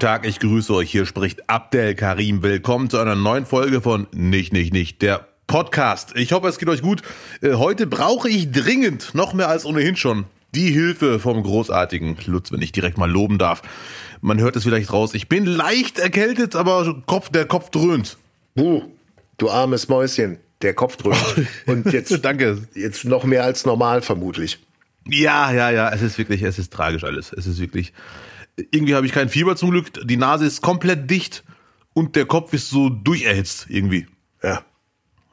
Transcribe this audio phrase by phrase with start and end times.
[0.00, 0.90] Tag, ich grüße euch.
[0.90, 2.42] Hier spricht Abdel Karim.
[2.42, 6.12] Willkommen zu einer neuen Folge von Nicht, Nicht, Nicht, der Podcast.
[6.16, 7.02] Ich hoffe, es geht euch gut.
[7.42, 10.24] Äh, heute brauche ich dringend, noch mehr als ohnehin schon,
[10.54, 13.60] die Hilfe vom großartigen Lutz, wenn ich direkt mal loben darf.
[14.22, 15.12] Man hört es vielleicht raus.
[15.12, 18.16] Ich bin leicht erkältet, aber Kopf, der Kopf dröhnt.
[18.54, 18.84] Buh,
[19.36, 21.46] du armes Mäuschen, der Kopf dröhnt.
[21.66, 22.66] Und jetzt, Danke.
[22.74, 24.60] jetzt noch mehr als normal vermutlich.
[25.06, 27.34] Ja, ja, ja, es ist wirklich, es ist tragisch alles.
[27.34, 27.92] Es ist wirklich,
[28.70, 29.90] irgendwie habe ich kein Fieber zum Glück.
[30.06, 31.44] Die Nase ist komplett dicht
[31.92, 34.06] und der Kopf ist so durcherhitzt irgendwie.
[34.42, 34.62] Ja.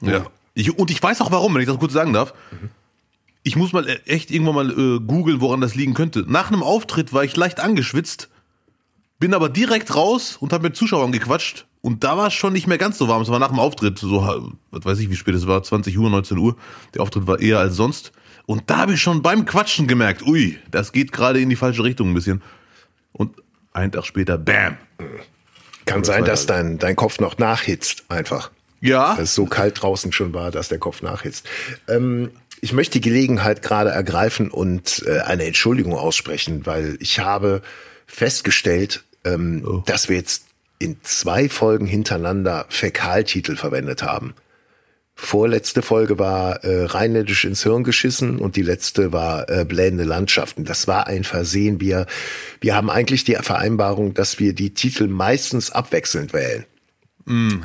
[0.02, 0.26] Ja.
[0.54, 2.34] Ich, und ich weiß auch warum, wenn ich das kurz sagen darf.
[3.44, 6.26] Ich muss mal e- echt irgendwann mal äh, googeln, woran das liegen könnte.
[6.28, 8.30] Nach einem Auftritt war ich leicht angeschwitzt,
[9.20, 11.66] bin aber direkt raus und habe mit Zuschauern gequatscht.
[11.82, 13.22] Und da war es schon nicht mehr ganz so warm.
[13.22, 16.10] Es war nach dem Auftritt, so, was weiß ich, wie spät es war, 20 Uhr,
[16.10, 16.58] 19 Uhr.
[16.94, 18.12] Der Auftritt war eher als sonst.
[18.46, 21.84] Und da habe ich schon beim Quatschen gemerkt, ui, das geht gerade in die falsche
[21.84, 22.42] Richtung ein bisschen.
[23.18, 23.36] Und
[23.74, 24.78] einen Tag später, bam.
[25.86, 28.52] Kann sein, dass dein, dein Kopf noch nachhitzt, einfach.
[28.82, 31.48] Ja, Dass es so kalt draußen schon war, dass der Kopf nachhitzt.
[31.88, 37.62] Ähm, ich möchte die Gelegenheit gerade ergreifen und äh, eine Entschuldigung aussprechen, weil ich habe
[38.06, 39.84] festgestellt, ähm, Oh.
[39.86, 40.46] dass wir jetzt
[40.80, 44.36] in zwei Folgen hintereinander Fäkaltitel verwendet haben.
[45.20, 50.64] Vorletzte Folge war äh, rheinländisch ins Hirn geschissen und die letzte war äh, blendende Landschaften.
[50.64, 51.82] Das war ein Versehen.
[51.82, 52.06] Wir,
[52.62, 56.66] wir haben eigentlich die Vereinbarung, dass wir die Titel meistens abwechselnd wählen.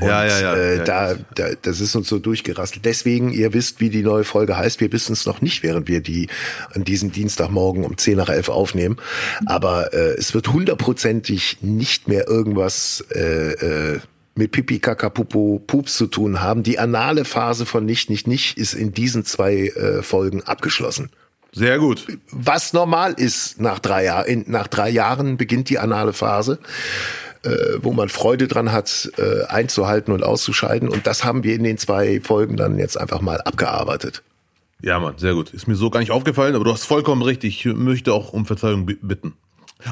[0.00, 0.54] ja, ja, ja.
[0.54, 0.84] Äh, ja.
[0.84, 2.86] da, da, das ist uns so durchgerasselt.
[2.86, 4.80] Deswegen, ihr wisst, wie die neue Folge heißt.
[4.80, 6.28] Wir wissen es noch nicht, während wir die
[6.74, 8.96] an diesem Dienstagmorgen um 10 nach 11 aufnehmen.
[9.44, 14.00] Aber äh, es wird hundertprozentig nicht mehr irgendwas äh, äh,
[14.34, 16.62] mit Pipi, Kaka, Pupo, Pups zu tun haben.
[16.62, 21.10] Die anale Phase von Nicht, Nicht, Nicht ist in diesen zwei äh, Folgen abgeschlossen.
[21.54, 22.06] Sehr gut.
[22.30, 24.44] Was normal ist nach drei Jahren.
[24.48, 26.58] Nach drei Jahren beginnt die anale Phase
[27.44, 30.88] äh, wo man Freude dran hat, äh, einzuhalten und auszuscheiden.
[30.88, 34.22] Und das haben wir in den zwei Folgen dann jetzt einfach mal abgearbeitet.
[34.80, 35.50] Ja, Mann, sehr gut.
[35.52, 37.42] Ist mir so gar nicht aufgefallen, aber du hast vollkommen recht.
[37.44, 39.34] Ich möchte auch um Verzeihung bi- bitten.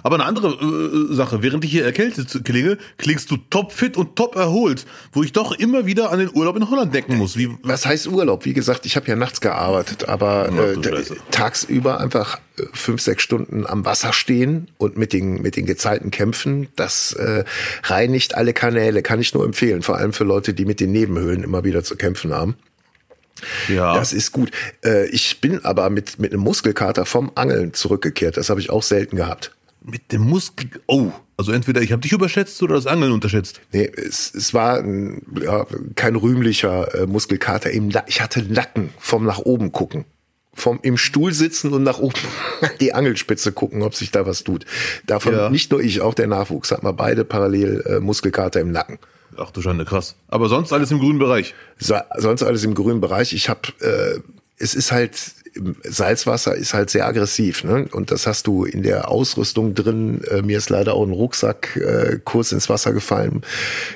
[0.03, 4.37] Aber eine andere äh, Sache, während ich hier erkältet klinge, klingst du topfit und top
[4.37, 7.37] erholt, wo ich doch immer wieder an den Urlaub in Holland denken muss.
[7.37, 8.45] Wie, Was heißt Urlaub?
[8.45, 13.67] Wie gesagt, ich habe ja nachts gearbeitet, aber äh, tagsüber einfach äh, fünf, sechs Stunden
[13.67, 17.45] am Wasser stehen und mit den, mit den Gezeiten kämpfen, das äh,
[17.84, 21.43] reinigt alle Kanäle, kann ich nur empfehlen, vor allem für Leute, die mit den Nebenhöhlen
[21.43, 22.57] immer wieder zu kämpfen haben.
[23.69, 24.51] ja, Das ist gut.
[24.84, 28.37] Äh, ich bin aber mit, mit einem Muskelkater vom Angeln zurückgekehrt.
[28.37, 29.53] Das habe ich auch selten gehabt.
[29.83, 30.69] Mit dem Muskel.
[30.87, 33.61] Oh, also entweder ich habe dich überschätzt oder das Angeln unterschätzt.
[33.73, 34.85] Nee, es, es war
[35.41, 37.71] ja, kein rühmlicher äh, Muskelkater.
[38.07, 40.05] Ich hatte Nacken vom nach oben gucken.
[40.53, 42.19] Vom im Stuhl sitzen und nach oben
[42.81, 44.67] die Angelspitze gucken, ob sich da was tut.
[45.07, 45.49] Davon Ja.
[45.49, 48.99] nicht nur ich, auch der Nachwuchs hat mal beide parallel äh, Muskelkater im Nacken.
[49.37, 50.17] Ach du Schande, krass.
[50.29, 51.55] Aber sonst alles im grünen Bereich.
[51.79, 53.33] So, sonst alles im grünen Bereich.
[53.33, 54.19] Ich habe, äh,
[54.59, 55.17] es ist halt
[55.84, 57.88] Salzwasser ist halt sehr aggressiv, ne?
[57.93, 60.22] Und das hast du in der Ausrüstung drin.
[60.25, 63.43] Äh, mir ist leider auch ein Rucksack äh, kurz ins Wasser gefallen,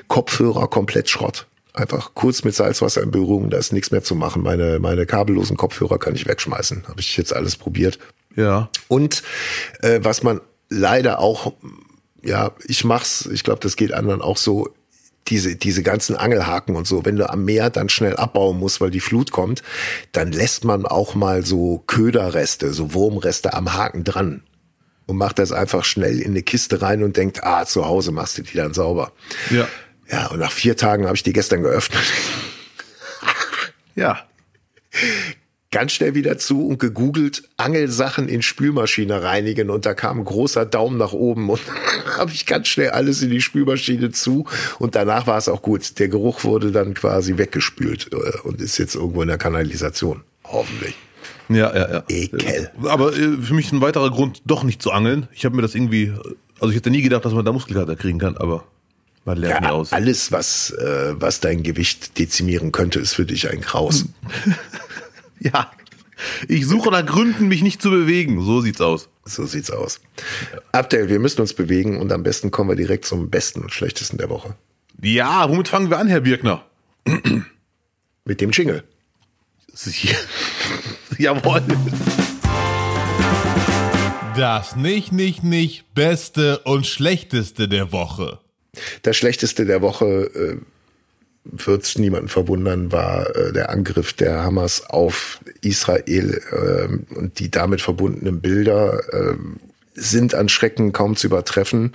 [0.08, 1.46] Kopfhörer komplett Schrott.
[1.72, 4.42] Einfach kurz mit Salzwasser in Berührung, da ist nichts mehr zu machen.
[4.42, 6.84] Meine meine kabellosen Kopfhörer kann ich wegschmeißen.
[6.88, 7.98] Habe ich jetzt alles probiert.
[8.36, 8.68] Ja.
[8.88, 9.22] Und
[9.80, 11.52] äh, was man leider auch,
[12.22, 14.70] ja, ich mach's, ich glaube, das geht anderen auch so,
[15.28, 18.90] diese, diese ganzen Angelhaken und so, wenn du am Meer dann schnell abbauen musst, weil
[18.90, 19.62] die Flut kommt,
[20.12, 24.42] dann lässt man auch mal so Köderreste, so Wurmreste am Haken dran
[25.06, 28.38] und macht das einfach schnell in eine Kiste rein und denkt, ah, zu Hause machst
[28.38, 29.12] du die dann sauber.
[29.50, 29.68] Ja.
[30.10, 32.04] Ja, und nach vier Tagen habe ich die gestern geöffnet.
[33.94, 34.26] Ja.
[35.74, 40.64] ganz schnell wieder zu und gegoogelt, Angelsachen in Spülmaschine reinigen und da kam ein großer
[40.64, 41.60] Daumen nach oben und
[42.16, 44.46] habe ich ganz schnell alles in die Spülmaschine zu
[44.78, 45.98] und danach war es auch gut.
[45.98, 50.22] Der Geruch wurde dann quasi weggespült äh, und ist jetzt irgendwo in der Kanalisation.
[50.44, 50.94] Hoffentlich.
[51.48, 52.04] Ja, ja, ja.
[52.08, 52.70] Ekel.
[52.84, 55.28] Aber äh, für mich ein weiterer Grund, doch nicht zu angeln.
[55.34, 56.12] Ich habe mir das irgendwie,
[56.60, 58.64] also ich hätte nie gedacht, dass man da Muskelkater kriegen kann, aber
[59.26, 59.92] man lernt Ja, aus.
[59.92, 64.04] alles, was, äh, was dein Gewicht dezimieren könnte, ist für dich ein Kraus.
[65.52, 65.70] Ja.
[66.48, 68.42] Ich suche nach Gründen, mich nicht zu bewegen.
[68.42, 69.08] So sieht's aus.
[69.24, 70.00] So sieht's aus.
[70.72, 74.16] Abdel, wir müssen uns bewegen und am besten kommen wir direkt zum besten und schlechtesten
[74.18, 74.54] der Woche.
[75.02, 76.64] Ja, womit fangen wir an, Herr Birkner?
[78.24, 78.84] Mit dem Jingle.
[81.18, 81.62] Jawohl.
[84.36, 88.38] Das nicht, nicht, nicht Beste und Schlechteste der Woche.
[89.02, 90.60] Das schlechteste der Woche
[91.44, 97.50] äh, wird's niemanden verwundern, war äh, der Angriff der Hamas auf Israel äh, und die
[97.50, 99.36] damit verbundenen Bilder äh,
[99.94, 101.92] sind an Schrecken kaum zu übertreffen.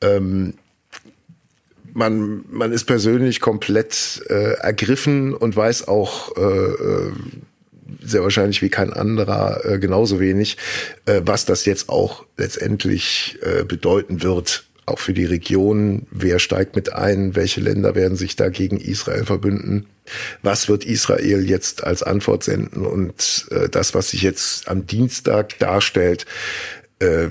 [0.00, 0.54] Ähm,
[1.92, 7.12] man, man ist persönlich komplett äh, ergriffen und weiß auch äh, äh,
[8.02, 10.58] sehr wahrscheinlich wie kein anderer äh, genauso wenig,
[11.06, 16.06] äh, was das jetzt auch letztendlich äh, bedeuten wird, auch für die Region.
[16.10, 17.34] Wer steigt mit ein?
[17.34, 19.86] Welche Länder werden sich da gegen Israel verbünden?
[20.42, 22.86] Was wird Israel jetzt als Antwort senden?
[22.86, 26.26] Und äh, das, was sich jetzt am Dienstag darstellt,
[27.00, 27.28] äh,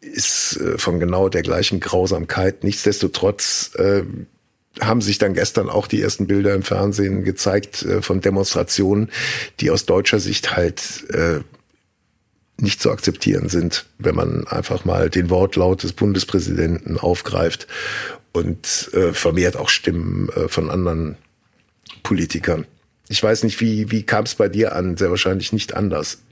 [0.00, 2.62] ist äh, von genau der gleichen Grausamkeit.
[2.62, 4.02] Nichtsdestotrotz äh,
[4.80, 9.10] haben sich dann gestern auch die ersten Bilder im Fernsehen gezeigt äh, von Demonstrationen,
[9.60, 11.40] die aus deutscher Sicht halt äh,
[12.60, 17.68] nicht zu akzeptieren sind, wenn man einfach mal den Wortlaut des Bundespräsidenten aufgreift
[18.32, 21.16] und äh, vermehrt auch Stimmen äh, von anderen
[22.02, 22.66] Politikern.
[23.08, 24.96] Ich weiß nicht, wie, wie kam es bei dir an?
[24.96, 26.22] Sehr wahrscheinlich nicht anders.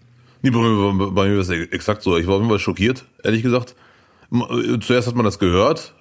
[0.42, 2.16] Nee, bei, bei, bei mir ist es exakt so.
[2.18, 3.74] Ich war Fall schockiert, ehrlich gesagt.
[4.32, 5.94] Äh, zuerst hat man das gehört.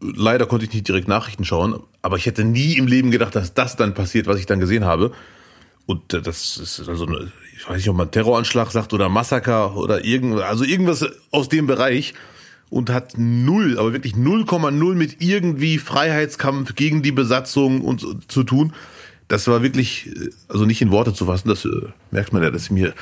[0.00, 3.54] Leider konnte ich nicht direkt Nachrichten schauen, aber ich hätte nie im Leben gedacht, dass
[3.54, 5.12] das dann passiert, was ich dann gesehen habe.
[5.86, 7.06] Und äh, das ist also,
[7.66, 11.66] ich weiß nicht, ob man Terroranschlag sagt oder Massaker oder irgendwas, also irgendwas aus dem
[11.66, 12.14] Bereich
[12.70, 18.72] und hat null, aber wirklich 0,0 mit irgendwie Freiheitskampf gegen die Besatzung und zu tun
[19.28, 21.68] das war wirklich, äh, also nicht in Worte zu fassen, das äh,
[22.10, 22.94] merkt man ja, dass mir,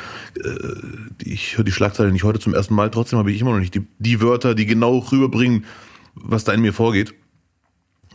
[0.42, 0.50] äh,
[1.22, 3.74] ich höre die Schlagzeile nicht heute zum ersten Mal, trotzdem habe ich immer noch nicht
[3.74, 5.64] die, die Wörter, die genau rüberbringen,
[6.14, 7.14] was da in mir vorgeht.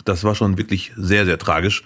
[0.05, 1.83] Das war schon wirklich sehr, sehr tragisch.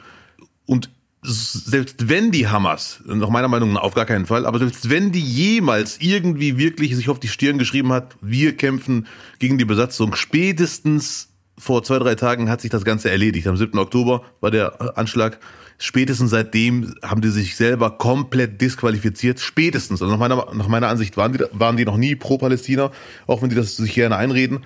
[0.66, 0.90] Und
[1.24, 5.12] selbst wenn die Hamas, nach meiner Meinung nach auf gar keinen Fall, aber selbst wenn
[5.12, 9.08] die jemals irgendwie wirklich sich auf die Stirn geschrieben hat, wir kämpfen
[9.40, 13.48] gegen die Besatzung, spätestens vor zwei, drei Tagen hat sich das Ganze erledigt.
[13.48, 13.78] Am 7.
[13.78, 15.40] Oktober war der Anschlag
[15.78, 19.40] spätestens seitdem haben die sich selber komplett disqualifiziert.
[19.40, 20.02] Spätestens.
[20.02, 22.92] Also nach meiner, nach meiner Ansicht waren die, waren die noch nie pro Palästina,
[23.28, 24.66] auch wenn die das sich gerne einreden.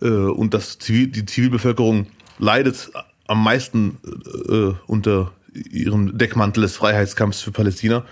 [0.00, 2.06] Äh, und das Zivil, die Zivilbevölkerung
[2.38, 2.90] leidet
[3.26, 3.98] am meisten
[4.48, 8.04] äh, unter ihrem Deckmantel des Freiheitskampfs für Palästina.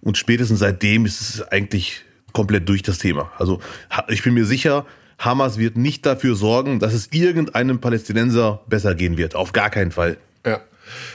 [0.00, 2.02] Und spätestens seitdem ist es eigentlich
[2.32, 3.32] komplett durch das Thema.
[3.38, 3.60] Also
[4.08, 4.86] ich bin mir sicher,
[5.18, 9.34] Hamas wird nicht dafür sorgen, dass es irgendeinem Palästinenser besser gehen wird.
[9.34, 10.18] Auf gar keinen Fall.
[10.44, 10.60] Ja.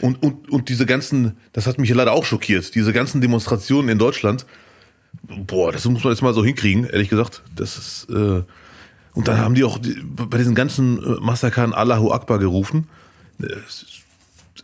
[0.02, 4.00] Und, und, und diese ganzen, das hat mich leider auch schockiert, diese ganzen Demonstrationen in
[4.00, 4.46] Deutschland,
[5.28, 7.44] boah, das muss man jetzt mal so hinkriegen, ehrlich gesagt.
[7.56, 8.44] Das ist, äh,
[9.14, 12.88] und dann haben die auch bei diesen ganzen äh, Massakern Allahu Akbar gerufen.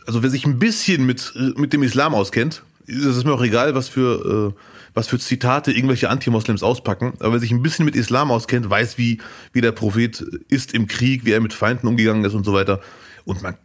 [0.06, 3.42] Also wer sich ein bisschen mit, äh, mit dem Islam auskennt, das ist mir auch
[3.42, 4.60] egal, was für, äh,
[4.94, 8.96] was für Zitate irgendwelche Anti-Moslems auspacken, aber wer sich ein bisschen mit Islam auskennt, weiß,
[8.96, 9.18] wie,
[9.52, 12.80] wie der Prophet ist im Krieg, wie er mit Feinden umgegangen ist und so weiter.
[13.24, 13.56] Und man,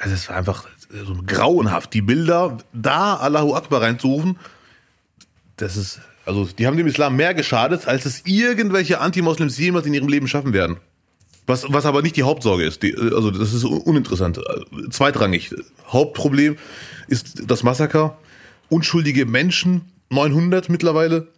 [0.00, 4.38] also es war einfach so grauenhaft, die Bilder da Allahu Akbar reinzurufen.
[5.56, 9.94] Das ist, also die haben dem Islam mehr geschadet, als es irgendwelche Anti-Moslems jemals in
[9.94, 10.78] ihrem Leben schaffen werden.
[11.46, 12.82] Was, was aber nicht die Hauptsorge ist.
[12.82, 14.40] Die, also das ist uninteressant.
[14.90, 15.54] Zweitrangig.
[15.88, 16.56] Hauptproblem
[17.08, 18.18] ist das Massaker.
[18.70, 21.28] Unschuldige Menschen, 900 mittlerweile,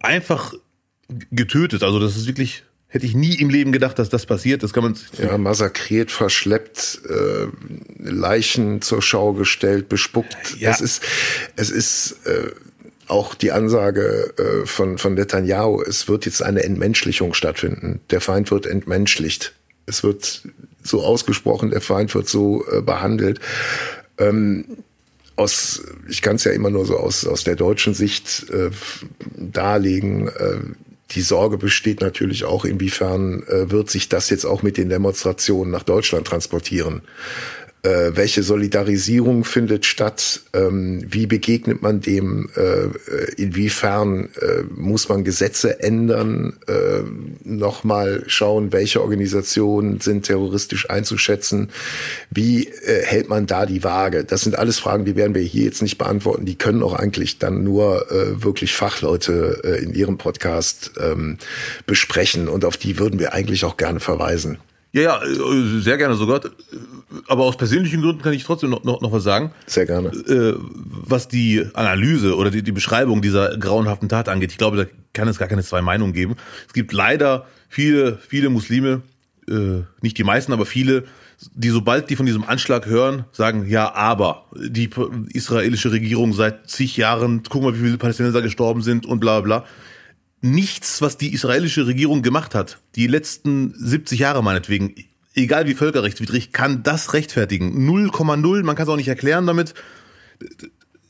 [0.00, 0.54] einfach
[1.30, 1.82] getötet.
[1.82, 4.62] Also das ist wirklich Hätte ich nie im Leben gedacht, dass das passiert.
[4.62, 7.48] Das kann man ja massakriert, verschleppt, äh,
[7.98, 10.56] Leichen zur Schau gestellt, bespuckt.
[10.58, 10.70] Ja.
[10.70, 11.02] Es ist,
[11.56, 12.52] es ist äh,
[13.08, 15.82] auch die Ansage äh, von von Netanyahu.
[15.82, 18.00] Es wird jetzt eine Entmenschlichung stattfinden.
[18.10, 19.54] Der Feind wird entmenschlicht.
[19.86, 20.42] Es wird
[20.82, 21.70] so ausgesprochen.
[21.70, 23.40] Der Feind wird so äh, behandelt.
[24.18, 24.64] Ähm,
[25.36, 28.70] aus, ich kann es ja immer nur so aus, aus der deutschen Sicht äh,
[29.36, 30.28] darlegen.
[30.28, 30.60] Äh,
[31.12, 35.70] die Sorge besteht natürlich auch, inwiefern äh, wird sich das jetzt auch mit den Demonstrationen
[35.70, 37.02] nach Deutschland transportieren
[37.86, 42.88] äh, welche Solidarisierung findet statt, ähm, wie begegnet man dem, äh,
[43.36, 47.02] inwiefern äh, muss man Gesetze ändern, äh,
[47.44, 51.70] nochmal schauen, welche Organisationen sind terroristisch einzuschätzen,
[52.30, 54.24] wie äh, hält man da die Waage?
[54.24, 57.38] Das sind alles Fragen, die werden wir hier jetzt nicht beantworten, die können auch eigentlich
[57.38, 61.38] dann nur äh, wirklich Fachleute äh, in ihrem Podcast ähm,
[61.86, 62.48] besprechen.
[62.48, 64.58] Und auf die würden wir eigentlich auch gerne verweisen.
[64.96, 66.40] Ja, ja, äh, sehr gerne sogar.
[67.28, 69.52] Aber aus persönlichen Gründen kann ich trotzdem noch, noch, noch was sagen.
[69.66, 70.08] Sehr gerne.
[70.08, 74.84] Äh, was die Analyse oder die, die Beschreibung dieser grauenhaften Tat angeht, ich glaube, da
[75.12, 76.36] kann es gar keine zwei Meinungen geben.
[76.66, 79.02] Es gibt leider viele, viele Muslime,
[79.50, 81.04] äh, nicht die meisten, aber viele,
[81.54, 84.88] die sobald die von diesem Anschlag hören, sagen, ja, aber die
[85.34, 89.66] israelische Regierung seit zig Jahren, guck mal, wie viele Palästinenser gestorben sind und bla bla
[90.50, 94.94] nichts, was die israelische Regierung gemacht hat, die letzten 70 Jahre meinetwegen,
[95.34, 97.88] egal wie völkerrechtswidrig, kann das rechtfertigen.
[97.88, 99.74] 0,0, man kann es auch nicht erklären damit.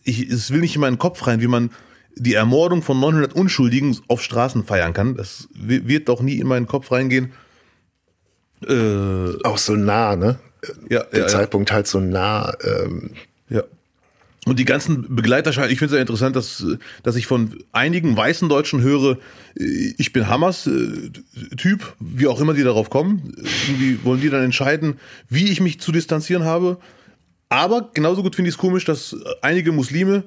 [0.05, 1.71] Ich, es will nicht in meinen Kopf rein, wie man
[2.15, 5.17] die Ermordung von 900 Unschuldigen auf Straßen feiern kann.
[5.17, 7.33] Das wird doch nie in meinen Kopf reingehen.
[8.67, 10.39] Äh, Auch so nah, ne?
[10.89, 11.29] ja, Der ja, ja.
[11.29, 12.55] Zeitpunkt halt so nah.
[12.63, 13.11] Ähm,
[13.49, 13.63] Ja.
[14.47, 16.65] Und die ganzen Begleiterscheinungen, ich finde es sehr interessant, dass,
[17.03, 19.19] dass ich von einigen weißen Deutschen höre,
[19.59, 21.11] äh, ich bin Hamas äh,
[21.99, 23.35] wie auch immer die darauf kommen.
[23.67, 26.79] Irgendwie wollen die dann entscheiden, wie ich mich zu distanzieren habe.
[27.49, 30.23] Aber genauso gut finde ich es komisch, dass einige Muslime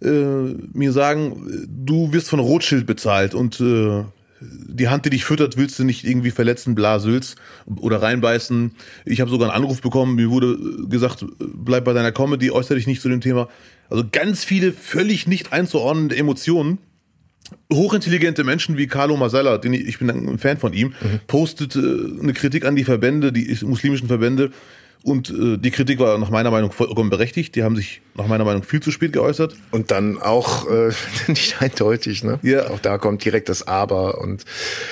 [0.00, 4.04] äh, mir sagen, äh, du wirst von Rothschild bezahlt und äh,
[4.50, 7.36] die Hand, die dich füttert, willst du nicht irgendwie verletzen, blasülz
[7.76, 8.72] oder reinbeißen.
[9.04, 10.58] Ich habe sogar einen Anruf bekommen, mir wurde
[10.88, 13.48] gesagt, bleib bei deiner Comedy, äußere dich nicht zu dem Thema.
[13.90, 16.78] Also ganz viele völlig nicht einzuordnende Emotionen.
[17.72, 20.94] Hochintelligente Menschen wie Carlo Masala, den ich, ich bin ein Fan von ihm,
[21.26, 21.78] postet äh,
[22.20, 24.50] eine Kritik an die Verbände, die muslimischen Verbände.
[25.04, 27.54] Und äh, die Kritik war nach meiner Meinung vollkommen berechtigt.
[27.56, 29.54] Die haben sich nach meiner Meinung viel zu spät geäußert.
[29.70, 30.92] und dann auch äh,
[31.26, 32.38] nicht eindeutig, ne?
[32.42, 32.70] Ja.
[32.70, 34.44] Auch da kommt direkt das Aber und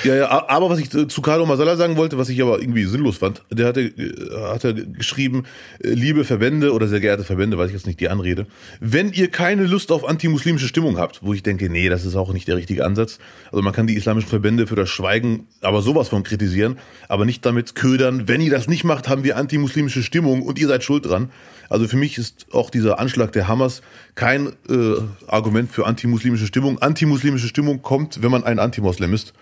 [0.04, 2.84] Ja, ja, aber was ich äh, zu Carlo Masala sagen wollte, was ich aber irgendwie
[2.84, 5.44] sinnlos fand, der hatte, äh, hatte geschrieben,
[5.82, 8.46] äh, liebe Verbände oder sehr geehrte Verbände, weiß ich jetzt nicht die Anrede,
[8.80, 12.34] wenn ihr keine Lust auf antimuslimische Stimmung habt, wo ich denke, nee, das ist auch
[12.34, 13.18] nicht der richtige Ansatz.
[13.50, 16.78] Also man kann die islamischen Verbände für das Schweigen aber sowas von kritisieren,
[17.08, 20.68] aber nicht damit ködern, wenn ihr das nicht macht, haben wir antimuslimische Stimmung und ihr
[20.68, 21.30] seid schuld dran.
[21.68, 23.80] Also für mich ist auch dieser Anschlag der Hamas
[24.14, 24.94] kein äh,
[25.26, 26.78] Argument für antimuslimische Stimmung.
[26.80, 29.32] Antimuslimische Stimmung kommt, wenn man ein Antimoslem ist.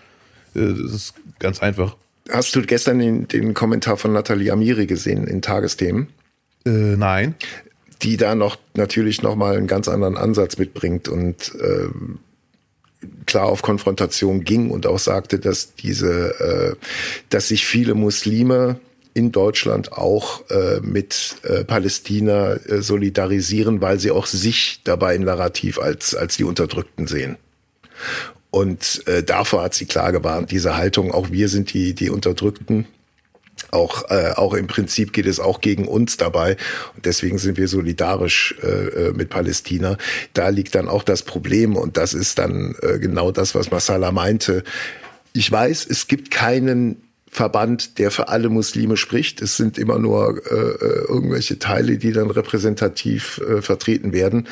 [0.55, 1.97] Äh, Das ist ganz einfach.
[2.29, 6.07] hast du gestern den, den Kommentar von Nathalie Amiri gesehen in Tagesthemen?
[6.65, 7.35] Äh, nein.
[8.01, 12.19] die da noch natürlich noch mal einen ganz anderen Ansatz mitbringt und ähm,
[13.25, 16.85] klar auf Konfrontation ging und auch sagte, dass diese, äh,
[17.29, 18.79] dass sich viele Muslime
[19.13, 25.23] in Deutschland auch äh, mit äh, Palästina äh, solidarisieren, weil sie auch sich dabei im
[25.23, 27.37] Narrativ als als die Unterdrückten sehen.
[28.51, 32.85] Und äh, davor hat sie klar gewarnt, diese Haltung, auch wir sind die, die Unterdrückten.
[33.69, 36.57] Auch, äh, auch im Prinzip geht es auch gegen uns dabei.
[36.95, 39.97] Und deswegen sind wir solidarisch äh, äh, mit Palästina.
[40.33, 41.77] Da liegt dann auch das Problem.
[41.77, 44.63] Und das ist dann äh, genau das, was Masala meinte.
[45.31, 47.01] Ich weiß, es gibt keinen
[47.33, 49.41] Verband, der für alle Muslime spricht.
[49.41, 54.49] Es sind immer nur äh, äh, irgendwelche Teile, die dann repräsentativ äh, vertreten werden.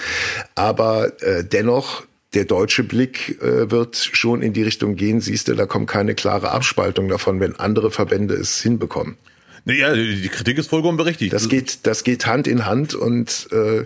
[0.55, 5.19] Aber äh, dennoch, der deutsche Blick äh, wird schon in die Richtung gehen.
[5.19, 9.17] Siehst du, da kommt keine klare Abspaltung davon, wenn andere Verbände es hinbekommen.
[9.65, 11.33] Naja, die Kritik ist vollkommen berechtigt.
[11.33, 13.85] Das geht, das geht Hand in Hand und äh,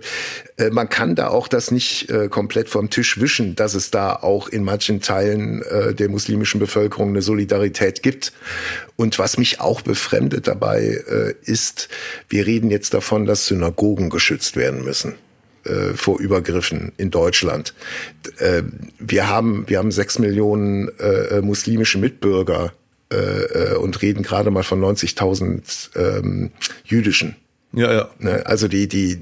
[0.58, 4.15] äh, man kann da auch das nicht äh, komplett vom Tisch wischen, dass es da
[4.15, 8.34] auch in manchen Teilen äh, der muslimischen Bevölkerung eine Solidarität gibt.
[8.96, 11.89] Und was mich auch befremdet dabei äh, ist,
[12.30, 15.15] wir reden jetzt davon, dass Synagogen geschützt werden müssen
[15.65, 17.74] äh, vor Übergriffen in Deutschland.
[18.38, 18.63] Äh,
[19.00, 22.74] wir haben wir haben sechs Millionen äh, muslimische Mitbürger
[23.13, 26.51] äh, äh, und reden gerade mal von 90.000 ähm,
[26.86, 27.36] jüdischen.
[27.74, 28.10] ja, ja.
[28.20, 28.46] Ne?
[28.46, 29.22] Also die, die,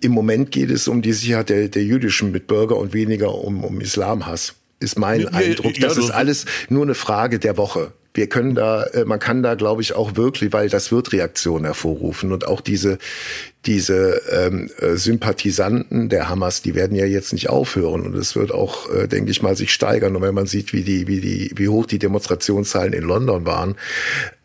[0.00, 3.80] im Moment geht es um die Sicherheit der, der jüdischen Mitbürger und weniger um, um
[3.80, 5.78] Islamhass, ist mein Ja, ja, Eindruck.
[5.78, 7.92] ja, Das du ist alles nur eine Frage der Woche.
[8.16, 11.64] Wir können da, äh, man kann da, glaube ich, auch wirklich, weil das wird Reaktionen
[11.64, 12.98] hervorrufen und auch diese,
[13.66, 18.52] diese ähm, äh, Sympathisanten der Hamas, die werden ja jetzt nicht aufhören und es wird
[18.52, 20.14] auch, äh, denke ich mal, sich steigern.
[20.14, 23.74] Und wenn man sieht, wie die, wie die, wie hoch die Demonstrationszahlen in London waren,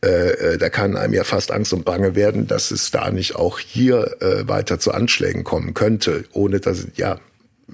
[0.04, 3.36] äh, äh, da kann einem ja fast Angst und Bange werden, dass es da nicht
[3.36, 7.20] auch hier äh, weiter zu Anschlägen kommen könnte, ohne dass, ja,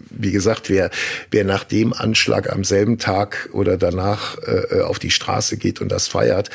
[0.10, 0.90] wie gesagt, wer,
[1.32, 5.92] wer nach dem Anschlag am selben Tag oder danach äh, auf die Straße geht und
[5.92, 6.50] das feiert,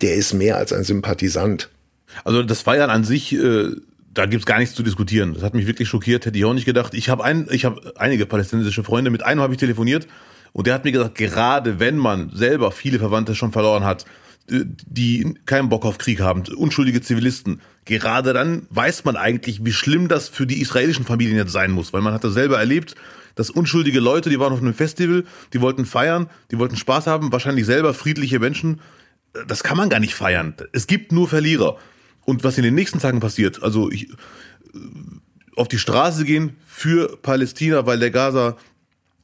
[0.00, 1.68] der ist mehr als ein Sympathisant.
[2.24, 3.70] Also das Feiern an sich, äh,
[4.12, 5.34] da gibt's gar nichts zu diskutieren.
[5.34, 6.94] Das hat mich wirklich schockiert, hätte ich auch nicht gedacht.
[6.94, 10.06] Ich habe ein, ich habe einige palästinensische Freunde, mit einem habe ich telefoniert
[10.52, 14.04] und der hat mir gesagt, gerade wenn man selber viele Verwandte schon verloren hat,
[14.48, 20.08] die keinen Bock auf Krieg haben, unschuldige Zivilisten, gerade dann weiß man eigentlich, wie schlimm
[20.08, 22.94] das für die israelischen Familien jetzt sein muss, weil man hat das selber erlebt,
[23.34, 27.32] dass unschuldige Leute, die waren auf einem Festival, die wollten feiern, die wollten Spaß haben,
[27.32, 28.80] wahrscheinlich selber friedliche Menschen,
[29.46, 30.54] das kann man gar nicht feiern.
[30.72, 31.78] Es gibt nur Verlierer.
[32.24, 34.16] Und was in den nächsten Tagen passiert, also ich, äh,
[35.56, 38.56] auf die Straße gehen für Palästina, weil der Gaza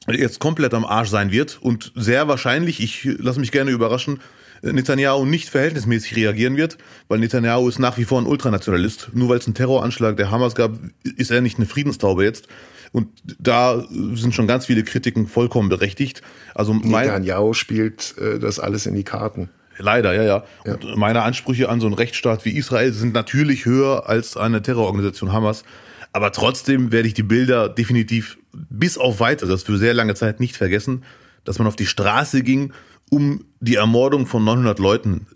[0.07, 4.19] jetzt komplett am Arsch sein wird und sehr wahrscheinlich, ich lasse mich gerne überraschen,
[4.61, 9.09] Netanyahu nicht verhältnismäßig reagieren wird, weil Netanyahu ist nach wie vor ein Ultranationalist.
[9.13, 10.73] Nur weil es einen Terroranschlag der Hamas gab,
[11.03, 12.47] ist er nicht eine Friedenstaube jetzt.
[12.91, 16.21] Und da sind schon ganz viele Kritiken vollkommen berechtigt.
[16.55, 19.49] Also mein, Netanyahu spielt äh, das alles in die Karten.
[19.77, 20.43] Leider, ja, ja.
[20.65, 25.31] Und meine Ansprüche an so einen Rechtsstaat wie Israel sind natürlich höher als eine Terrororganisation
[25.31, 25.63] Hamas.
[26.11, 30.57] Aber trotzdem werde ich die Bilder definitiv bis auf weiteres für sehr lange Zeit nicht
[30.57, 31.03] vergessen,
[31.45, 32.73] dass man auf die Straße ging,
[33.09, 35.27] um die Ermordung von 900 Leuten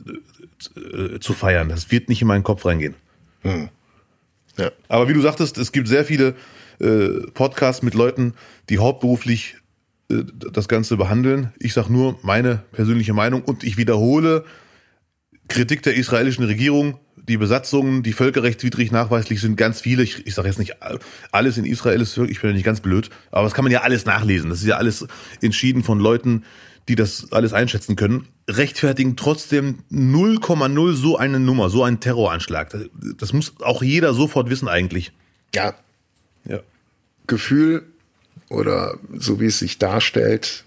[0.76, 1.70] äh, zu feiern.
[1.70, 2.96] Das wird nicht in meinen Kopf reingehen.
[3.44, 4.72] Ja.
[4.88, 6.36] Aber wie du sagtest, es gibt sehr viele
[6.80, 8.34] äh, Podcasts mit Leuten,
[8.70, 9.56] die hauptberuflich
[10.10, 11.52] äh, das Ganze behandeln.
[11.60, 14.46] Ich sage nur meine persönliche Meinung und ich wiederhole
[15.48, 17.00] Kritik der israelischen Regierung.
[17.16, 20.04] Die Besatzungen, die völkerrechtswidrig nachweislich sind, ganz viele.
[20.04, 21.00] Ich, ich sage jetzt nicht all-
[21.32, 23.72] alles in Israel ist wirklich, ich bin ja nicht ganz blöd, aber das kann man
[23.72, 24.50] ja alles nachlesen.
[24.50, 25.08] Das ist ja alles
[25.42, 26.44] entschieden von Leuten,
[26.88, 28.28] die das alles einschätzen können.
[28.50, 32.70] Rechtfertigen trotzdem 0,0 so eine Nummer, so einen Terroranschlag.
[32.70, 32.82] Das,
[33.18, 35.12] das muss auch jeder sofort wissen eigentlich.
[35.56, 35.74] ja,
[36.46, 36.60] Ja.
[37.26, 37.84] Gefühl
[38.50, 40.66] oder so wie es sich darstellt,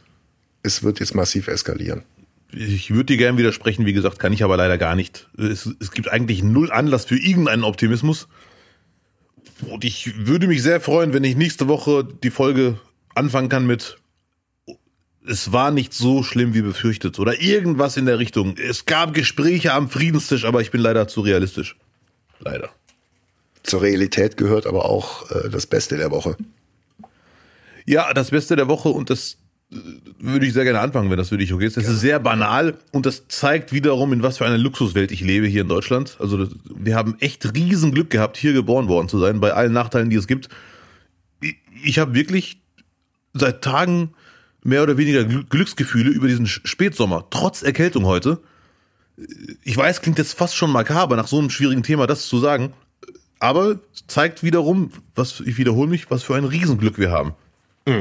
[0.62, 2.02] es wird jetzt massiv eskalieren.
[2.52, 5.28] Ich würde dir gerne widersprechen, wie gesagt, kann ich aber leider gar nicht.
[5.36, 8.28] Es, es gibt eigentlich null Anlass für irgendeinen Optimismus.
[9.68, 12.78] Und ich würde mich sehr freuen, wenn ich nächste Woche die Folge
[13.14, 13.98] anfangen kann mit
[15.26, 18.56] es war nicht so schlimm wie befürchtet oder irgendwas in der Richtung.
[18.56, 21.76] Es gab Gespräche am Friedenstisch, aber ich bin leider zu realistisch.
[22.38, 22.70] Leider.
[23.62, 26.36] Zur Realität gehört aber auch äh, das Beste der Woche.
[27.84, 29.38] Ja, das Beste der Woche und das
[29.72, 29.76] äh,
[30.18, 31.76] würde ich sehr gerne anfangen, wenn das für dich okay ist.
[31.76, 35.46] Das ist sehr banal und das zeigt wiederum, in was für einer Luxuswelt ich lebe
[35.46, 36.16] hier in Deutschland.
[36.20, 39.72] Also das, wir haben echt riesen Glück gehabt, hier geboren worden zu sein, bei allen
[39.72, 40.48] Nachteilen, die es gibt.
[41.40, 42.60] Ich, ich habe wirklich
[43.32, 44.14] seit Tagen
[44.66, 48.38] mehr oder weniger Gl- Glücksgefühle über diesen Spätsommer, trotz Erkältung heute.
[49.64, 52.72] Ich weiß, klingt jetzt fast schon makaber, nach so einem schwierigen Thema das zu sagen,
[53.38, 57.32] aber zeigt wiederum, was ich wiederhole mich, was für ein Riesenglück wir haben,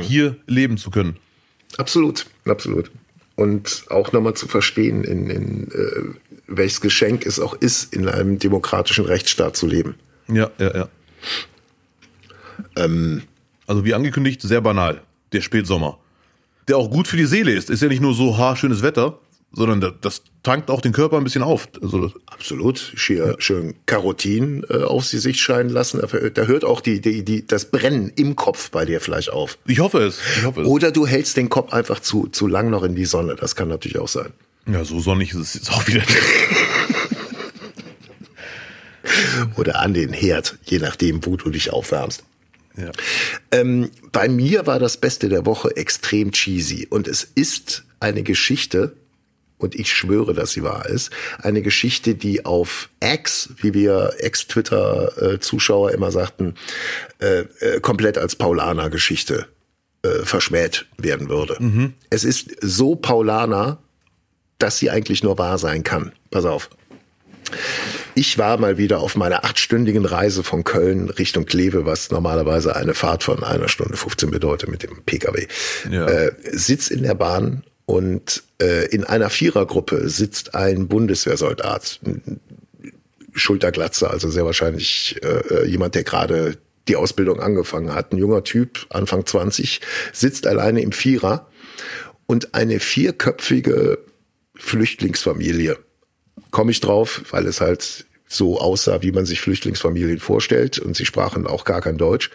[0.01, 1.17] hier leben zu können.
[1.77, 2.91] Absolut, absolut.
[3.35, 6.15] Und auch nochmal zu verstehen, in, in äh,
[6.47, 9.95] welches Geschenk es auch ist, in einem demokratischen Rechtsstaat zu leben.
[10.27, 10.89] Ja, ja, ja.
[13.67, 15.01] also wie angekündigt, sehr banal,
[15.33, 15.99] der Spätsommer.
[16.67, 17.69] Der auch gut für die Seele ist.
[17.69, 19.19] Ist ja nicht nur so haarschönes Wetter,
[19.55, 21.69] sondern das, das tankt auch den Körper ein bisschen auf.
[21.81, 22.93] Also Absolut.
[22.95, 26.01] Schier, Schön Karotin äh, auf sie sich scheinen lassen.
[26.01, 29.57] Da, da hört auch die, die, die, das Brennen im Kopf bei dir vielleicht auf.
[29.65, 30.19] ich hoffe es.
[30.37, 30.67] Ich hoffe es.
[30.67, 33.35] Oder du hältst den Kopf einfach zu, zu lang noch in die Sonne.
[33.35, 34.33] Das kann natürlich auch sein.
[34.67, 36.01] Ja, so sonnig ist es jetzt auch wieder.
[39.57, 42.23] Oder an den Herd, je nachdem, wo du dich aufwärmst.
[42.77, 42.91] Ja.
[43.51, 46.87] Ähm, bei mir war das Beste der Woche extrem cheesy.
[46.89, 48.95] Und es ist eine Geschichte,
[49.57, 55.91] und ich schwöre, dass sie wahr ist, eine Geschichte, die auf X, wie wir Ex-Twitter-Zuschauer
[55.91, 56.55] immer sagten,
[57.19, 59.47] äh, äh, komplett als Paulaner-Geschichte
[60.03, 61.57] äh, verschmäht werden würde.
[62.09, 63.79] Es ist so Paulaner,
[64.59, 66.11] dass sie eigentlich nur wahr sein kann.
[66.31, 66.69] Pass auf.
[68.15, 72.93] Ich war mal wieder auf meiner achtstündigen Reise von Köln Richtung Kleve, was normalerweise eine
[72.93, 75.47] Fahrt von einer Stunde 15 bedeutet mit dem Pkw.
[75.91, 76.07] Ja.
[76.07, 81.99] Äh, sitz in der Bahn und äh, in einer Vierergruppe sitzt ein Bundeswehrsoldat,
[83.33, 88.13] Schulterglatze, also sehr wahrscheinlich äh, jemand, der gerade die Ausbildung angefangen hat.
[88.13, 89.81] Ein junger Typ, Anfang 20,
[90.13, 91.49] sitzt alleine im Vierer
[92.27, 93.99] und eine vierköpfige
[94.55, 95.77] Flüchtlingsfamilie.
[96.51, 101.05] Komme ich drauf, weil es halt so aussah, wie man sich Flüchtlingsfamilien vorstellt und sie
[101.05, 102.31] sprachen auch gar kein Deutsch.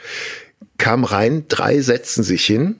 [0.78, 2.76] Kam rein, drei setzten sich hin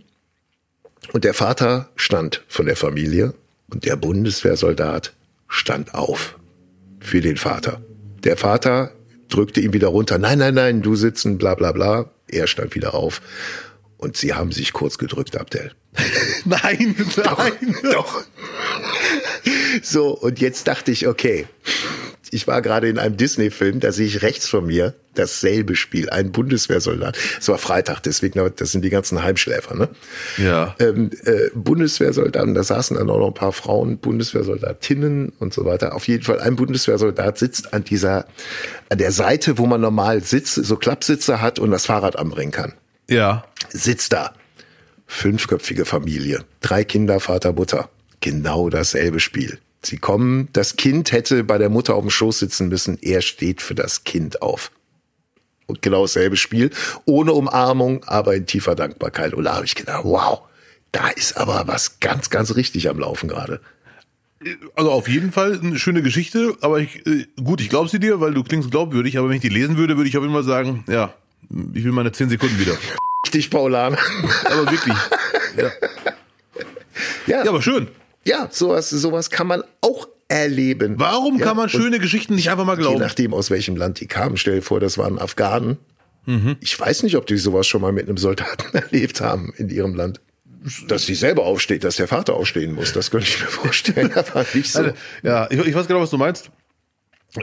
[1.12, 3.34] und der Vater stand von der Familie
[3.68, 5.12] und der Bundeswehrsoldat
[5.48, 6.38] stand auf
[7.00, 7.82] für den Vater.
[8.24, 8.92] Der Vater
[9.28, 10.18] drückte ihn wieder runter.
[10.18, 12.10] Nein, nein, nein, du sitzen, bla bla bla.
[12.28, 13.22] Er stand wieder auf.
[13.96, 15.72] Und sie haben sich kurz gedrückt, Abdel.
[16.44, 17.76] Nein, nein.
[17.82, 18.22] Doch.
[19.82, 21.46] So, und jetzt dachte ich, okay,
[22.30, 26.30] ich war gerade in einem Disney-Film, da sehe ich rechts von mir dasselbe Spiel, ein
[26.30, 27.18] Bundeswehrsoldat.
[27.40, 29.88] Es war Freitag, deswegen, das sind die ganzen Heimschläfer, ne?
[30.38, 30.76] Ja.
[30.78, 35.94] ähm, äh, Bundeswehrsoldaten, da saßen dann auch noch ein paar Frauen, Bundeswehrsoldatinnen und so weiter.
[35.94, 38.26] Auf jeden Fall ein Bundeswehrsoldat sitzt an dieser,
[38.88, 42.74] an der Seite, wo man normal sitzt, so Klappsitze hat und das Fahrrad anbringen kann.
[43.08, 43.44] Ja.
[43.70, 44.34] Sitzt da.
[45.06, 46.44] Fünfköpfige Familie.
[46.60, 47.90] Drei Kinder, Vater, Mutter.
[48.20, 49.58] Genau dasselbe Spiel.
[49.82, 52.98] Sie kommen, das Kind hätte bei der Mutter auf dem Schoß sitzen müssen.
[53.00, 54.70] Er steht für das Kind auf.
[55.66, 56.70] Und genau dasselbe Spiel.
[57.06, 59.32] Ohne Umarmung, aber in tiefer Dankbarkeit.
[59.34, 60.42] Und da habe ich gedacht, wow,
[60.92, 63.60] da ist aber was ganz, ganz richtig am Laufen gerade.
[64.74, 68.20] Also auf jeden Fall eine schöne Geschichte, aber ich, äh, gut, ich glaube sie dir,
[68.20, 70.44] weil du klingst glaubwürdig, aber wenn ich die lesen würde, würde ich auf jeden Fall
[70.44, 71.12] sagen, ja,
[71.74, 72.72] ich will meine 10 Sekunden wieder.
[73.26, 73.96] Richtig, Paulan.
[74.44, 74.96] Aber wirklich.
[75.56, 75.70] Ja,
[77.26, 77.88] Ja, ja aber schön.
[78.24, 80.94] Ja sowas, sowas kann man auch erleben.
[80.98, 83.00] Warum ja, kann man schöne Geschichten nicht einfach mal Je glauben?
[83.00, 84.36] nachdem, aus welchem Land die kamen.
[84.36, 85.78] Stell dir vor, das waren Afghanen.
[86.26, 86.56] Mhm.
[86.60, 89.94] Ich weiß nicht, ob die sowas schon mal mit einem Soldaten erlebt haben in ihrem
[89.94, 90.20] Land.
[90.88, 94.44] Dass sie selber aufsteht, dass der Vater aufstehen muss, das könnte ich mir vorstellen, aber
[94.52, 94.90] nicht so.
[95.22, 96.50] Ja, ich, ich weiß genau, was du meinst.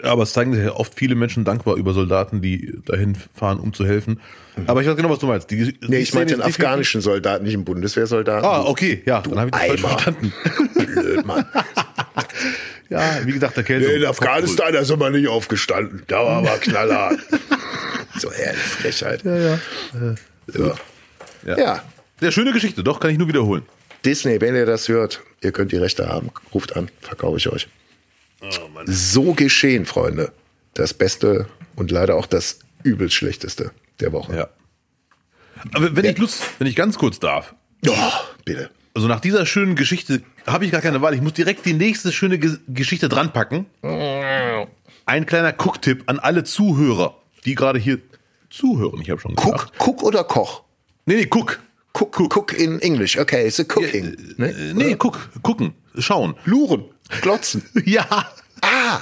[0.04, 3.73] Aber es zeigen sich ja oft viele Menschen dankbar über Soldaten, die dahin fahren, um
[3.73, 4.19] zu helfen.
[4.65, 5.50] Aber ich weiß genau, was du meinst.
[5.50, 8.45] Die, Nee, ich Szene den afghanischen Soldaten, nicht einen Bundeswehrsoldaten.
[8.45, 10.34] Ah, okay, ja, dann habe ich das falsch verstanden.
[10.76, 11.45] Blöd, Mann.
[12.89, 13.91] Ja, wie gesagt, der Kälte.
[13.91, 16.04] In Afghanistan ist er mal nicht aufgestanden.
[16.08, 17.19] Da war aber knallhart.
[18.17, 19.23] so ehrlich, Frechheit.
[19.26, 19.60] Ja, ja.
[20.58, 20.76] Ja.
[21.45, 21.58] Ja.
[21.58, 21.84] ja.
[22.21, 23.63] Sehr schöne Geschichte, doch, kann ich nur wiederholen.
[24.06, 27.67] Disney, wenn ihr das hört, ihr könnt die Rechte haben, ruft an, verkaufe ich euch.
[28.41, 28.47] Oh.
[28.86, 30.32] So geschehen, Freunde.
[30.73, 34.36] Das Beste und leider auch das übelst Schlechteste der Woche.
[34.36, 34.50] Ja.
[35.73, 37.56] Aber wenn ich Lust, wenn ich ganz kurz darf,
[37.88, 37.93] Oh,
[38.45, 38.69] bitte.
[38.93, 41.13] also nach dieser schönen Geschichte habe ich gar keine Wahl.
[41.15, 43.65] Ich muss direkt die nächste schöne Ge Geschichte dran packen.
[45.06, 48.00] Ein kleiner Cook-Tipp an alle Zuhörer, die gerade hier
[48.50, 49.02] zuhören.
[49.02, 49.71] Ich habe schon gesagt.
[49.80, 50.63] Cook, Cook oder Koch?
[51.06, 51.60] Nee, nee, guck.
[51.93, 53.17] Cook, Cook, in English.
[53.17, 54.15] Okay, it's a cooking.
[54.38, 54.50] ne?
[54.52, 56.36] Äh, nee, guck, gucken, schauen.
[56.45, 56.86] Luren,
[57.22, 57.63] glotzen.
[57.86, 58.06] Ja.
[58.62, 59.02] Ah,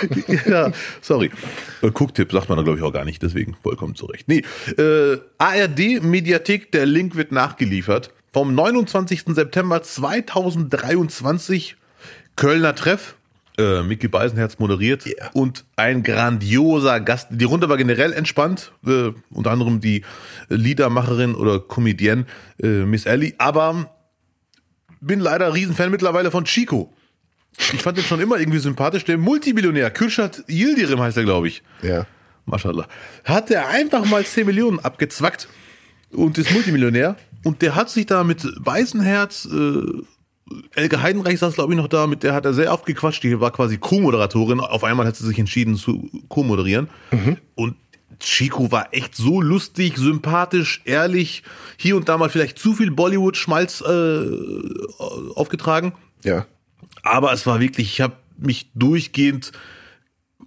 [0.46, 1.30] ja, sorry.
[1.80, 4.26] Äh, Cook-Tipp sagt man da, glaube ich, auch gar nicht, deswegen vollkommen zurecht.
[4.26, 4.42] Nee,
[4.78, 8.10] äh, ARD-Mediathek, der Link wird nachgeliefert.
[8.32, 9.22] Vom 29.
[9.28, 11.76] September 2023,
[12.34, 13.14] Kölner Treff,
[13.58, 15.30] äh, Micky Beisenherz moderiert Ja.
[15.32, 17.28] und ein grandioser Gast.
[17.30, 20.02] Die Runde war generell entspannt, äh, unter anderem die
[20.48, 22.26] Liedermacherin oder Comedienne
[22.60, 23.94] äh, Miss Ellie, aber
[25.00, 26.92] bin leider Riesenfan mittlerweile von Chico.
[27.58, 29.04] Ich fand den schon immer irgendwie sympathisch.
[29.04, 31.62] Der Multimillionär, Kürşat Yildirim heißt er, glaube ich.
[31.82, 32.06] ja.
[32.48, 32.86] Maschallah.
[33.24, 35.48] Hat er einfach mal 10 Millionen abgezwackt
[36.12, 37.16] und ist Multimillionär.
[37.42, 39.80] Und der hat sich da mit Weißenherz, äh,
[40.76, 43.24] Elke Heidenreich saß, glaube ich, noch da, mit der hat er sehr oft gequatscht.
[43.24, 44.60] Die war quasi Co-Moderatorin.
[44.60, 46.88] Auf einmal hat sie sich entschieden zu co-moderieren.
[47.56, 47.74] Und
[48.20, 51.42] Chico war echt so lustig, sympathisch, ehrlich.
[51.76, 54.24] Hier und da mal vielleicht zu viel Bollywood-Schmalz äh,
[55.34, 55.94] aufgetragen.
[56.22, 56.46] Ja.
[57.02, 59.52] Aber es war wirklich, ich habe mich durchgehend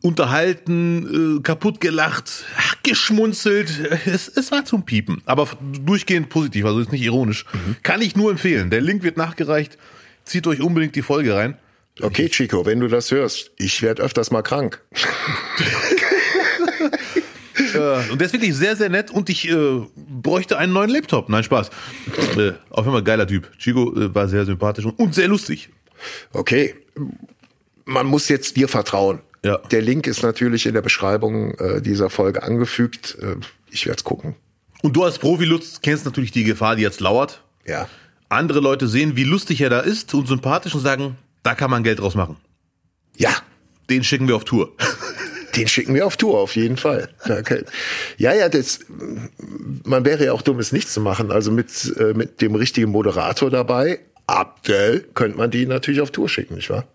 [0.02, 2.46] unterhalten, äh, kaputt gelacht,
[2.84, 3.70] geschmunzelt.
[4.06, 5.22] Es, es war zum Piepen.
[5.26, 5.48] Aber
[5.84, 7.46] durchgehend positiv, also ist nicht ironisch.
[7.84, 8.70] Kann ich nur empfehlen.
[8.70, 9.78] Der Link wird nachgereicht.
[10.26, 11.58] Zieht euch unbedingt die Folge rein.
[12.02, 14.82] Okay, Chico, wenn du das hörst, ich werde öfters mal krank.
[17.74, 21.30] Äh, und der ist wirklich sehr, sehr nett und ich äh, bräuchte einen neuen Laptop.
[21.30, 21.70] Nein, Spaß.
[22.38, 23.52] Äh, auf jeden Fall geiler Typ.
[23.60, 25.70] Chico äh, war sehr sympathisch und, und sehr lustig.
[26.34, 26.76] Okay,
[27.86, 29.20] man muss jetzt dir vertrauen.
[29.44, 29.58] Ja.
[29.72, 33.18] Der Link ist natürlich in der Beschreibung äh, dieser Folge angefügt.
[33.22, 33.36] Äh,
[33.72, 34.36] ich werde es gucken.
[34.82, 37.44] Und du als Profi, Lutz, kennst natürlich die Gefahr, die jetzt lauert.
[37.66, 37.88] Ja.
[38.30, 41.84] Andere Leute sehen, wie lustig er da ist und sympathisch und sagen, da kann man
[41.84, 42.38] Geld draus machen.
[43.18, 43.36] Ja,
[43.90, 44.72] Den schicken wir auf Tour.
[45.56, 47.10] den schicken wir auf Tour, auf jeden Fall.
[47.24, 47.64] Okay.
[48.18, 48.80] Ja, ja, das,
[49.84, 51.32] man wäre ja auch dumm, es nicht zu machen.
[51.32, 56.30] Also mit, äh, mit dem richtigen Moderator dabei, Abdel, könnte man die natürlich auf Tour
[56.30, 56.86] schicken, nicht wahr?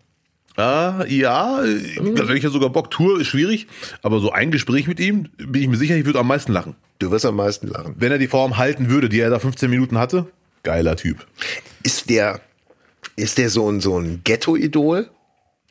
[0.56, 1.80] Ah, ja, äh,
[2.14, 2.90] da hätte ich ja sogar Bock.
[2.90, 3.66] Tour ist schwierig,
[4.02, 6.76] aber so ein Gespräch mit ihm, bin ich mir sicher, ich würde am meisten lachen.
[7.00, 7.96] Du wirst am meisten lachen.
[7.98, 10.26] Wenn er die Form halten würde, die er da 15 Minuten hatte,
[10.62, 11.26] geiler Typ.
[11.82, 12.40] Ist der,
[13.16, 15.10] ist der so ein, so ein Ghetto-Idol?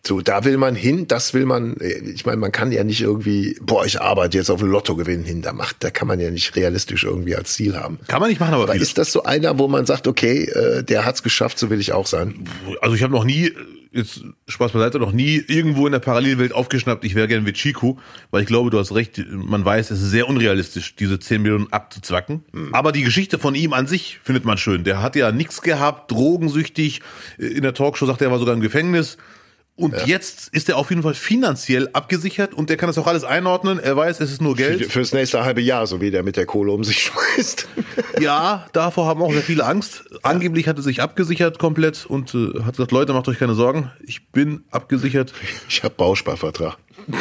[0.05, 2.99] So, da will man hin, das will man, äh, ich meine, man kann ja nicht
[2.99, 6.29] irgendwie, boah, ich arbeite jetzt auf ein Lottogewinn hin, da macht, da kann man ja
[6.29, 7.99] nicht realistisch irgendwie als Ziel haben.
[8.09, 10.83] Kann man nicht machen, aber Aber ist das so einer, wo man sagt, okay, äh,
[10.83, 12.43] der hat's geschafft, so will ich auch sein?
[12.81, 13.53] Also ich habe noch nie,
[13.93, 17.97] jetzt Spaß beiseite, noch nie irgendwo in der Parallelwelt aufgeschnappt, ich wäre gerne wie Chico,
[18.29, 21.71] weil ich glaube, du hast recht, man weiß, es ist sehr unrealistisch, diese 10 Millionen
[21.71, 22.43] abzuzwacken.
[22.73, 24.83] Aber die Geschichte von ihm an sich findet man schön.
[24.83, 27.01] Der hat ja nichts gehabt, drogensüchtig,
[27.37, 29.17] in der Talkshow sagt er, er war sogar im Gefängnis.
[29.75, 33.23] Und jetzt ist er auf jeden Fall finanziell abgesichert und der kann das auch alles
[33.23, 33.79] einordnen.
[33.79, 34.85] Er weiß, es ist nur Geld.
[34.91, 36.99] Fürs nächste halbe Jahr, so wie der mit der Kohle um sich
[37.35, 37.67] schmeißt.
[38.19, 40.03] Ja, davor haben auch sehr viele Angst.
[40.21, 43.91] Angeblich hat er sich abgesichert komplett und äh, hat gesagt, Leute, macht euch keine Sorgen.
[44.05, 45.33] Ich bin abgesichert.
[45.67, 46.77] Ich habe Bausparvertrag.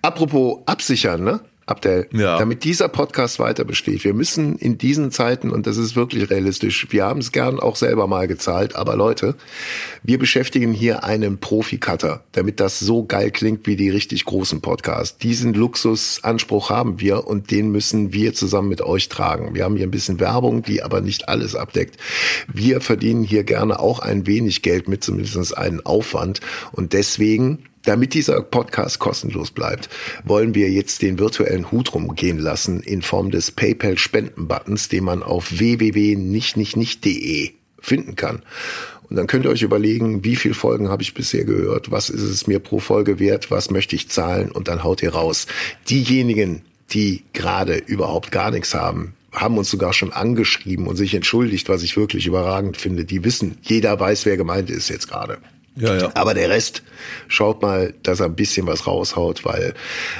[0.00, 1.40] Apropos absichern, ne?
[1.70, 2.38] Abdel, Ja.
[2.38, 4.04] damit dieser Podcast weiter besteht.
[4.04, 7.76] Wir müssen in diesen Zeiten, und das ist wirklich realistisch, wir haben es gern auch
[7.76, 9.34] selber mal gezahlt, aber Leute,
[10.02, 15.18] wir beschäftigen hier einen Profi-Cutter, damit das so geil klingt wie die richtig großen Podcasts.
[15.18, 19.54] Diesen Luxusanspruch haben wir und den müssen wir zusammen mit euch tragen.
[19.54, 21.96] Wir haben hier ein bisschen Werbung, die aber nicht alles abdeckt.
[22.52, 26.40] Wir verdienen hier gerne auch ein wenig Geld mit, zumindest einen Aufwand.
[26.72, 29.88] Und deswegen damit dieser Podcast kostenlos bleibt,
[30.24, 35.58] wollen wir jetzt den virtuellen Hut rumgehen lassen in Form des PayPal-Spenden-Buttons, den man auf
[35.58, 38.42] www.nichtnichtnicht.de finden kann.
[39.08, 42.22] Und dann könnt ihr euch überlegen, wie viele Folgen habe ich bisher gehört, was ist
[42.22, 45.46] es mir pro Folge wert, was möchte ich zahlen und dann haut ihr raus.
[45.88, 51.68] Diejenigen, die gerade überhaupt gar nichts haben, haben uns sogar schon angeschrieben und sich entschuldigt,
[51.68, 53.04] was ich wirklich überragend finde.
[53.04, 55.38] Die wissen, jeder weiß, wer gemeint ist jetzt gerade.
[55.78, 56.10] Ja, ja.
[56.14, 56.82] Aber der Rest
[57.28, 59.74] schaut mal, dass er ein bisschen was raushaut, weil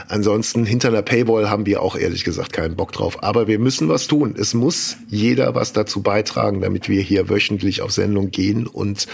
[0.08, 3.22] ansonsten hinter einer Paywall haben wir auch ehrlich gesagt keinen Bock drauf.
[3.22, 4.34] Aber wir müssen was tun.
[4.38, 8.66] Es muss jeder was dazu beitragen, damit wir hier wöchentlich auf Sendung gehen.
[8.66, 9.06] Und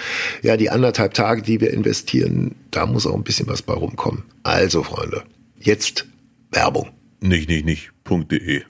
[0.43, 4.25] ja, die anderthalb Tage, die wir investieren, da muss auch ein bisschen was bei rumkommen.
[4.43, 5.25] Also, Freunde,
[5.59, 6.07] jetzt
[6.53, 6.91] Werbung.
[7.21, 7.91] Nicht, nicht, nicht.
[8.07, 8.63] .de.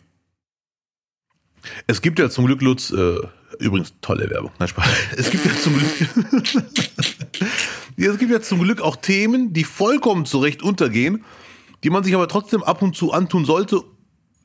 [1.87, 3.17] Es gibt ja zum Glück, Lutz, äh,
[3.59, 4.51] übrigens tolle Werbung.
[4.59, 4.87] Nein, Spaß.
[5.17, 5.91] Es gibt ja zum Glück,
[7.97, 11.25] es gibt ja zum Glück auch Themen, die vollkommen zurecht untergehen,
[11.83, 13.83] die man sich aber trotzdem ab und zu antun sollte,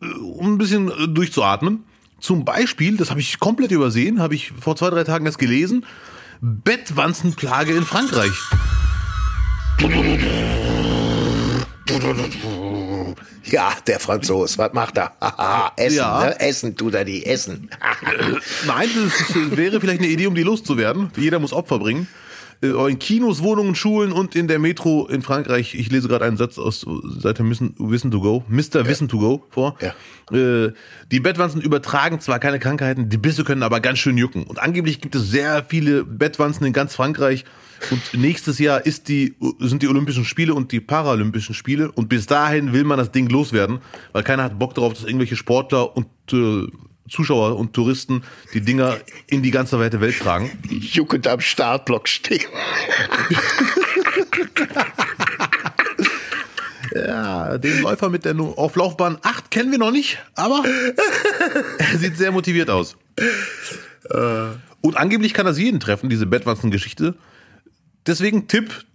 [0.01, 1.83] äh, um ein bisschen äh, durchzuatmen.
[2.19, 5.85] Zum Beispiel, das habe ich komplett übersehen, habe ich vor zwei, drei Tagen erst gelesen,
[6.41, 8.33] Bettwanzenplage in Frankreich.
[13.45, 15.13] Ja, der Franzos, was macht er?
[15.21, 16.25] Haha, Essen, Ja.
[16.25, 16.39] ne?
[16.39, 17.69] Essen tut er die, Essen.
[18.67, 21.11] Nein, das ist, wäre vielleicht eine Idee, um die loszuwerden.
[21.17, 22.07] Jeder muss Opfer bringen.
[22.61, 25.73] Äh, In Kinos, Wohnungen, Schulen und in der Metro in Frankreich.
[25.75, 26.85] Ich lese gerade einen Satz aus
[27.19, 28.85] Seite Wissen, Wissen to Go, Mr.
[28.85, 29.77] Wissen to Go vor.
[29.79, 29.93] Ja.
[30.37, 30.73] Äh,
[31.11, 34.43] Die Bettwanzen übertragen zwar keine Krankheiten, die Bisse können aber ganz schön jucken.
[34.43, 37.45] Und angeblich gibt es sehr viele Bettwanzen in ganz Frankreich.
[37.91, 41.91] Und nächstes Jahr ist die, sind die Olympischen Spiele und die Paralympischen Spiele.
[41.91, 43.79] Und bis dahin will man das Ding loswerden,
[44.11, 46.67] weil keiner hat Bock darauf, dass irgendwelche Sportler und äh,
[47.09, 50.51] Zuschauer und Touristen die Dinger in die ganze weite Welt tragen.
[50.69, 52.45] Juckend am Startblock stehen.
[56.95, 60.63] Ja, den Läufer mit der Nu- auf Laufbahn 8 kennen wir noch nicht, aber
[61.77, 62.95] er sieht sehr motiviert aus.
[64.81, 67.15] Und angeblich kann das jeden treffen, diese Bettwanzen-Geschichte.
[68.07, 68.85] Deswegen Tipp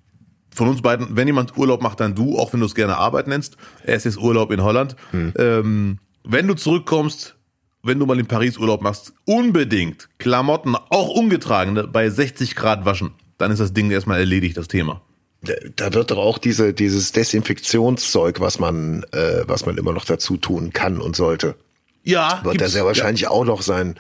[0.54, 3.26] von uns beiden, wenn jemand Urlaub macht, dann du, auch wenn du es gerne Arbeit
[3.26, 3.56] nennst.
[3.82, 4.94] Es ist Urlaub in Holland.
[5.12, 7.34] Ähm, wenn du zurückkommst,
[7.82, 13.12] wenn du mal in Paris Urlaub machst, unbedingt Klamotten, auch ungetragene, bei 60 Grad waschen.
[13.36, 15.02] Dann ist das Ding erstmal erledigt, das Thema.
[15.76, 20.36] Da wird doch auch diese, dieses Desinfektionszeug, was man, äh, was man immer noch dazu
[20.38, 21.56] tun kann und sollte.
[22.04, 23.96] Ja, Wird das ja wahrscheinlich auch noch sein.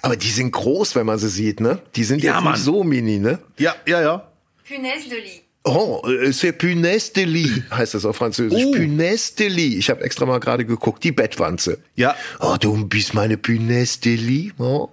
[0.00, 1.80] Aber die sind groß, wenn man sie sieht, ne?
[1.96, 2.52] Die sind Ja, jetzt Mann.
[2.54, 3.38] nicht so mini, ne?
[3.58, 4.28] Ja, ja, ja.
[4.74, 5.42] Punaise de lit.
[5.64, 8.64] Oh, äh, c'est punaise de lit, heißt das auf Französisch.
[8.66, 8.72] Oh.
[8.72, 9.78] Punaise de lit.
[9.78, 11.78] Ich habe extra mal gerade geguckt, die Bettwanze.
[11.94, 14.54] Ja, Oh, du bist meine punaise de lit.
[14.58, 14.88] Oh.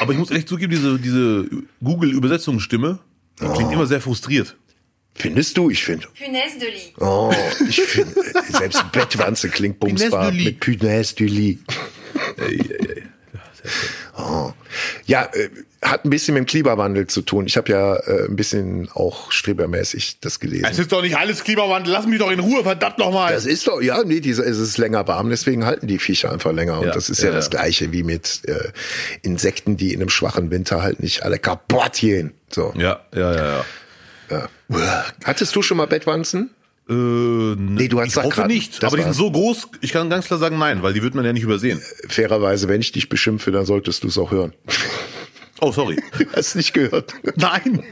[0.00, 1.48] aber ich muss echt zugeben, diese, diese
[1.82, 3.00] Google-Übersetzungsstimme
[3.40, 4.56] die klingt immer sehr frustriert.
[5.16, 5.68] Findest du?
[5.70, 6.06] Ich finde.
[6.16, 6.92] Punaise de lit.
[7.00, 7.32] Oh,
[7.68, 8.14] ich finde,
[8.52, 10.44] selbst Bettwanze klingt bumsbar Punaise de lit.
[10.46, 11.58] mit punaise de lit.
[14.16, 14.52] Oh.
[15.06, 15.48] Ja, äh,
[15.84, 17.46] hat ein bisschen mit dem Klimawandel zu tun.
[17.46, 20.66] Ich habe ja äh, ein bisschen auch strebermäßig das gelesen.
[20.66, 23.32] ist doch nicht alles Klimawandel, lass mich doch in Ruhe, verdammt nochmal.
[23.32, 26.52] Das ist doch, ja, nee, diese, es ist länger warm, deswegen halten die Viecher einfach
[26.52, 26.80] länger.
[26.80, 27.50] Und Ja, das ist ja, ja, das.
[27.50, 28.70] Gleiche wie mit äh,
[29.22, 32.32] Insekten, die in einem schwachen Winter halt nicht alle kaputt gehen.
[32.50, 32.72] So.
[32.76, 33.64] Ja, ja, ja, ja.
[34.30, 35.04] Ja.
[35.24, 36.50] Hattest du schon mal Bettwanzen?
[36.88, 40.10] Äh, nee, du hast ich hoffe nicht, das aber die sind so groß, ich kann
[40.10, 41.80] ganz klar sagen nein, weil die wird man ja nicht übersehen.
[42.08, 44.52] Fairerweise, wenn ich dich beschimpfe, dann solltest du es auch hören.
[45.60, 45.96] Oh, sorry.
[46.18, 47.14] Du hast nicht gehört.
[47.36, 47.82] Nein.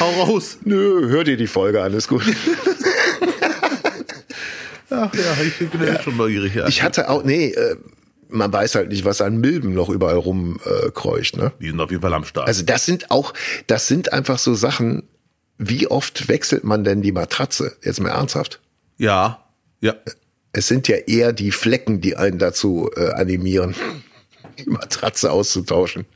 [0.00, 0.58] Hau raus.
[0.64, 2.22] Nö, hör dir die Folge an, ist gut.
[4.90, 5.92] Ach ja, ich bin ja.
[5.92, 6.54] jetzt schon neugierig.
[6.54, 6.66] Ja.
[6.66, 7.76] Ich hatte auch, nee, äh,
[8.28, 11.52] man weiß halt nicht, was an Milben noch überall rumkreucht, äh, ne?
[11.60, 12.48] die sind auf jeden Fall am Start.
[12.48, 13.34] Also das sind auch,
[13.66, 15.02] das sind einfach so Sachen,
[15.58, 17.76] wie oft wechselt man denn die Matratze?
[17.82, 18.60] Jetzt mal ernsthaft.
[18.96, 19.44] ja,
[19.80, 19.94] ja.
[20.50, 23.74] Es sind ja eher die Flecken, die einen dazu äh, animieren,
[24.58, 26.06] die Matratze auszutauschen.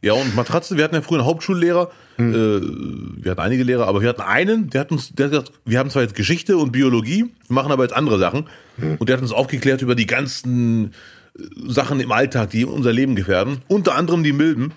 [0.00, 4.00] Ja, und Matratze, wir hatten ja früher einen Hauptschullehrer, äh, wir hatten einige Lehrer, aber
[4.00, 6.70] wir hatten einen, der hat uns, der hat gesagt, wir haben zwar jetzt Geschichte und
[6.70, 8.48] Biologie, wir machen aber jetzt andere Sachen.
[8.76, 10.92] Und der hat uns aufgeklärt über die ganzen
[11.36, 13.62] äh, Sachen im Alltag, die unser Leben gefährden.
[13.66, 14.72] Unter anderem die Milben.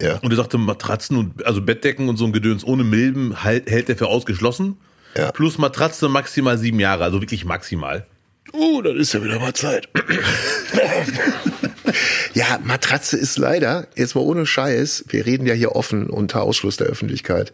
[0.00, 0.18] Ja.
[0.18, 3.88] Und er sagte, Matratzen und also Bettdecken und so ein Gedöns ohne Milben halt, hält
[3.88, 4.76] er für ausgeschlossen.
[5.16, 5.32] Ja.
[5.32, 8.06] Plus Matratze maximal sieben Jahre, also wirklich maximal.
[8.52, 9.88] Oh, dann ist ja wieder mal Zeit.
[12.34, 16.76] ja, Matratze ist leider, jetzt mal ohne Scheiß, wir reden ja hier offen unter Ausschluss
[16.76, 17.52] der Öffentlichkeit,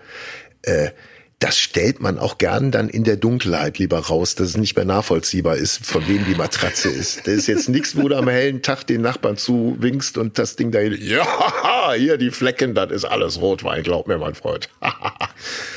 [0.63, 0.91] äh,
[1.39, 4.85] das stellt man auch gern dann in der Dunkelheit lieber raus, dass es nicht mehr
[4.85, 7.27] nachvollziehbar ist, von wem die Matratze ist.
[7.27, 10.71] Das ist jetzt nichts, wo du am hellen Tag den Nachbarn zuwinkst und das Ding
[10.71, 14.69] da, ja, hier die Flecken, das ist alles Rotwein, glaub mir, mein Freund.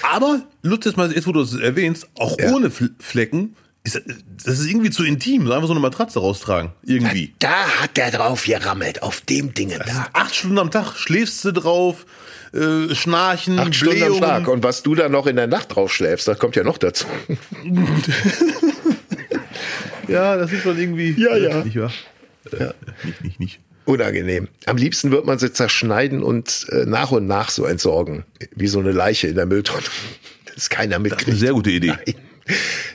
[0.01, 2.51] Aber, Lutz, jetzt mal, jetzt wo du es erwähnst, auch Ja.
[2.51, 6.71] ohne Fl Flecken, das ist irgendwie zu intim, einfach so eine Matratze raustragen.
[6.85, 7.33] Irgendwie.
[7.39, 10.07] Da hat der drauf gerammelt, auf dem Dingen da.
[10.13, 12.05] Acht Stunden am Tag schläfst du drauf,
[12.53, 14.21] äh, schnarchen, Acht Stunden am Blähungen.
[14.21, 14.47] Tag.
[14.47, 17.05] Und was du dann noch in der Nacht drauf schläfst, das kommt ja noch dazu.
[20.07, 21.11] Ja, das ist schon irgendwie.
[21.17, 21.63] Ja, ja.
[21.63, 21.91] Nicht wahr?
[22.51, 22.73] Äh,
[23.05, 23.59] Nicht, nicht, nicht.
[23.85, 24.47] Unangenehm.
[24.65, 28.25] Am liebsten wird man sie zerschneiden und äh, nach und nach so entsorgen.
[28.55, 29.83] Wie so eine Leiche in der Mülltonne.
[30.55, 31.35] Das keiner Eine mitkriegt.
[31.39, 31.87] sehr gute Idee.
[32.05, 32.15] Nein.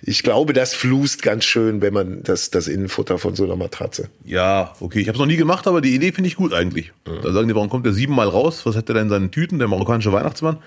[0.03, 4.09] Ich glaube, das flust ganz schön, wenn man das, das Innenfutter von so einer Matratze.
[4.25, 5.01] Ja, okay.
[5.01, 6.93] Ich habe es noch nie gemacht, aber die Idee finde ich gut eigentlich.
[7.05, 8.67] Da sagen die, warum kommt der siebenmal raus?
[8.67, 10.59] Was hat der denn in seinen Tüten, der marokkanische Weihnachtsmann?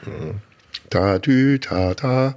[0.90, 2.36] Da, dü, ta, ta.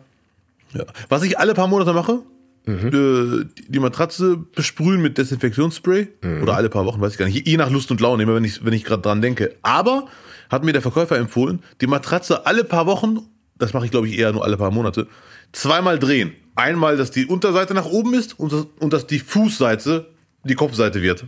[0.75, 0.85] Ja.
[1.09, 2.21] Was ich alle paar Monate mache,
[2.67, 6.09] äh, die Matratze besprühen mit Desinfektionsspray.
[6.43, 7.47] Oder alle paar Wochen, weiß ich gar nicht.
[7.47, 9.55] Je nach Lust und Laune, immer wenn ich, wenn ich gerade dran denke.
[9.63, 10.09] Aber
[10.51, 13.21] hat mir der Verkäufer empfohlen, die Matratze alle paar Wochen,
[13.59, 15.07] das mache ich glaube ich eher nur alle paar Monate,
[15.55, 16.35] zweimal drehen.
[16.55, 20.07] Einmal, dass die Unterseite nach oben ist und, das, und dass die Fußseite
[20.45, 21.25] die Kopfseite wird.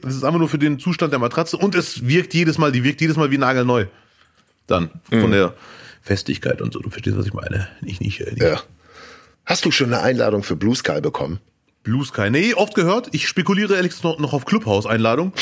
[0.00, 2.84] Das ist einfach nur für den Zustand der Matratze und es wirkt jedes Mal, die
[2.84, 3.86] wirkt jedes Mal wie nagelneu.
[4.66, 5.54] Dann von der
[6.00, 6.80] Festigkeit und so.
[6.80, 7.68] Du verstehst, was ich meine.
[7.80, 8.42] Nicht, nicht, äh, nicht.
[8.42, 8.62] Ja.
[9.44, 11.40] Hast du schon eine Einladung für Blue Sky bekommen?
[11.82, 12.30] Blue Sky.
[12.30, 13.08] Nee, oft gehört.
[13.12, 15.32] Ich spekuliere ehrlich noch, noch auf Clubhouse-Einladung.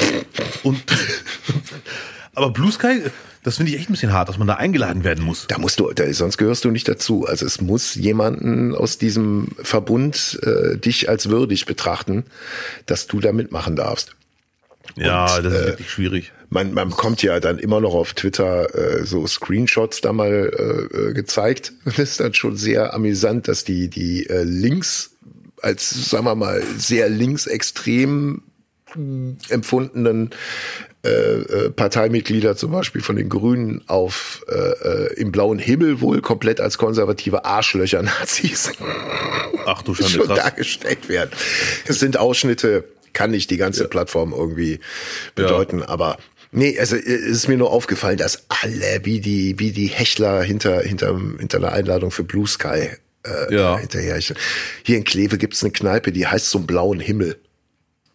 [0.63, 0.83] Und
[2.35, 3.03] aber Blue Sky,
[3.43, 5.47] das finde ich echt ein bisschen hart, dass man da eingeladen werden muss.
[5.49, 7.27] Da musst du, da, sonst gehörst du nicht dazu.
[7.27, 12.25] Also es muss jemanden aus diesem Verbund äh, dich als würdig betrachten,
[12.87, 14.15] dass du da mitmachen darfst.
[14.97, 16.33] Ja, Und, das ist äh, wirklich schwierig.
[16.51, 20.51] Man, man bekommt ja dann immer noch auf Twitter äh, so Screenshots da mal
[20.93, 21.73] äh, äh, gezeigt.
[21.85, 25.13] Das ist dann schon sehr amüsant, dass die, die äh, Links
[25.63, 28.43] als, sagen wir mal, sehr linksextrem
[28.95, 30.31] mh, empfundenen
[31.05, 36.21] äh, äh, Parteimitglieder zum Beispiel von den Grünen auf äh, äh, im blauen Himmel wohl
[36.21, 38.73] komplett als konservative Arschlöcher Nazis
[39.67, 40.39] Ach du schon krass.
[40.39, 41.31] dargestellt werden.
[41.87, 44.81] Es sind Ausschnitte, kann nicht die ganze Plattform irgendwie
[45.35, 46.19] bedeuten, aber
[46.53, 50.83] nee, also es ist mir nur aufgefallen, dass alle wie die wie die Hechler hinter
[50.83, 52.89] hinter hinter einer Einladung für Blue Sky
[53.25, 53.79] äh, Ja.
[53.79, 54.19] hinterher.
[54.83, 57.37] Hier in Kleve gibt's eine Kneipe, die heißt zum blauen Himmel.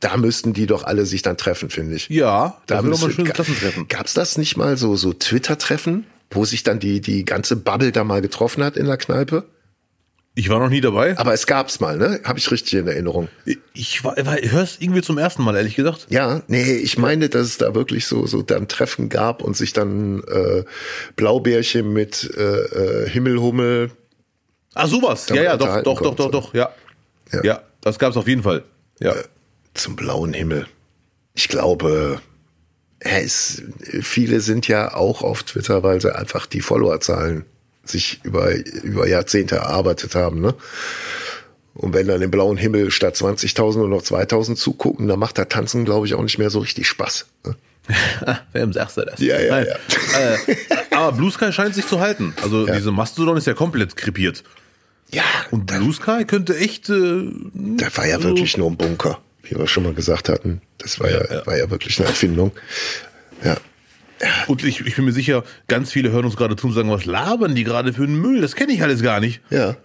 [0.06, 2.10] Da müssten die doch alle sich dann treffen, finde ich.
[2.10, 3.88] Ja, Da will doch mal ein schönes Klassentreffen.
[3.88, 8.04] Gab's das nicht mal so so Twitter-Treffen, wo sich dann die die ganze Bubble da
[8.04, 9.46] mal getroffen hat in der Kneipe?
[10.38, 11.18] Ich war noch nie dabei.
[11.18, 12.20] Aber es gab's mal, ne?
[12.26, 13.30] Habe ich richtig in Erinnerung.
[13.74, 16.08] Ich war, war hör's irgendwie zum ersten Mal, ehrlich gesagt.
[16.10, 19.72] Ja, nee, ich meine, dass es da wirklich so so dann Treffen gab und sich
[19.72, 20.66] dann äh,
[21.16, 23.92] Blaubärchen mit äh, äh, Himmelhummel.
[24.74, 25.30] Ah, sowas.
[25.30, 26.70] Ja, ja, doch, doch, doch, doch, doch, ja.
[27.32, 27.44] Ja.
[27.44, 28.64] Ja, das gab's auf jeden Fall.
[29.00, 29.16] Ja.
[29.78, 30.68] Zum blauen Himmel.
[31.34, 32.22] Ich glaube,
[33.00, 33.62] es,
[34.02, 37.46] viele sind ja auch auf Twitter, weil sie einfach die Followerzahlen
[37.84, 40.42] sich über, über Jahrzehnte erarbeitet haben.
[40.42, 40.56] Ne?
[41.76, 45.50] Und wenn dann im blauen Himmel statt 20.000 nur noch 2.000 zugucken, dann macht das
[45.50, 47.28] Tanzen, glaube ich, auch nicht mehr so richtig Spaß.
[47.46, 47.56] Ne?
[48.54, 49.20] Wem sagst du das?
[49.20, 49.68] Ja, ja, Nein.
[49.68, 50.56] Äh,
[50.96, 52.34] aber Blue Sky scheint sich zu halten.
[52.42, 54.44] Also diese Mastodon ist ja komplett krepiert.
[55.12, 56.90] Ja, Und Blue Sky könnte echt.
[56.90, 60.62] Äh, das war ja wirklich nur ein Bunker, wie wir schon mal gesagt hatten.
[60.78, 61.46] Das war ja, Ja, ja.
[61.48, 62.52] war ja wirklich eine Erfindung.
[63.44, 63.58] Ja.
[64.48, 67.06] und ich, ich bin mir sicher, ganz viele hören uns gerade zu und sagen, was
[67.06, 68.42] labern die gerade für einen Müll?
[68.42, 69.42] Das kenne ich alles gar nicht.
[69.50, 69.76] Ja.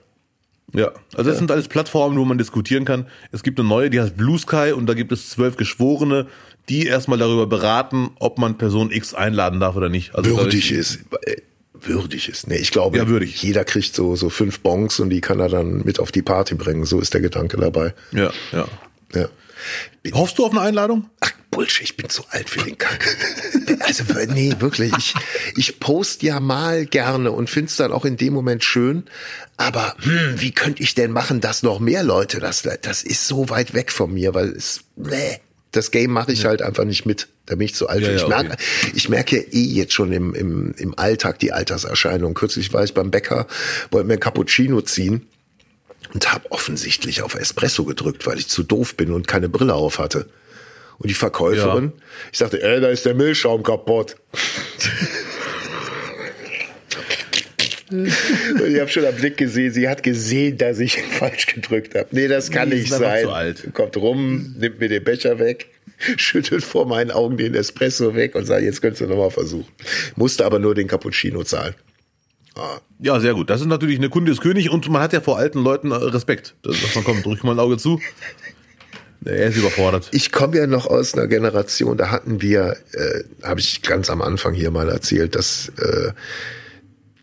[0.72, 3.06] Ja, also das sind alles Plattformen, wo man diskutieren kann.
[3.32, 6.28] Es gibt eine neue, die heißt Blue Sky und da gibt es zwölf Geschworene,
[6.68, 10.14] die erstmal darüber beraten, ob man Person X einladen darf oder nicht.
[10.14, 11.00] Also würdig ist.
[11.26, 11.36] äh,
[11.82, 12.46] Würdig ist.
[12.46, 13.42] Nee, ich glaube, Ja, würdig.
[13.42, 16.54] jeder kriegt so, so fünf Bonks und die kann er dann mit auf die Party
[16.54, 16.84] bringen.
[16.84, 17.94] So ist der Gedanke dabei.
[18.12, 18.68] Ja, ja.
[19.14, 19.28] Ja.
[20.12, 21.10] Hoffst du auf eine Einladung?
[21.20, 23.16] Ach, Bullshit, ich bin zu alt für den Kack.
[23.80, 24.92] Also, nee, wirklich.
[24.98, 25.14] Ich,
[25.56, 29.04] ich post ja mal gerne und find's dann auch in dem Moment schön.
[29.56, 33.48] Aber hm, wie könnte ich denn machen, dass noch mehr Leute das, das ist so
[33.48, 35.40] weit weg von mir, weil es, nee,
[35.72, 37.28] das Game mache ich halt einfach nicht mit.
[37.46, 38.02] Da bin ich zu alt.
[38.02, 38.92] Ja, ich, ja, merke, okay.
[38.94, 42.34] ich merke eh jetzt schon im, im, im Alltag die Alterserscheinung.
[42.34, 43.46] Kürzlich war ich beim Bäcker,
[43.90, 45.26] wollte mir ein Cappuccino ziehen
[46.12, 49.98] und habe offensichtlich auf Espresso gedrückt, weil ich zu doof bin und keine Brille auf
[49.98, 50.26] hatte.
[50.98, 51.92] Und die Verkäuferin,
[52.30, 54.16] ich sagte, ey, da ist der Milchschaum kaputt.
[57.90, 58.06] und
[58.68, 62.06] ich habe schon am Blick gesehen, sie hat gesehen, dass ich falsch gedrückt habe.
[62.12, 63.24] Nee, das kann Nee, nicht sein.
[63.24, 63.68] zu alt.
[63.74, 65.66] Kommt rum, nimmt mir den Becher weg,
[66.16, 69.68] schüttelt vor meinen Augen den Espresso weg und sagt, jetzt könntest du nochmal versuchen.
[70.16, 71.74] Musste aber nur den Cappuccino zahlen.
[72.98, 73.48] Ja, sehr gut.
[73.50, 75.94] Das ist natürlich eine Kunde des König und man hat ja vor alten Leuten äh,
[75.94, 76.54] Respekt.
[76.62, 78.00] Das, dass man kommt, drück mal ein Auge zu.
[79.24, 80.08] Er ist überfordert.
[80.12, 84.22] Ich komme ja noch aus einer Generation, da hatten wir, äh, habe ich ganz am
[84.22, 86.12] Anfang hier mal erzählt, dass, äh,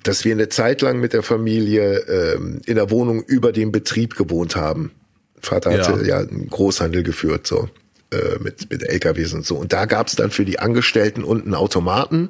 [0.04, 1.98] dass wir eine Zeit lang mit der Familie
[2.36, 4.92] ähm, in der Wohnung über dem Betrieb gewohnt haben.
[5.40, 6.28] Vater hatte ja, Ja.
[6.28, 7.68] einen Großhandel geführt, so
[8.12, 9.56] äh, mit, mit LKWs und so.
[9.56, 12.30] Und da gab's dann für die Angestellten unten Automaten,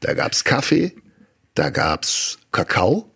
[0.00, 0.92] da gab's Kaffee,
[1.54, 3.10] da gab's Kakao,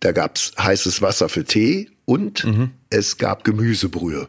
[0.00, 2.44] da gab's heißes Wasser für Tee und
[2.90, 4.28] es gab Gemüsebrühe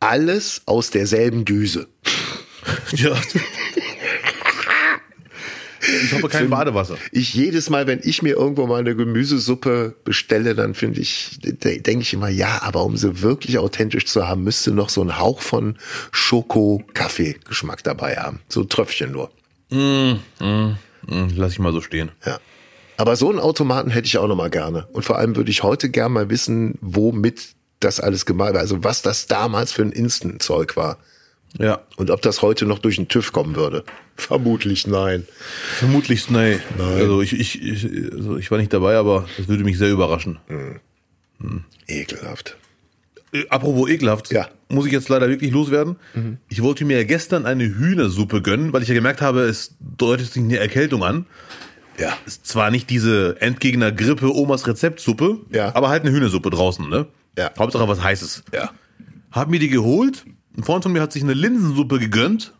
[0.00, 1.88] alles aus derselben Düse.
[2.92, 3.14] Ja.
[6.04, 6.96] Ich hoffe kein Badewasser.
[7.12, 11.80] Ich jedes Mal, wenn ich mir irgendwo mal eine Gemüsesuppe bestelle, dann finde ich, de-
[11.80, 15.18] denke ich immer, ja, aber um sie wirklich authentisch zu haben, müsste noch so ein
[15.18, 15.76] Hauch von
[16.12, 18.40] Schoko-Kaffee-Geschmack dabei haben.
[18.48, 19.30] So ein Tröpfchen nur.
[19.70, 20.20] Hm,
[21.36, 22.12] lass ich mal so stehen.
[22.24, 22.38] Ja.
[22.96, 24.86] Aber so einen Automaten hätte ich auch noch mal gerne.
[24.92, 28.60] Und vor allem würde ich heute gern mal wissen, womit das alles gemacht war.
[28.60, 30.98] Also was das damals für ein Instant-Zeug war.
[31.58, 31.82] Ja.
[31.96, 33.84] Und ob das heute noch durch den TÜV kommen würde.
[34.16, 35.26] Vermutlich nein.
[35.76, 36.60] Vermutlich, nein.
[36.78, 40.38] Also ich, ich, ich, also ich war nicht dabei, aber das würde mich sehr überraschen.
[41.88, 42.56] Ekelhaft.
[43.32, 44.48] Äh, apropos ekelhaft, Ja.
[44.68, 45.96] muss ich jetzt leider wirklich loswerden.
[46.48, 50.32] Ich wollte mir ja gestern eine Hühnersuppe gönnen, weil ich ja gemerkt habe, es deutet
[50.32, 51.26] sich eine Erkältung an.
[51.98, 52.16] Ja.
[52.26, 55.74] Ist zwar nicht diese Endgegner Grippe Omas Rezeptsuppe, Ja.
[55.74, 57.06] aber halt eine Hühnersuppe draußen, ne?
[57.38, 57.50] Ja.
[57.58, 58.44] Hauptsache was heißes.
[58.52, 58.70] Ja.
[59.32, 60.24] Hab mir die geholt.
[60.56, 62.52] Ein Freund von mir hat sich eine Linsensuppe gegönnt.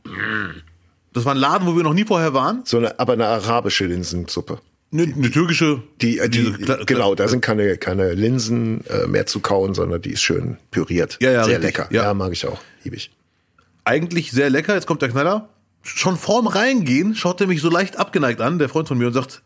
[1.12, 2.62] Das war ein Laden, wo wir noch nie vorher waren.
[2.64, 4.58] So eine, aber eine arabische Linsensuppe.
[4.92, 5.82] Eine, eine türkische.
[6.00, 10.02] Die, äh, die, diese genau, da sind keine, keine Linsen äh, mehr zu kauen, sondern
[10.02, 11.18] die ist schön püriert.
[11.20, 11.78] Ja, ja, Sehr richtig.
[11.78, 11.92] lecker.
[11.94, 12.02] Ja.
[12.04, 12.14] Ja.
[12.14, 12.60] mag ich auch.
[12.82, 13.10] Liebe ich.
[13.84, 14.74] eigentlich sehr lecker.
[14.74, 15.48] Jetzt kommt der Knaller.
[15.84, 19.12] Schon vorm Reingehen schaut er mich so leicht abgeneigt an, der Freund von mir, und
[19.12, 19.42] sagt,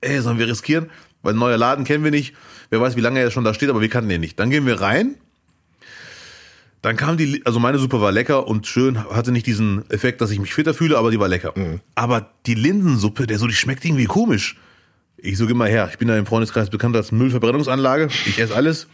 [0.00, 0.88] ey, sollen wir riskieren?
[1.22, 2.34] Weil ein neuer Laden kennen wir nicht.
[2.70, 4.38] Wer weiß, wie lange er schon da steht, aber wir kannten den nicht.
[4.38, 5.16] Dann gehen wir rein.
[6.82, 10.30] Dann kam die, also meine Suppe war lecker und schön, hatte nicht diesen Effekt, dass
[10.30, 11.52] ich mich fitter fühle, aber die war lecker.
[11.94, 14.56] Aber die Linsensuppe, der so, die schmeckt irgendwie komisch.
[15.18, 15.88] Ich so, geh mal her.
[15.92, 18.08] Ich bin da im Freundeskreis bekannt als Müllverbrennungsanlage.
[18.24, 18.86] Ich esse alles.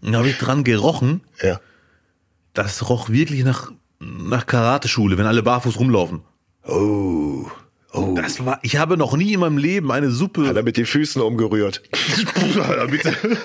[0.00, 1.60] Dann habe ich dran gerochen Ja.
[2.54, 3.70] das roch wirklich nach,
[4.02, 6.22] nach Karateschule, wenn alle barfuß rumlaufen.
[6.66, 7.46] Oh.
[7.92, 8.14] Oh.
[8.16, 10.46] Das war, ich habe noch nie in meinem Leben eine Suppe.
[10.46, 11.82] Hat er mit den Füßen umgerührt.
[12.90, 13.14] Bitte.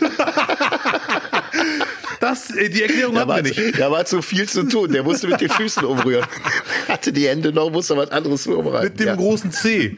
[2.38, 3.80] Das, äh, die Erklärung Da hatten wir nicht.
[3.80, 4.92] da war zu viel zu tun.
[4.92, 6.26] Der musste mit den Füßen umrühren.
[6.88, 8.86] Hatte die Hände noch, musste was anderes vorbereiten.
[8.86, 9.16] Mit dem ja.
[9.16, 9.98] großen C.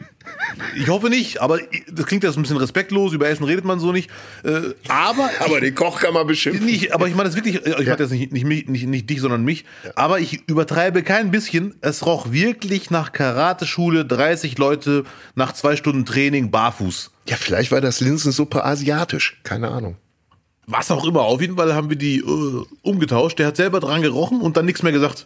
[0.76, 1.60] Ich hoffe nicht, aber
[1.92, 3.14] das klingt jetzt ein bisschen respektlos.
[3.14, 4.10] Über Essen redet man so nicht.
[4.44, 6.66] Äh, Aber, Aber den Koch kann man beschimpfen.
[6.66, 9.22] nicht, aber ich meine das wirklich, ich meine jetzt nicht, nicht, mich, nicht, nicht dich,
[9.22, 9.66] sondern mich.
[9.96, 11.76] Aber ich übertreibe kein bisschen.
[11.82, 15.04] Es roch wirklich nach Karateschule, 30 Leute
[15.36, 17.12] nach zwei Stunden Training barfuß.
[17.28, 19.40] Ja, vielleicht war das Linsensuppe asiatisch.
[19.44, 19.98] Keine Ahnung.
[20.72, 21.22] Was auch immer.
[21.22, 23.40] Auf jeden Fall haben wir die äh, umgetauscht.
[23.40, 25.26] Der hat selber dran gerochen und dann nichts mehr gesagt.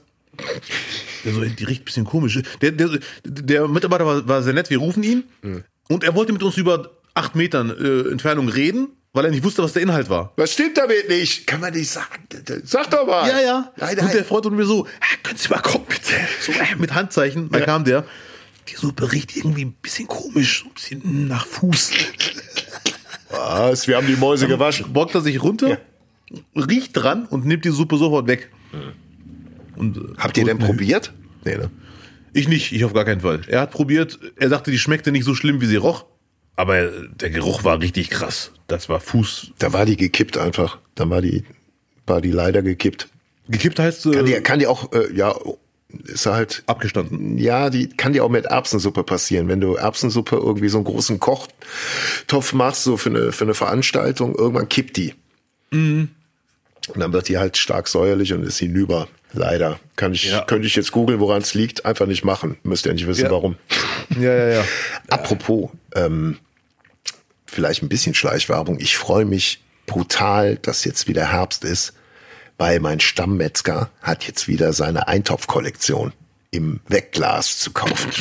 [1.26, 2.40] Der so, die riecht ein bisschen komisch.
[2.62, 2.90] Der, der,
[3.26, 4.70] der Mitarbeiter war, war sehr nett.
[4.70, 5.24] Wir rufen ihn
[5.90, 9.62] und er wollte mit uns über acht Metern äh, Entfernung reden, weil er nicht wusste,
[9.64, 10.32] was der Inhalt war.
[10.38, 11.46] Was stimmt damit nicht?
[11.46, 12.24] Kann man nicht sagen.
[12.64, 13.30] Sag doch mal.
[13.30, 13.72] Ja, ja.
[13.78, 14.26] Nein, Und der nein.
[14.26, 16.14] Freund und mir so, "Ah, können Sie mal kommen, bitte.
[16.42, 17.50] So äh, mit Handzeichen.
[17.50, 17.66] Dann Ja.
[17.66, 18.06] kam der.
[18.70, 21.92] Die Suppe riecht irgendwie ein bisschen komisch, so ein bisschen nach Fuß.
[23.34, 23.88] Was?
[23.88, 24.94] Wir haben die Mäuse gewaschen.
[24.94, 25.80] Bockt er sich runter,
[26.56, 28.50] riecht dran und nimmt die Suppe sofort weg.
[29.76, 31.14] Und, äh, Habt ihr denn und- probiert?
[31.46, 31.70] Nee, ne?
[32.34, 33.42] Ich nicht, ich auf gar keinen Fall.
[33.48, 36.06] Er hat probiert, er sagte, die schmeckte nicht so schlimm, wie sie roch.
[36.56, 38.52] Aber der Geruch war richtig krass.
[38.68, 39.52] Das war Fuß.
[39.60, 40.80] Da war die gekippt einfach.
[40.96, 41.44] Dann war die,
[42.08, 43.10] war die leider gekippt.
[43.50, 45.36] Gekippt heißt äh, Kann die, kann die auch, äh, ja,
[46.06, 47.38] ist halt, abgestanden.
[47.38, 49.48] ja, die kann dir auch mit Erbsensuppe passieren.
[49.48, 54.36] Wenn du Erbsensuppe irgendwie so einen großen Kochtopf machst, so für eine, für eine Veranstaltung,
[54.36, 55.14] irgendwann kippt die.
[55.72, 56.10] Mhm.
[56.90, 59.08] Und dann wird die halt stark säuerlich und ist hinüber.
[59.32, 59.80] Leider.
[59.96, 60.42] Kann ich, Ja.
[60.42, 61.86] könnte ich jetzt googeln, woran es liegt.
[61.86, 62.58] Einfach nicht machen.
[62.64, 63.32] Müsst ihr nicht wissen, Ja.
[63.32, 63.56] warum.
[64.20, 64.64] Ja, ja, ja.
[65.10, 66.38] Apropos, ähm,
[67.46, 68.80] vielleicht ein bisschen Schleichwerbung.
[68.80, 71.94] Ich freue mich brutal, dass jetzt wieder Herbst ist,
[72.58, 76.14] weil mein Stammmetzger hat jetzt wieder seine Eintopfkollektion
[76.52, 78.12] im Wegglas zu kaufen.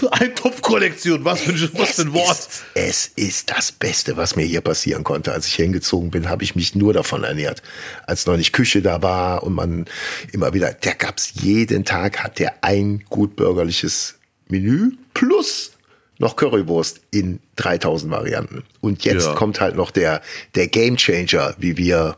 [0.10, 2.38] Eintopfkollektion, was für, ein- was für ein Wort.
[2.38, 5.32] Ist, es ist das Beste, was mir hier passieren konnte.
[5.32, 7.62] Als ich hingezogen bin, habe ich mich nur davon ernährt.
[8.06, 9.84] Als noch nicht Küche da war und man
[10.32, 14.14] immer wieder, der gab's jeden Tag, hat der ein gut bürgerliches
[14.48, 15.72] Menü plus
[16.18, 18.62] noch Currywurst in 3000 Varianten.
[18.80, 19.34] Und jetzt Ja.
[19.34, 20.22] kommt halt noch der,
[20.54, 22.16] der Game Changer, wie wir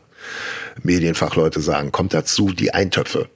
[0.83, 3.29] Medienfachleute sagen, kommt dazu die Eintöpfe.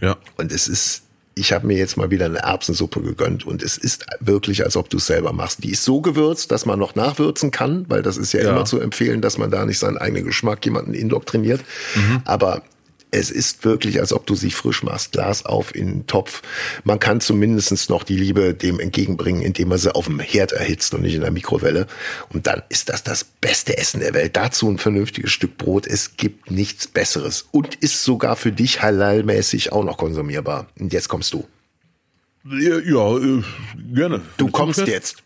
[0.00, 0.16] Ja.
[0.36, 1.02] Und es ist,
[1.34, 4.90] ich habe mir jetzt mal wieder eine Erbsensuppe gegönnt und es ist wirklich, als ob
[4.90, 5.62] du es selber machst.
[5.64, 8.50] Die ist so gewürzt, dass man noch nachwürzen kann, weil das ist ja, Ja.
[8.50, 11.60] immer zu empfehlen, dass man da nicht seinen eigenen Geschmack jemanden indoktriniert.
[12.24, 12.62] Aber
[13.10, 15.12] es ist wirklich, als ob du sie frisch machst.
[15.12, 16.42] Glas auf in den Topf.
[16.84, 20.94] Man kann zumindest noch die Liebe dem entgegenbringen, indem man sie auf dem Herd erhitzt
[20.94, 21.86] und nicht in der Mikrowelle.
[22.32, 24.36] Und dann ist das das beste Essen der Welt.
[24.36, 25.86] Dazu ein vernünftiges Stück Brot.
[25.86, 27.46] Es gibt nichts Besseres.
[27.50, 30.66] Und ist sogar für dich halalmäßig auch noch konsumierbar.
[30.78, 31.46] Und jetzt kommst du.
[32.50, 33.42] Ja, ja äh,
[33.92, 34.20] gerne.
[34.36, 35.22] Du kommst jetzt.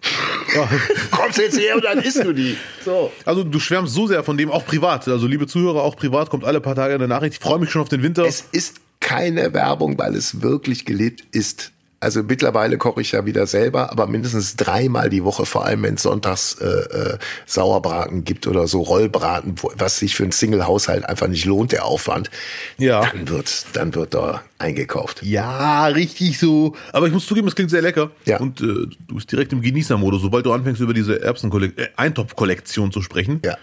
[0.55, 0.69] Ja.
[1.11, 2.57] kommst jetzt her und dann isst du die.
[2.85, 3.13] So.
[3.25, 5.07] Also du schwärmst so sehr von dem, auch privat.
[5.09, 7.35] Also liebe Zuhörer, auch privat kommt alle paar Tage eine Nachricht.
[7.35, 8.25] Ich freue mich schon auf den Winter.
[8.25, 11.73] Es ist keine Werbung, weil es wirklich gelebt ist.
[12.03, 15.95] Also mittlerweile koche ich ja wieder selber, aber mindestens dreimal die Woche, vor allem wenn
[15.95, 21.09] es sonntags äh, äh, Sauerbraten gibt oder so Rollbraten, wo, was sich für einen Single-Haushalt
[21.09, 22.29] einfach nicht lohnt, der Aufwand.
[22.77, 23.03] Ja.
[23.03, 25.23] Dann wird, dann wird da eingekauft.
[25.23, 26.75] Ja, richtig so.
[26.93, 28.11] Aber ich muss zugeben, es klingt sehr lecker.
[28.25, 28.41] Ja.
[28.41, 33.03] Und äh, du bist direkt im Genießermodus, sobald du anfängst, über diese Erbsenkollek äh, zu
[33.03, 33.41] sprechen.
[33.45, 33.57] Ja.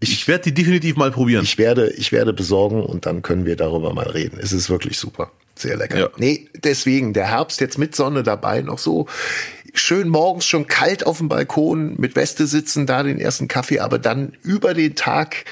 [0.00, 1.44] Ich werde die definitiv mal probieren.
[1.44, 4.40] Ich werde, ich werde besorgen und dann können wir darüber mal reden.
[4.40, 5.30] Es ist wirklich super.
[5.60, 5.98] Sehr lecker.
[5.98, 6.08] Ja.
[6.16, 9.06] Nee, deswegen, der Herbst jetzt mit Sonne dabei, noch so
[9.74, 13.98] schön morgens schon kalt auf dem Balkon mit Weste sitzen, da den ersten Kaffee, aber
[13.98, 15.44] dann über den Tag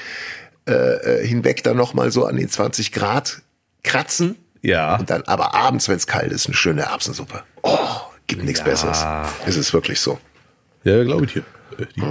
[0.67, 3.41] äh, äh, hinweg dann nochmal so an den 20 Grad
[3.83, 4.35] kratzen.
[4.61, 4.97] Ja.
[4.97, 7.43] Und dann aber abends, wenn es kalt ist, eine schöne Erbsensuppe.
[7.61, 7.77] Oh,
[8.27, 9.05] gibt nichts Besseres.
[9.45, 10.19] Es ist wirklich so.
[10.83, 11.43] Ja, glaube ich hier.
[11.95, 12.01] Die-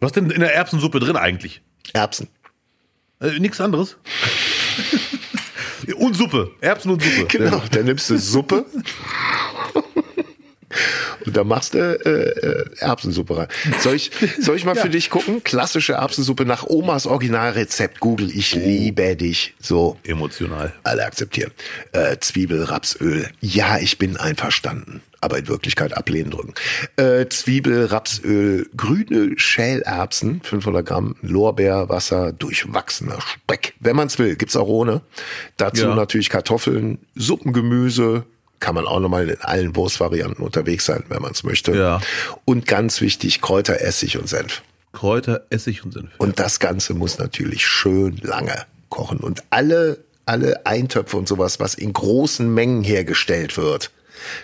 [0.00, 1.60] Was denn in der Erbsensuppe drin eigentlich?
[1.92, 2.28] Erbsen.
[3.20, 3.96] Äh, nichts anderes?
[5.92, 6.50] und Suppe.
[6.60, 7.26] Erbsen und Suppe.
[7.26, 8.64] Genau, dann nimmst du Suppe
[11.26, 13.48] und dann machst du äh, äh, Erbsensuppe rein.
[13.80, 15.42] Soll ich, soll ich mal für dich gucken?
[15.44, 18.00] Klassische Erbsensuppe nach Omas Originalrezept.
[18.00, 19.54] Google, ich liebe dich.
[19.60, 20.72] So, Emotional.
[20.82, 21.52] alle akzeptieren.
[21.92, 23.28] Äh, Zwiebel, Rapsöl.
[23.40, 25.02] Ja, ich bin einverstanden.
[25.24, 26.52] Aber in Wirklichkeit ablehnen drücken.
[26.96, 33.72] Äh, Zwiebel, Rapsöl, grüne Schälerbsen, 500 Gramm, Lorbeer, Wasser, durchwachsener Speck.
[33.80, 35.00] Wenn man es will, gibt's auch ohne.
[35.56, 35.94] Dazu Ja.
[35.94, 38.24] natürlich Kartoffeln, Suppengemüse.
[38.60, 41.74] Kann man auch nochmal in allen Wurstvarianten unterwegs sein, wenn man es möchte.
[41.74, 42.00] Ja.
[42.44, 44.62] Und ganz wichtig, Kräuter, Essig und Senf.
[44.92, 46.10] Kräuter, Essig und Senf.
[46.18, 49.18] Und das Ganze muss natürlich schön lange kochen.
[49.18, 53.90] Und alle, alle Eintöpfe und sowas, was in großen Mengen hergestellt wird,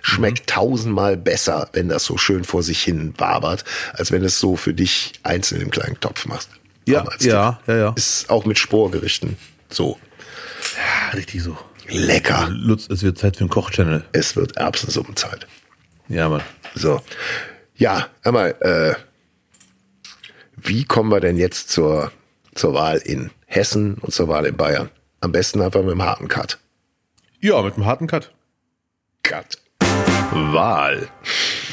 [0.02, 0.46] schmeckt Mhm.
[0.46, 4.74] tausendmal besser, wenn das so schön vor sich hin wabert, als wenn es so für
[4.74, 6.50] dich einzeln im kleinen Topf machst.
[6.86, 7.92] Ja, ja, ja, ja.
[7.96, 9.36] Ist auch mit Sporgerichten
[9.68, 9.98] so.
[10.76, 11.56] Ja, richtig so.
[11.88, 12.48] Lecker.
[12.50, 14.04] Lutz, es wird Zeit für einen Kochchannel.
[14.12, 15.46] Es wird Erbsensuppenzeit.
[16.08, 16.42] Ja, Mann.
[16.74, 17.00] So.
[17.76, 18.94] Ja, einmal, äh,
[20.56, 22.12] wie kommen wir denn jetzt zur,
[22.54, 24.90] zur Wahl in Hessen und zur Wahl in Bayern?
[25.20, 26.58] Am besten einfach mit einem harten Cut.
[27.40, 28.32] Ja, mit einem harten Cut.
[29.22, 29.58] Cut.
[30.32, 31.08] Wahl.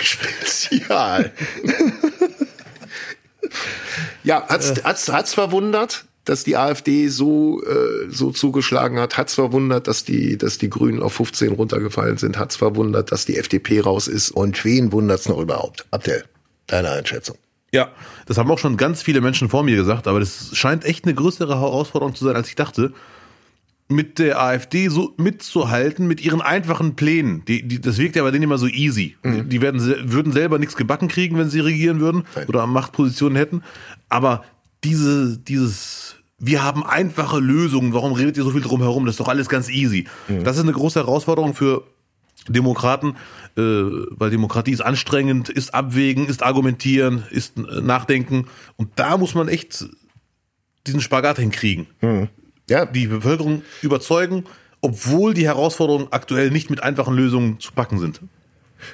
[0.01, 1.32] Spezial.
[4.24, 9.18] ja, hat's, hat's, hat's verwundert, dass die AfD so, äh, so zugeschlagen hat?
[9.18, 12.38] Hat's verwundert, dass die, dass die Grünen auf 15 runtergefallen sind?
[12.38, 14.32] Hat's verwundert, dass die FDP raus ist?
[14.32, 15.86] Und wen wundert's noch überhaupt?
[15.91, 16.26] Abdel,
[16.68, 17.38] deine Einschätzung.
[17.72, 17.91] Ja,
[18.26, 21.14] das haben auch schon ganz viele Menschen vor mir gesagt, aber das scheint echt eine
[21.14, 22.93] größere Herausforderung zu sein, als ich dachte.
[23.90, 27.46] Mit der AfD so mitzuhalten, mit ihren einfachen Plänen.
[27.46, 29.16] Die, die, das wirkt ja bei denen immer so easy.
[29.24, 29.82] Die werden,
[30.12, 32.48] würden selber nichts gebacken kriegen, wenn sie regieren würden Nein.
[32.48, 33.64] oder Machtpositionen hätten.
[34.10, 34.44] Aber
[34.84, 39.06] diese, dieses, wir haben einfache Lösungen, warum redet ihr so viel drum herum?
[39.06, 40.06] Das ist doch alles ganz easy.
[40.44, 41.84] Das ist eine große Herausforderung für
[42.48, 43.16] Demokraten,
[43.58, 48.48] äh, weil Demokratie ist anstrengend, ist abwägen, ist argumentieren, ist äh, nachdenken.
[48.76, 49.86] Und da muss man echt
[50.86, 51.88] diesen Spagat hinkriegen.
[52.70, 54.43] Ja, Die Bevölkerung überzeugen,
[54.82, 58.22] obwohl die Herausforderungen aktuell nicht mit einfachen Lösungen zu packen sind.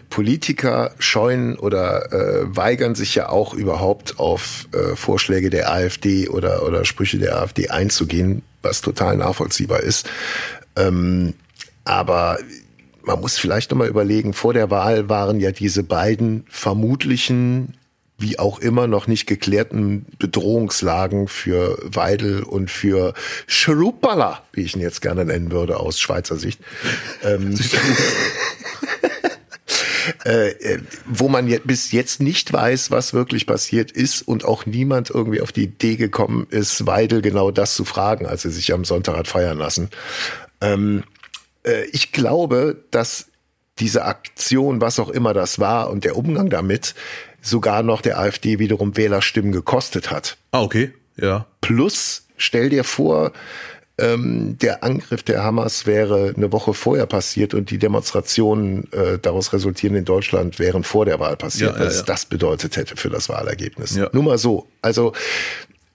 [0.09, 6.65] Politiker scheuen oder äh, weigern sich ja auch überhaupt auf äh, Vorschläge der AfD oder,
[6.65, 10.09] oder Sprüche der AfD einzugehen, was total nachvollziehbar ist.
[10.78, 11.34] Ähm,
[11.84, 12.39] aber
[13.03, 17.74] man muss vielleicht nochmal überlegen, vor der Wahl waren ja diese beiden vermutlichen,
[18.24, 23.13] wie auch immer noch nicht geklärten Bedrohungslagen für Weidel und für
[23.45, 26.59] Schrupala, wie ich ihn jetzt gerne nennen würde aus Schweizer Sicht.
[27.24, 27.59] Ähm,
[30.26, 34.65] äh, äh, wo man jetzt bis jetzt nicht weiß, was wirklich passiert ist und auch
[34.65, 38.74] niemand irgendwie auf die Idee gekommen ist, Weidel genau das zu fragen, als er sich
[38.74, 39.89] am Sonntag hat feiern lassen.
[40.61, 41.03] Ähm,
[41.63, 43.28] äh, ich glaube, dass
[43.80, 46.95] diese Aktion, was auch immer das war und der Umgang damit,
[47.41, 50.38] sogar noch der AfD wiederum Wählerstimmen gekostet hat.
[50.51, 50.93] Ah, okay.
[51.17, 51.45] Ja.
[51.61, 53.34] Plus, stell dir vor,
[53.97, 59.53] ähm, der Angriff der Hamas wäre eine Woche vorher passiert und die Demonstrationen äh, daraus
[59.53, 62.03] resultieren in Deutschland wären vor der Wahl passiert, Ja, ja, was ja.
[62.03, 63.95] das bedeutet hätte für das Wahlergebnis.
[63.95, 64.09] Ja.
[64.11, 64.67] Nur mal so.
[64.82, 65.13] Also,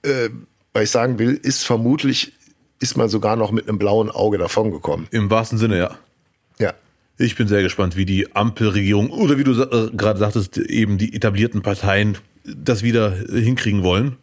[0.03, 0.29] äh,
[0.73, 2.35] was ich sagen will, ist vermutlich,
[2.79, 5.09] ist man sogar noch mit einem blauen Auge davongekommen.
[5.11, 5.99] Im wahrsten Sinne, ja.
[6.61, 6.75] Ja.
[7.19, 11.15] Ich bin sehr gespannt, wie die Ampelregierung oder wie du äh, gerade sagtest, eben die
[11.15, 14.17] etablierten Parteien das wieder äh, hinkriegen wollen.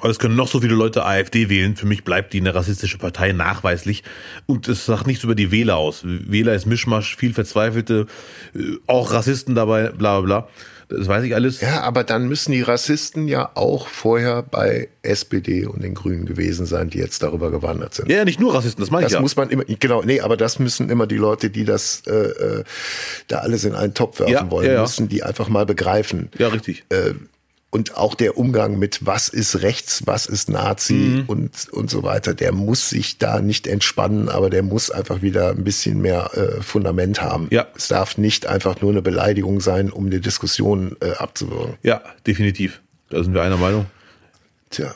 [0.00, 1.76] Aber es können noch so viele Leute AfD wählen.
[1.76, 4.02] Für mich bleibt die eine rassistische Partei nachweislich.
[4.46, 6.02] Und es sagt nichts über die Wähler aus.
[6.04, 8.06] Wähler ist Mischmasch, viel Verzweifelte,
[8.54, 10.48] äh, auch Rassisten dabei, bla bla bla.
[10.88, 11.60] Das weiß ich alles.
[11.60, 16.66] Ja, aber dann müssen die Rassisten ja auch vorher bei SPD und den Grünen gewesen
[16.66, 18.10] sein, die jetzt darüber gewandert sind.
[18.10, 19.20] Ja, nicht nur Rassisten, das meine ich Das ja.
[19.20, 22.64] muss man immer, genau, nee, aber das müssen immer die Leute, die das äh, äh,
[23.28, 26.30] da alles in einen Topf werfen Ja, wollen, ja, müssen die einfach mal begreifen.
[26.38, 26.84] ja, richtig.
[27.74, 31.24] Und auch der Umgang mit was ist rechts, was ist Nazi Mhm.
[31.26, 35.50] und, und so weiter, der muss sich da nicht entspannen, aber der muss einfach wieder
[35.50, 37.48] ein bisschen mehr äh, Fundament haben.
[37.50, 37.66] Ja.
[37.74, 41.74] Es darf nicht einfach nur eine Beleidigung sein, um die Diskussion äh, abzuwürgen.
[41.82, 42.80] Ja, definitiv.
[43.10, 43.86] Da sind wir einer Meinung.
[44.70, 44.94] Tja.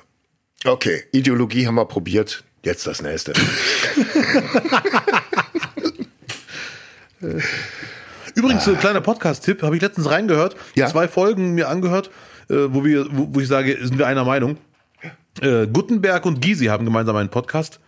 [0.64, 2.45] Okay, Ideologie haben wir probiert.
[2.64, 3.33] Jetzt das nächste.
[8.35, 10.87] Übrigens, ein kleiner Podcast-Tipp, habe ich letztens reingehört, Ja.
[10.87, 12.11] zwei Folgen mir angehört, äh,
[12.49, 14.57] wo, wir, wo, wo ich sage, sind wir einer Meinung.
[15.40, 17.80] Äh, Gutenberg und Gysi haben gemeinsam einen Podcast.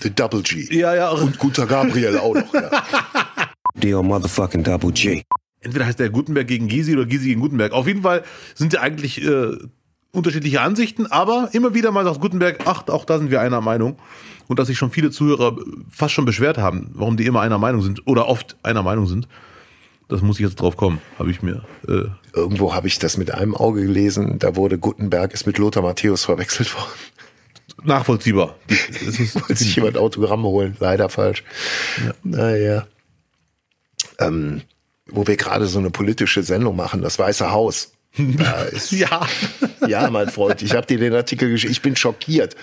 [0.00, 0.76] The Double G.
[0.76, 1.10] Ja, ja.
[1.10, 2.54] Und guter Gabriel auch noch.
[2.54, 2.70] Ja.
[3.74, 5.22] Deal motherfucking double G.
[5.60, 7.72] Entweder heißt der Gutenberg gegen Gysi oder Gysi gegen Gutenberg.
[7.72, 8.22] Auf jeden Fall
[8.54, 9.56] sind ja eigentlich äh,
[10.12, 13.96] unterschiedliche Ansichten, aber immer wieder mal sagt Gutenberg, ach, auch da sind wir einer Meinung.
[14.46, 15.56] Und dass sich schon viele Zuhörer
[15.90, 19.26] fast schon beschwert haben, warum die immer einer Meinung sind oder oft einer Meinung sind.
[20.08, 21.64] Das muss ich jetzt drauf kommen, habe ich mir.
[21.88, 24.38] Äh, Irgendwo habe ich das mit einem Auge gelesen.
[24.38, 26.90] Da wurde Gutenberg ist mit Lothar Matthäus verwechselt worden.
[27.84, 28.56] nachvollziehbar.
[28.68, 30.76] Wollte sich jemand Autogramme holen.
[30.78, 31.42] Leider falsch.
[32.22, 32.86] Naja.
[34.18, 34.62] Ähm,
[35.06, 37.92] wo wir gerade so eine politische Sendung machen, das Weiße Haus.
[38.16, 39.26] Da ist, ja.
[39.88, 41.72] Ja, mein Freund, ich habe dir den Artikel geschickt.
[41.72, 42.54] Ich bin schockiert.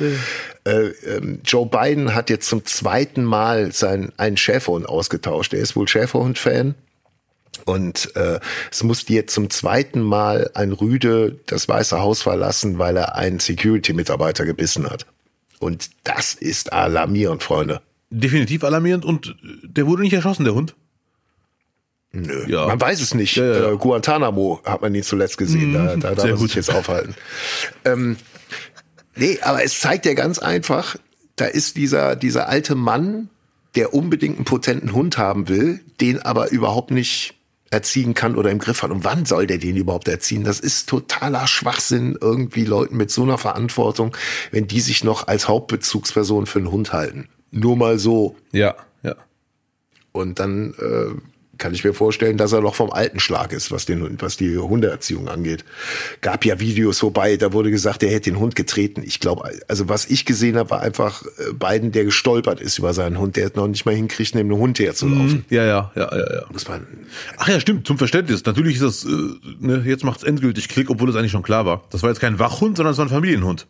[0.63, 5.53] Äh, ähm, Joe Biden hat jetzt zum zweiten Mal sein einen Schäferhund ausgetauscht.
[5.53, 6.75] Er ist wohl Schäferhund-Fan.
[7.65, 8.39] Und äh,
[8.71, 13.39] es musste jetzt zum zweiten Mal ein Rüde das Weiße Haus verlassen, weil er einen
[13.39, 15.05] Security-Mitarbeiter gebissen hat.
[15.59, 17.81] Und das ist alarmierend, Freunde.
[18.09, 20.75] Definitiv alarmierend und der wurde nicht erschossen, der Hund.
[22.13, 22.45] Nö.
[22.47, 22.67] Ja.
[22.67, 23.37] Man weiß es nicht.
[23.37, 23.71] Ja, ja.
[23.71, 25.73] Äh, Guantanamo hat man ihn zuletzt gesehen.
[25.73, 27.15] Da, da darf man sich jetzt aufhalten.
[27.85, 28.17] ähm,
[29.15, 30.97] nee, aber es zeigt ja ganz einfach,
[31.37, 33.29] da ist dieser, dieser alte Mann,
[33.75, 37.35] der unbedingt einen potenten Hund haben will, den aber überhaupt nicht
[37.71, 38.91] erziehen kann oder im Griff hat.
[38.91, 40.43] Und wann soll der den überhaupt erziehen?
[40.43, 44.15] Das ist totaler Schwachsinn, irgendwie Leuten mit so einer Verantwortung,
[44.51, 47.29] wenn die sich noch als Hauptbezugsperson für einen Hund halten.
[47.49, 48.35] Nur mal so.
[48.51, 49.15] Ja, ja.
[50.11, 51.15] Und dann äh,
[51.61, 54.57] kann ich mir vorstellen, dass er noch vom alten Schlag ist, was, den, was die
[54.57, 55.63] Hundeerziehung angeht.
[56.21, 59.03] Gab ja Videos vorbei, da wurde gesagt, er hätte den Hund getreten.
[59.05, 62.95] Ich glaube, also was ich gesehen habe, war einfach äh, Biden, der gestolpert ist über
[62.95, 65.45] seinen Hund, der noch nicht mal hinkriegt, neben einem Hund herzulaufen.
[65.51, 66.41] Ja, ja, ja, ja, ja.
[66.51, 66.79] Das war,
[67.37, 68.43] Ach ja, stimmt, zum Verständnis.
[68.43, 69.09] Natürlich ist das, äh,
[69.59, 71.83] ne, jetzt macht's endgültig Klick, obwohl es eigentlich schon klar war.
[71.91, 73.67] Das war jetzt kein Wachhund, sondern es war ein Familienhund.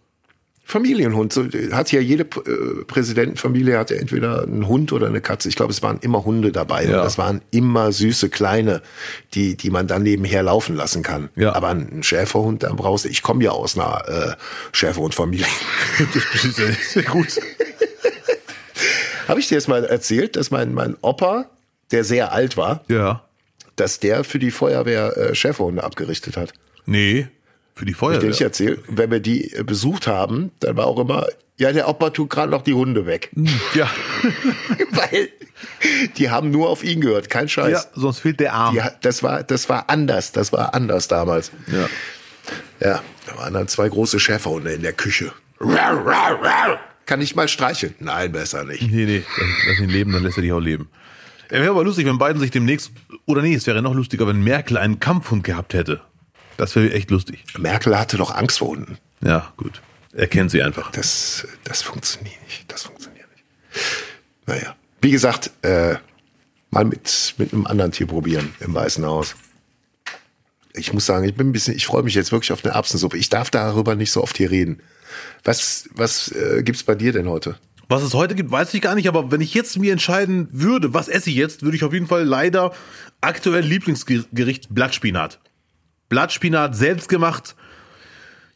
[0.63, 1.33] Familienhund.
[1.33, 5.49] So, hat ja jede äh, Präsidentenfamilie hatte entweder einen Hund oder eine Katze.
[5.49, 6.85] Ich glaube, es waren immer Hunde dabei.
[6.85, 6.99] Ja.
[6.99, 8.81] Und das waren immer süße kleine,
[9.33, 11.29] die, die man dann nebenher laufen lassen kann.
[11.35, 11.53] Ja.
[11.53, 13.09] Aber einen Schäferhund, da brauchst du.
[13.09, 14.35] Ich komme ja aus einer äh,
[14.71, 15.45] Schäferhundfamilie.
[16.33, 17.27] Das ist ja sehr gut.
[19.27, 21.45] Habe ich dir jetzt mal erzählt, dass mein, mein Opa,
[21.91, 23.23] der sehr alt war, Ja.
[23.75, 26.53] dass der für die Feuerwehr äh, Schäferhunde abgerichtet hat.
[26.85, 27.27] Nee,
[27.73, 28.29] für die Hab ich Feuerwehr.
[28.29, 28.79] nicht erzählt.
[28.87, 32.51] Wenn wir die äh, besucht haben, dann war auch immer, ja, der Opa tut gerade
[32.51, 33.31] noch die Hunde weg.
[33.73, 33.89] Ja.
[34.91, 35.29] Weil
[36.17, 37.71] die haben nur auf ihn gehört, kein Scheiß.
[37.71, 38.75] ja, sonst fehlt der Arm.
[38.75, 41.51] Die, das war, das war anders, das war anders damals.
[41.67, 41.87] Ja.
[42.79, 45.31] Ja, da waren dann zwei große Schäferhunde in der Küche.
[47.05, 47.93] Kann ich mal streicheln?
[47.99, 48.81] Nein, besser nicht.
[48.81, 49.23] Nee, nee,
[49.67, 50.89] lass, ihn leben, dann lässt er dich auch leben.
[51.49, 52.91] Er wäre aber lustig, wenn Biden sich demnächst,
[53.25, 56.01] oder nee, es wäre noch lustiger, wenn Merkel einen Kampfhund gehabt hätte.
[56.57, 57.43] Das wäre echt lustig.
[57.57, 58.97] Merkel hatte doch Angst vor Hunden.
[59.23, 59.81] Ja, gut.
[60.13, 60.91] Er kennt sie einfach.
[60.91, 62.71] Das, das funktioniert nicht.
[62.71, 63.45] Das funktioniert nicht.
[64.45, 64.75] Naja.
[65.01, 65.95] Wie gesagt, äh,
[66.69, 69.35] mal mit, mit einem anderen Tier probieren im Weißen Haus.
[70.73, 73.17] Ich muss sagen, ich bin ein bisschen, ich freue mich jetzt wirklich auf eine Erbsensuppe.
[73.17, 74.81] Ich darf darüber nicht so oft hier reden.
[75.43, 77.57] Was, was äh, gibt's bei dir denn heute?
[77.89, 80.93] Was es heute gibt, weiß ich gar nicht, aber wenn ich jetzt mir entscheiden würde,
[80.93, 82.73] was esse ich jetzt, würde ich auf jeden Fall leider
[83.19, 85.39] aktuell Lieblingsgericht Blattspinat.
[86.11, 87.55] Blattspinat selbst gemacht.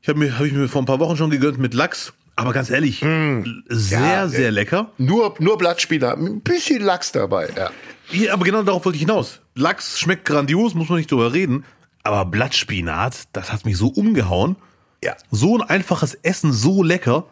[0.01, 2.51] Ich habe mir, habe ich mir vor ein paar Wochen schon gegönnt mit Lachs, aber
[2.51, 4.91] ganz ehrlich, sehr, Ja, sehr äh, lecker.
[4.97, 7.49] Nur, nur Blattspinat, ein bisschen Lachs dabei.
[7.55, 7.71] Ja.
[8.11, 9.39] Ja, aber genau darauf wollte ich hinaus.
[9.55, 11.63] Lachs schmeckt grandios, muss man nicht drüber reden.
[12.03, 14.57] Aber Blattspinat, das hat mich so umgehauen.
[15.01, 17.25] ja, So ein einfaches Essen, so lecker.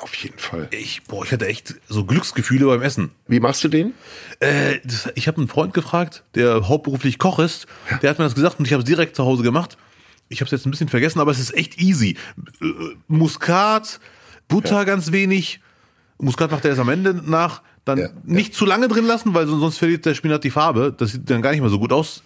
[0.00, 0.68] Auf jeden Fall.
[0.70, 3.10] Ich, boah, ich hatte echt so Glücksgefühle beim Essen.
[3.26, 3.94] Wie machst du den?
[4.40, 7.66] Äh, das, ich habe einen Freund gefragt, der hauptberuflich Koch ist.
[8.02, 9.76] Der hat mir das gesagt und ich habe es direkt zu Hause gemacht.
[10.28, 12.16] Ich habe es jetzt ein bisschen vergessen, aber es ist echt easy.
[12.62, 12.66] Äh,
[13.08, 14.00] Muskat,
[14.48, 15.60] Butter ganz wenig.
[16.18, 17.62] Muskat macht er erst am Ende nach.
[17.84, 20.94] Dann Ja, nicht zu lange drin lassen, weil so- sonst verliert der Spinat die Farbe.
[20.96, 22.22] Das sieht dann gar nicht mehr so gut aus.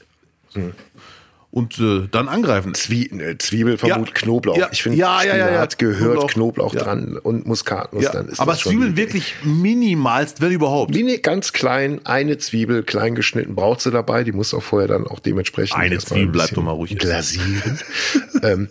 [1.50, 2.74] Und äh, dann angreifen.
[2.74, 4.14] Zwie äh, Zwiebel vermut Ja.
[4.14, 4.56] Knoblauch.
[4.56, 4.68] Ja.
[4.70, 5.46] Ich finde, Ja, ja, ja, ja.
[5.46, 6.74] Spinat gehört Knoblauch, Knoblauch.
[6.74, 8.04] Dran und Muskatnuss.
[8.04, 10.94] Ja, dann ist aber Zwiebeln wirklich minimalst, wenn überhaupt.
[10.94, 14.24] Nee, ganz klein, eine Zwiebel, klein geschnitten, braucht sie dabei.
[14.24, 16.96] Die muss auch vorher dann auch dementsprechend Eine Zwiebel, bleib bisschen doch mal ruhig.
[16.98, 17.78] Glasieren.
[18.42, 18.68] ähm,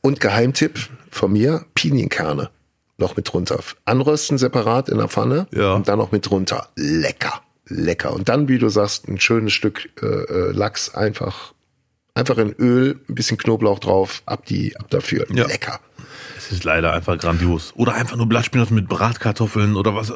[0.00, 0.78] und Geheimtipp
[1.10, 2.50] von mir, Pinienkerne
[2.98, 3.58] noch mit drunter.
[3.84, 5.74] Anrösten separat in der Pfanne Ja.
[5.74, 6.68] und dann noch mit drunter.
[6.76, 8.14] Lecker, lecker.
[8.14, 11.52] Und dann, wie du sagst, ein schönes Stück äh, äh, Lachs einfach,
[12.16, 15.26] einfach in Öl, ein bisschen Knoblauch drauf, ab die, ab dafür.
[15.32, 15.46] Ja.
[15.46, 15.80] Lecker.
[16.36, 17.72] Es ist leider einfach grandios.
[17.76, 20.12] Oder einfach nur Blattspinat mit Bratkartoffeln oder was.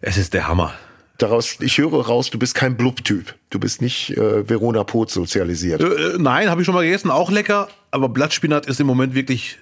[0.00, 0.74] Es ist der Hammer.
[1.18, 3.34] Daraus, ich höre raus, du bist kein Blub-Typ.
[3.48, 5.80] Du bist nicht äh, Verona Pot sozialisiert.
[5.80, 7.68] Äh, äh, nein, habe ich schon mal gegessen, auch lecker.
[7.90, 9.56] Aber Blattspinat ist im Moment wirklich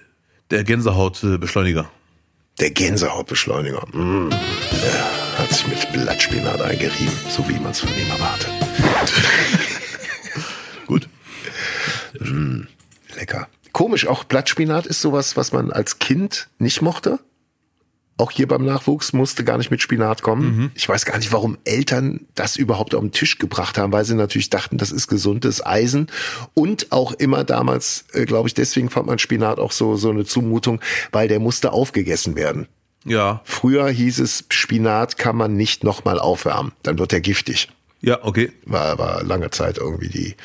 [0.51, 1.89] der Gänsehautbeschleuniger.
[2.59, 3.85] Der Gänsehautbeschleuniger.
[3.93, 4.29] Mm.
[4.31, 8.49] Er hat sich mit Blattspinat eingerieben, so wie man es von ihm erwartet.
[12.29, 12.67] Gut.
[13.17, 13.47] Lecker.
[13.71, 17.19] Komisch, auch Blattspinat ist sowas, was man als Kind nicht mochte.
[18.17, 20.71] Auch hier beim Nachwuchs musste gar nicht mit Spinat kommen.
[20.73, 24.15] Ich weiß gar nicht, warum Eltern das überhaupt auf den Tisch gebracht haben, weil sie
[24.15, 26.07] natürlich dachten, das ist gesundes Eisen.
[26.53, 30.23] Und auch immer damals, äh, glaube ich, deswegen fand man Spinat auch so, so eine
[30.23, 30.79] Zumutung,
[31.11, 32.67] weil der musste aufgegessen werden.
[33.03, 33.41] Ja.
[33.43, 37.67] Früher hieß es, Spinat kann man nicht nochmal aufwärmen, dann wird er giftig.
[38.05, 38.51] Ja, okay.
[38.65, 40.35] War, war lange Zeit irgendwie die,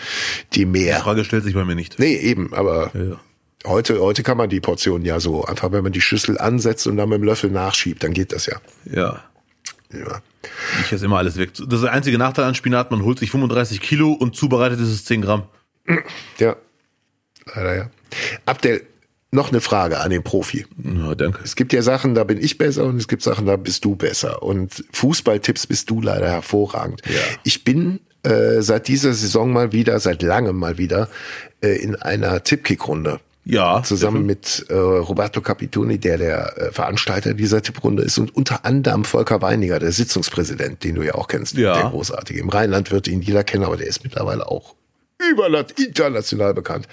[0.55, 1.01] die Die Mehr.
[1.01, 1.99] Frage stellt sich bei mir nicht.
[1.99, 3.21] Nee, eben, aber Ja.
[3.67, 6.97] heute, heute kann man die Portion ja so, einfach wenn man die Schüssel ansetzt und
[6.97, 8.57] dann mit dem Löffel nachschiebt, dann geht das ja.
[8.87, 9.23] Ja.
[9.93, 10.23] ja.
[10.87, 11.51] Ich esse immer alles weg.
[11.53, 12.91] Das ist der einzige Nachteil an Spinat.
[12.91, 15.43] Man holt sich 35 Kilo und zubereitet ist es 10 Gramm.
[16.39, 16.57] Ja,
[17.55, 17.91] leider ja.
[18.47, 18.87] Abdel,
[19.33, 20.67] noch eine Frage an den Profi.
[20.83, 21.41] Ja, danke.
[21.45, 23.95] Es gibt ja Sachen, da bin ich besser und es gibt Sachen, da bist du
[23.95, 24.43] besser.
[24.43, 27.03] Und Fußballtipps bist du leider hervorragend.
[27.07, 27.21] Ja.
[27.45, 31.09] Ich bin äh, seit dieser Saison mal wieder, seit langem mal wieder,
[31.63, 33.21] äh, in einer Tippkick-Runde.
[33.47, 33.83] Ja.
[33.83, 39.05] Zusammen mit äh, Roberto Capitoni, der der äh, Veranstalter dieser Tipprunde ist und unter anderem
[39.05, 41.75] Volker Weiniger, der Sitzungspräsident, den du ja auch kennst, Ja.
[41.75, 42.39] der großartige.
[42.39, 44.75] Im Rheinland wird ihn jeder kennen, aber der ist mittlerweile auch
[45.31, 46.87] überland international bekannt.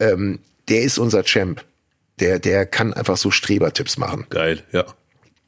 [0.00, 1.64] Ähm, der ist unser Champ.
[2.20, 4.26] Der, der kann einfach so Strebertipps machen.
[4.30, 4.84] Geil, ja.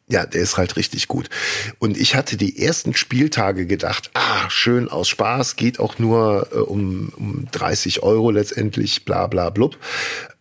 [0.08, 1.30] Ja, der ist halt richtig gut.
[1.78, 6.56] Und ich hatte die ersten Spieltage gedacht, ah, schön aus Spaß, geht auch nur äh,
[6.56, 9.78] um, um 30 Euro letztendlich, bla bla blub.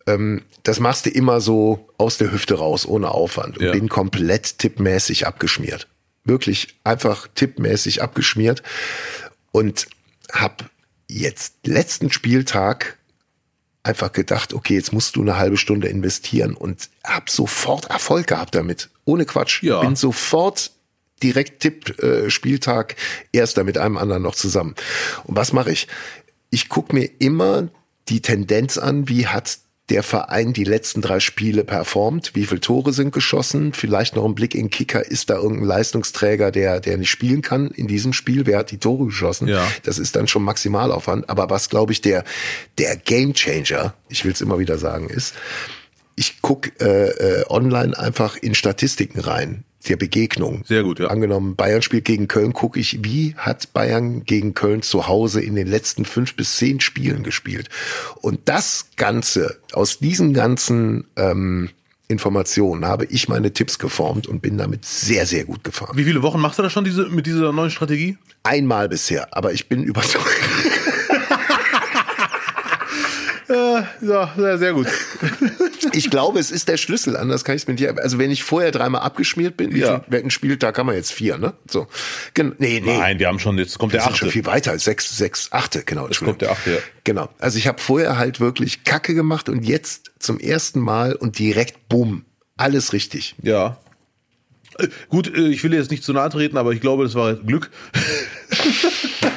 [0.08, 3.58] Ähm, das machst du immer so aus der Hüfte raus, ohne Aufwand.
[3.58, 3.72] Und Ja.
[3.72, 5.86] bin komplett tippmäßig abgeschmiert.
[6.24, 8.62] Wirklich einfach tippmäßig abgeschmiert.
[9.52, 9.86] Und
[10.32, 10.68] hab
[11.08, 12.98] jetzt letzten Spieltag
[13.82, 18.54] einfach gedacht, okay, jetzt musst du eine halbe Stunde investieren und hab sofort Erfolg gehabt
[18.54, 18.90] damit.
[19.04, 19.62] Ohne Quatsch.
[19.62, 19.80] Ja.
[19.80, 20.72] Bin sofort
[21.22, 22.96] direkt Tipp äh, Spieltag
[23.32, 24.74] erster mit einem anderen noch zusammen.
[25.24, 25.88] Und was mache ich?
[26.50, 27.68] Ich guck mir immer
[28.08, 29.58] die Tendenz an, wie hat
[29.90, 34.34] der Verein die letzten drei Spiele performt, wie viele Tore sind geschossen, vielleicht noch ein
[34.34, 38.46] Blick in Kicker, ist da irgendein Leistungsträger, der, der nicht spielen kann in diesem Spiel,
[38.46, 39.48] wer hat die Tore geschossen?
[39.48, 39.66] Ja.
[39.82, 41.28] Das ist dann schon Maximalaufwand.
[41.28, 42.24] Aber was, glaube ich, der,
[42.78, 45.34] der Gamechanger, ich will es immer wieder sagen, ist,
[46.16, 50.62] ich guck äh, äh, online einfach in Statistiken rein, der Begegnung.
[50.66, 51.06] Sehr gut, ja.
[51.06, 55.54] Angenommen, Bayern spielt gegen Köln, gucke ich, wie hat Bayern gegen Köln zu Hause in
[55.54, 57.68] den letzten fünf bis zehn Spielen gespielt.
[58.20, 61.70] Und das Ganze, aus diesen ganzen ähm,
[62.08, 65.96] Informationen habe ich meine Tipps geformt und bin damit sehr, sehr gut gefahren.
[65.96, 68.18] Wie viele Wochen machst du das schon diese, mit dieser neuen Strategie?
[68.42, 70.26] Einmal bisher, aber ich bin überzeugt.
[74.00, 74.86] Ja, sehr, sehr gut.
[75.92, 77.16] Ich glaube, es ist der Schlüssel.
[77.16, 77.94] Anders kann ich es mit dir.
[77.98, 80.04] Also wenn ich vorher dreimal abgeschmiert bin, Ja.
[80.08, 81.54] welchen Spieltag haben wir jetzt vier, ne?
[81.68, 81.86] So.
[82.34, 82.98] Gen nee, nee.
[82.98, 84.32] Nein, wir haben schon, jetzt kommt Wir der sind schon achte.
[84.32, 84.78] viel weiter.
[84.78, 86.06] Sechs, sechs, achte, genau.
[86.06, 86.78] Jetzt kommt der achte, ja.
[87.04, 87.28] Genau.
[87.38, 91.88] Also ich habe vorher halt wirklich Kacke gemacht und jetzt zum ersten Mal und direkt
[91.88, 92.24] bumm.
[92.56, 93.34] Alles richtig.
[93.42, 93.78] Ja.
[94.78, 97.34] Äh, Gut, äh, ich will jetzt nicht zu nahe treten, aber ich glaube, das war
[97.34, 97.70] Glück.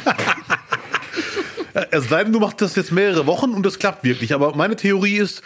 [1.74, 4.34] Äh, Es sei denn, du machst das jetzt mehrere Wochen und das klappt wirklich.
[4.34, 5.42] Aber meine Theorie ist,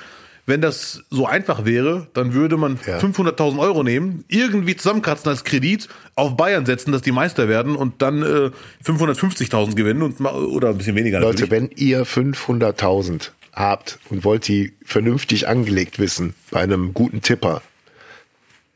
[0.47, 2.97] wenn das so einfach wäre, dann würde man Ja.
[2.97, 8.01] 500.000 Euro nehmen, irgendwie zusammenkratzen als Kredit, auf Bayern setzen, dass die Meister werden und
[8.01, 8.49] dann äh,
[8.83, 11.51] 550.000 gewinnen und oder ein bisschen weniger Leute, natürlich.
[11.51, 17.61] wenn ihr 500.000 habt und wollt die vernünftig angelegt wissen bei einem guten Tipper,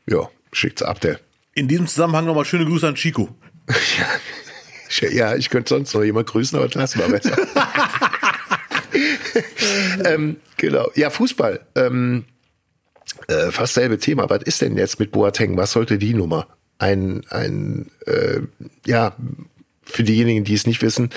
[0.06, 1.18] ja, schickt's ab, der.
[1.54, 3.28] In diesem Zusammenhang nochmal schöne Grüße an Chico.
[5.10, 7.34] Ja, ich könnte sonst noch jemand grüßen, aber das lassen wir besser.
[10.04, 10.90] ähm, genau.
[10.94, 11.60] Ja, Fußball.
[11.74, 12.24] Ähm,
[13.28, 14.28] äh, fast selbe Thema.
[14.30, 15.56] Was ist denn jetzt mit Boateng?
[15.56, 16.46] Was sollte die Nummer?
[16.78, 18.40] Ein, ein äh,
[18.86, 19.14] ja,
[19.82, 21.10] für diejenigen, die es nicht wissen,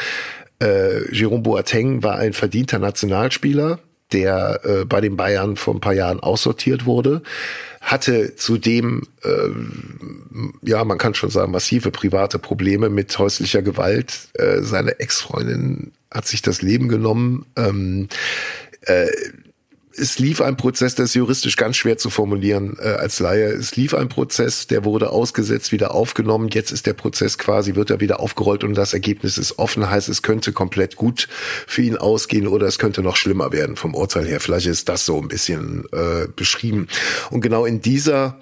[0.59, 3.79] Äh, Jerome Boateng war ein verdienter Nationalspieler,
[4.13, 7.21] der äh, bei den Bayern vor ein paar Jahren aussortiert wurde,
[7.81, 9.49] hatte zudem, äh,
[10.61, 14.29] ja, man kann schon sagen, massive private Probleme mit häuslicher Gewalt.
[14.35, 17.45] Äh, seine Ex-Freundin hat sich das Leben genommen.
[17.55, 18.07] Ähm,
[18.81, 19.07] äh,
[19.97, 23.45] es lief ein Prozess, das ist juristisch ganz schwer zu formulieren äh, als Laie.
[23.45, 26.49] Es lief ein Prozess, der wurde ausgesetzt, wieder aufgenommen.
[26.51, 29.89] Jetzt ist der Prozess quasi, wird er wieder aufgerollt und das Ergebnis ist offen.
[29.89, 31.27] Heißt, es könnte komplett gut
[31.67, 34.39] für ihn ausgehen oder es könnte noch schlimmer werden vom Urteil her.
[34.39, 36.87] Vielleicht ist das so ein bisschen äh, beschrieben.
[37.31, 38.39] Und genau in dieser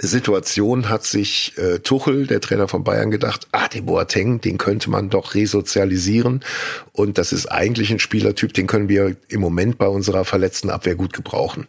[0.00, 4.90] Situation hat sich äh, Tuchel, der Trainer von Bayern, gedacht, ah, den Boateng, den könnte
[4.90, 6.44] man doch resozialisieren.
[6.92, 10.94] Und das ist eigentlich ein Spielertyp, den können wir im Moment bei unserer verletzten Abwehr
[10.94, 11.66] gut gebrauchen.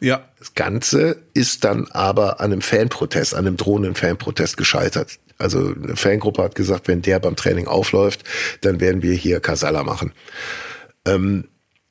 [0.00, 0.28] Ja.
[0.38, 5.18] Das Ganze ist dann aber an einem Fanprotest, an einem drohenden Fanprotest gescheitert.
[5.38, 8.24] Also eine Fangruppe hat gesagt, wenn der beim Training aufläuft,
[8.62, 10.12] dann werden wir hier Kasala machen.
[11.04, 11.48] Ähm,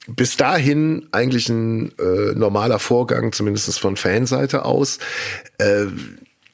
[0.07, 4.99] bis dahin eigentlich ein äh, normaler Vorgang, zumindest von Fanseite aus.
[5.57, 5.85] Äh,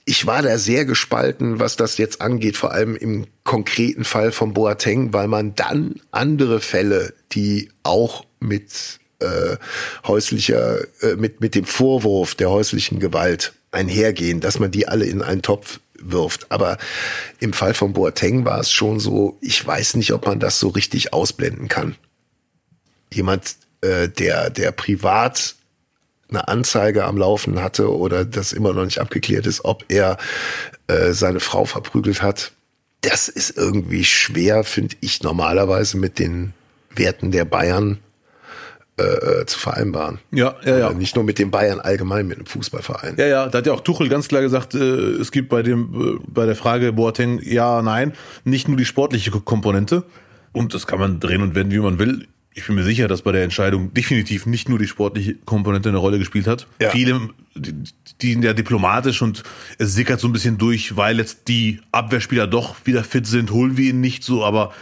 [0.06, 4.54] ich war da sehr gespalten, was das jetzt angeht, vor allem im konkreten Fall von
[4.54, 9.58] Boateng, weil man dann andere Fälle, die auch mit äh,
[10.06, 15.22] häuslicher, äh, mit, mit dem Vorwurf der häuslichen Gewalt einhergehen, dass man die alle in
[15.22, 16.52] einen Topf wirft.
[16.52, 16.78] Aber
[17.40, 20.70] im Fall von Boateng war es schon so, ich weiß nicht, ob man das so
[20.70, 21.96] richtig ausblenden kann
[23.14, 25.56] jemand, äh, der, der privat
[26.32, 30.18] eine Anzeige am Laufen hatte oder das immer noch nicht abgeklärt ist, ob er
[30.88, 32.54] äh, seine Frau verprügelt hat.
[33.02, 36.54] Das ist irgendwie schwer, finde ich, normalerweise mit den
[36.96, 38.00] Werten der Bayern
[38.98, 40.20] äh, äh zu vereinbaren.
[40.32, 40.94] Ja, ja, ja.
[40.94, 43.16] Nicht nur mit den Bayern allgemein, mit dem Fußballverein.
[43.18, 46.20] Ja, ja, da hat ja auch Tuchel ganz klar gesagt, äh, es gibt bei dem,
[46.20, 48.14] äh, bei der Frage Boateng ja, nein,
[48.46, 50.04] nicht nur die sportliche Komponente.
[50.54, 53.22] Und das kann man drehen und wenden, wie man will ich bin mir sicher, dass
[53.22, 56.68] bei der Entscheidung definitiv nicht nur die sportliche Komponente eine Rolle gespielt hat.
[56.82, 56.90] Ja.
[56.90, 57.74] Viele, die,
[58.22, 59.44] die sind ja diplomatisch und
[59.78, 63.78] es sickert so ein bisschen durch, weil jetzt die Abwehrspieler doch wieder fit sind, holen
[63.78, 64.74] wir ihn nicht so, aber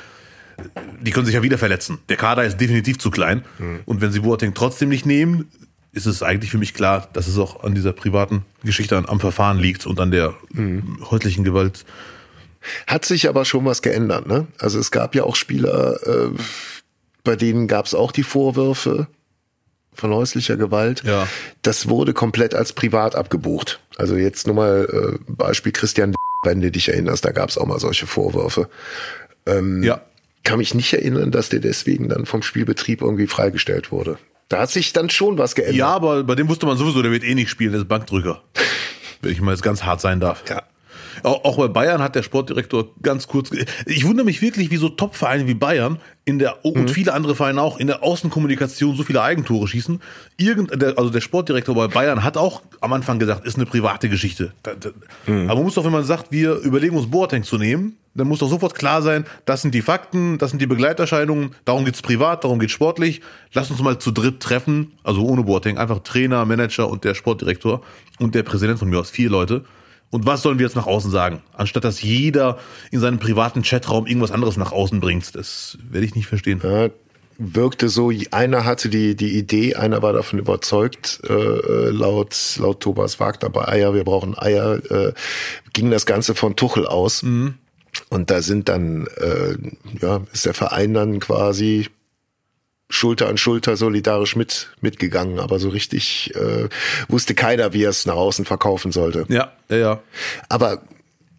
[1.02, 2.00] die können sich ja wieder verletzen.
[2.10, 3.44] Der Kader ist definitiv zu klein.
[3.60, 3.80] Mhm.
[3.86, 5.48] Und wenn sie Boateng trotzdem nicht nehmen,
[5.92, 9.20] ist es eigentlich für mich klar, dass es auch an dieser privaten Geschichte an, am
[9.20, 11.00] Verfahren liegt und an der Mhm.
[11.10, 11.86] häuslichen Gewalt.
[12.88, 14.48] Hat sich aber schon was geändert, ne?
[14.60, 16.30] Also es gab ja auch Spieler, äh,
[17.30, 19.06] bei denen gab es auch die Vorwürfe
[19.94, 21.04] von häuslicher Gewalt.
[21.04, 21.28] Ja.
[21.62, 23.80] Das wurde komplett als privat abgebucht.
[23.98, 27.68] Also jetzt nur mal äh, Beispiel Christian, wenn du dich erinnerst, da gab es auch
[27.68, 28.68] mal solche Vorwürfe.
[29.46, 30.02] Ähm, Ja.
[30.44, 34.18] Kann mich nicht erinnern, dass der deswegen dann vom Spielbetrieb irgendwie freigestellt wurde.
[34.48, 35.76] Da hat sich dann schon was geändert.
[35.76, 38.42] Ja, aber bei dem wusste man sowieso, der wird eh nicht spielen, der ist Bankdrücker.
[39.22, 40.42] Wenn ich mal jetzt ganz hart sein darf.
[40.50, 40.64] Ja.
[41.24, 43.52] Auch, bei Bayern hat der Sportdirektor ganz kurz.
[43.86, 47.62] Ich wundere mich wirklich, wie so Top-Vereine wie Bayern in der und viele andere Vereine
[47.62, 50.02] auch in der Außenkommunikation so viele Eigentore schießen.
[50.38, 54.10] Irgend, der, also der Sportdirektor bei Bayern hat auch am Anfang gesagt, ist eine private
[54.10, 54.54] Geschichte.
[54.64, 54.72] Da,
[55.26, 58.40] Aber man muss doch, wenn man sagt, wir überlegen uns Boateng zu nehmen, dann muss
[58.40, 62.44] doch sofort klar sein, das sind die Fakten, das sind die Begleiterscheinungen, darum geht's privat,
[62.44, 63.22] darum geht's sportlich.
[63.54, 67.82] Lass uns mal zu dritt treffen, also ohne Boateng, einfach Trainer, Manager und der Sportdirektor
[68.20, 69.64] und der Präsident von mir aus, vier Leute.
[70.12, 71.42] Und was sollen wir jetzt nach außen sagen?
[71.54, 72.58] Anstatt dass jeder
[72.92, 75.36] in seinem privaten Chatraum irgendwas anderes nach außen bringt.
[75.36, 76.62] Das werde ich nicht verstehen.
[76.64, 76.90] Ja,
[77.40, 82.82] wirkte so, einer hatte die, die Idee, einer war davon überzeugt, äh, äh, laut, laut
[82.82, 85.14] Thomas Wagner bei Eier, wir brauchen Eier, äh,
[85.74, 87.24] ging das Ganze von Tuchel aus.
[88.10, 89.56] Und da sind dann, äh,
[90.02, 91.88] ja, ist der Verein dann quasi
[92.90, 96.68] Schulter an Schulter solidarisch mit, mitgegangen, aber so richtig äh,
[97.08, 99.26] wusste keiner, wie er es nach außen verkaufen sollte.
[99.30, 100.00] Ja, ja, ja.
[100.50, 100.82] Aber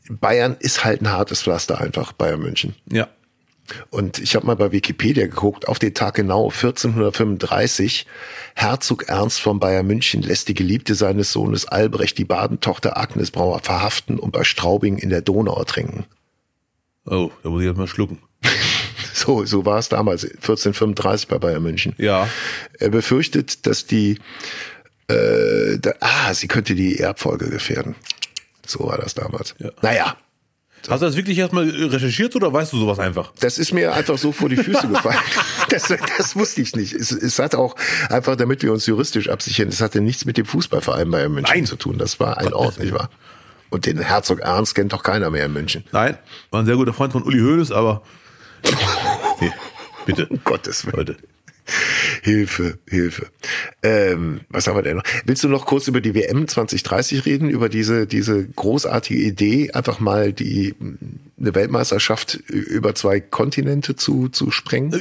[0.09, 2.77] Bayern ist halt ein hartes Pflaster einfach, Bayern München.
[2.91, 3.09] Ja.
[3.91, 8.07] Und ich habe mal bei Wikipedia geguckt, auf den Tag genau 1435,
[8.55, 13.61] Herzog Ernst von Bayern München lässt die Geliebte seines Sohnes Albrecht, die Badentochter Agnes Brauer,
[13.61, 16.05] verhaften und bei Straubing in der Donau ertrinken.
[17.07, 18.19] Oh, da muss ich jetzt mal schlucken.
[19.15, 21.95] So, so war es damals, 1435 bei Bayern München.
[21.99, 22.29] Ja.
[22.79, 24.19] Er befürchtet, dass die,
[25.09, 27.97] äh, da, ah, sie könnte die Erbfolge gefährden.
[28.67, 29.55] So war das damals.
[29.59, 29.71] Ja.
[29.83, 30.17] Naja,
[30.89, 33.33] Hast du das wirklich erstmal recherchiert oder weißt du sowas einfach?
[33.41, 35.19] Das ist mir einfach so vor die Füße gefallen.
[35.69, 36.95] Das, das wusste ich nicht.
[36.95, 37.77] Es, es hat auch
[38.09, 41.65] einfach, damit wir uns juristisch absichern, es hatte nichts mit dem Fußballverein Bayern München Nein.
[41.65, 41.97] zu tun.
[41.97, 43.09] Das war ein Ort, nicht wahr?
[43.69, 45.85] Und den Herzog Ernst kennt doch keiner mehr in München.
[45.93, 46.19] Nein,
[46.51, 48.03] war ein sehr guter Freund von Uli Hoeneß, aber
[50.07, 50.97] bitte, Um Gottes Willen.
[50.97, 51.17] Leute.
[52.23, 53.27] Hilfe, Hilfe.
[53.83, 55.05] Ähm, was haben wir denn noch?
[55.25, 57.49] Willst du noch kurz über die WM 2030 reden?
[57.49, 60.75] Über diese, diese großartige Idee, einfach mal die,
[61.39, 64.93] eine Weltmeisterschaft über zwei Kontinente zu, zu sprengen?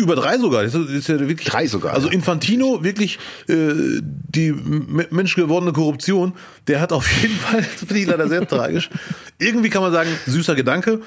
[0.00, 0.64] Über drei sogar.
[0.64, 2.08] Das ist ja wirklich, Drei sogar, Also.
[2.08, 6.34] Infantino, wirklich äh, die menschgewordene Korruption,
[6.66, 8.90] der hat auf jeden Fall, das finde ich leider sehr tragisch,
[9.38, 11.00] irgendwie kann man sagen, süßer Gedanke.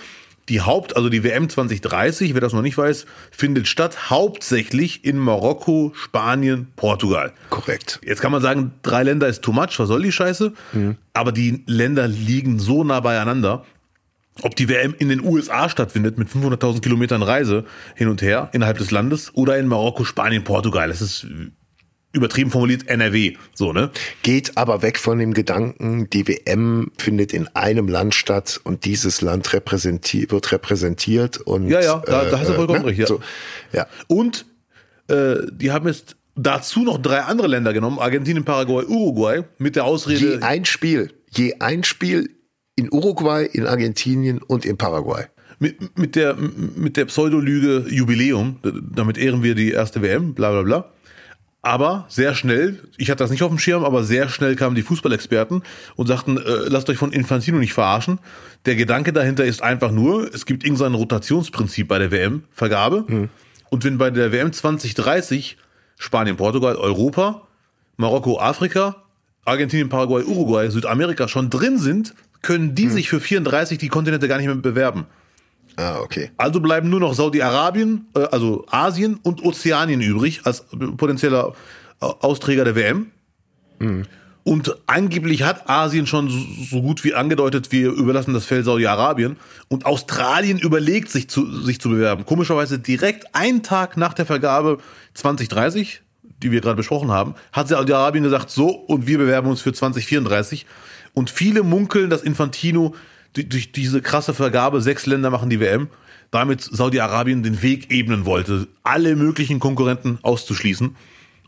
[0.50, 5.18] Die Haupt, also die WM 2030, wer das noch nicht weiß, findet statt hauptsächlich in
[5.18, 7.32] Marokko, Spanien, Portugal.
[7.50, 8.02] Korrekt.
[8.04, 10.52] Jetzt kann man sagen, drei Länder ist too much, was soll die Scheiße?
[11.14, 13.64] Aber die Länder liegen so nah beieinander.
[14.42, 17.66] Ob die WM in den USA stattfindet mit 500.000 Kilometern Reise
[17.96, 20.90] hin und her innerhalb des Landes oder in Marokko, Spanien, Portugal.
[20.90, 21.28] Das ist
[22.14, 23.90] übertrieben formuliert NRW, so, ne?
[24.22, 29.22] Geht aber weg von dem Gedanken, die WM findet in einem Land statt und dieses
[29.22, 33.08] Land repräsentiert, wird repräsentiert und Ja, ja, da- da hast du vollkommen recht, ja.
[33.08, 33.20] So,
[33.74, 33.88] ja.
[34.08, 34.46] Und
[35.08, 39.86] äh, die haben jetzt dazu noch drei andere Länder genommen, Argentinien, Paraguay, Uruguay, mit der
[39.86, 42.30] Ausrede, Je ein Spiel, je ein Spiel
[42.76, 45.26] in Uruguay, in Argentinien und in Paraguay.
[45.60, 48.60] mit, mit der, mit der Pseudolüge Jubiläum,
[48.94, 50.90] damit ehren wir die erste WM, bla bla bla.
[51.66, 54.82] Aber sehr schnell, ich hatte das nicht auf dem Schirm, aber sehr schnell kamen die
[54.82, 55.64] Fußballexperten
[55.96, 58.20] und sagten, äh, lasst euch von Infantino nicht verarschen.
[58.66, 63.06] Der Gedanke dahinter ist einfach nur, es gibt irgendein Rotationsprinzip bei der WM-Vergabe.
[63.70, 65.58] Und wenn bei der WM 2030
[65.98, 67.48] Spanien, Portugal, Europa,
[67.96, 68.98] Marokko, Afrika,
[69.46, 74.38] Argentinien, Paraguay, Uruguay, Südamerika schon drin sind, können die sich für 34 die Kontinente gar
[74.38, 75.06] nicht mehr bewerben.
[75.76, 76.32] Ah, okay.
[76.38, 80.66] Also bleiben nur noch Saudi-Arabien, äh, also Asien und Ozeanien übrig als
[80.98, 81.54] potenzieller
[82.02, 83.12] äh, Austräger der WM.
[84.44, 86.38] Und angeblich hat Asien schon so,
[86.70, 89.38] so gut wie angedeutet, wir überlassen das Feld Saudi-Arabien.
[89.70, 92.26] Und Australien überlegt, sich zu, sich zu bewerben.
[92.26, 94.80] Komischerweise direkt einen Tag nach der Vergabe
[95.14, 96.02] 2030,
[96.42, 100.66] die wir gerade besprochen haben, hat Saudi-Arabien gesagt, so, und wir bewerben uns für 2034.
[101.14, 102.96] Und viele munkeln, dass Infantino
[103.34, 105.88] durch- diese krasse Vergabe, sechs Länder machen die WM,
[106.32, 110.96] damit Saudi-Arabien den Weg ebnen wollte, alle möglichen Konkurrenten auszuschließen.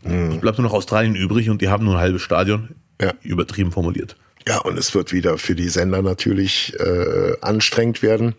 [0.04, 2.76] Es bleibt nur noch Australien übrig und die haben nur ein halbes Stadion.
[3.02, 3.14] Ja.
[3.24, 4.16] Übertrieben formuliert.
[4.48, 8.36] Ja, und es wird wieder für die Sender natürlich äh, anstrengend werden,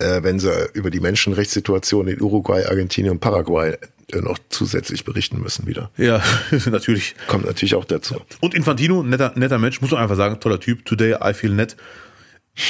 [0.00, 3.76] äh, wenn sie über die Menschenrechtssituation in Uruguay, Argentinien und Paraguay
[4.12, 5.90] äh, noch zusätzlich berichten müssen wieder.
[5.96, 6.20] Ja,
[6.70, 7.14] natürlich.
[7.28, 8.16] Kommt natürlich auch dazu.
[8.40, 10.84] Und Infantino, netter, netter Mensch, muss man einfach sagen, toller Typ.
[10.84, 11.76] Today I feel net.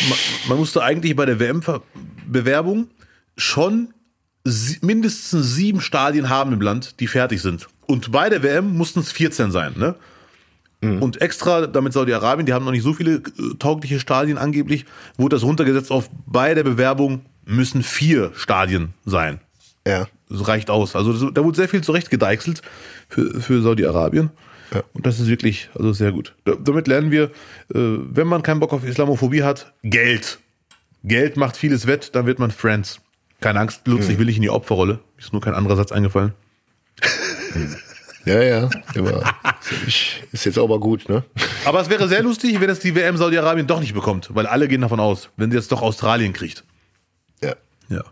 [0.09, 0.19] Man,
[0.49, 2.89] man musste eigentlich bei der WM-Bewerbung
[3.37, 3.93] schon
[4.45, 7.69] sie, mindestens sieben Stadien haben im Land, die fertig sind.
[7.87, 9.95] Und bei der WM mussten es 14 sein, ne?
[11.01, 13.23] Und extra, damit Saudi-Arabien, die haben noch nicht so viele äh,
[13.59, 14.85] taugliche Stadien angeblich,
[15.17, 19.41] wurde das runtergesetzt auf bei der Bewerbung müssen vier Stadien sein.
[19.87, 20.07] Ja.
[20.29, 20.97] Das reicht aus.
[20.97, 22.63] Also da wurde sehr viel zurechtgedeichselt
[23.09, 24.31] für, für Saudi-Arabien.
[24.75, 24.83] Ja.
[24.93, 26.35] Und das ist wirklich, also sehr gut.
[26.45, 27.31] Da, damit lernen wir, äh,
[27.75, 30.41] wenn man keinen Bock auf Islamophobie hat, Geld.
[31.05, 33.01] Geld macht vieles wett, dann wird man Friends.
[33.41, 34.95] Keine Angst, Lutz, ich will nicht in die Opferrolle.
[35.17, 36.33] Mir ist nur kein anderer Satz eingefallen.
[38.25, 38.71] Ja, ja.
[38.95, 39.23] Immer.
[39.87, 41.25] Ich, ist jetzt aber gut, ne?
[41.67, 44.67] Aber es wäre sehr lustig, wenn es die WM Saudi-Arabien doch nicht bekommt, weil alle
[44.67, 46.65] gehen davon aus, wenn sie jetzt doch Australien kriegt.
[47.43, 47.55] Ja.
[47.89, 48.03] Ja.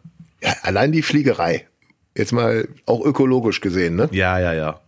[0.42, 0.54] ja.
[0.62, 1.66] Allein die Fliegerei.
[2.14, 4.08] Jetzt mal auch ökologisch gesehen, ne?
[4.12, 4.80] Ja, ja, ja.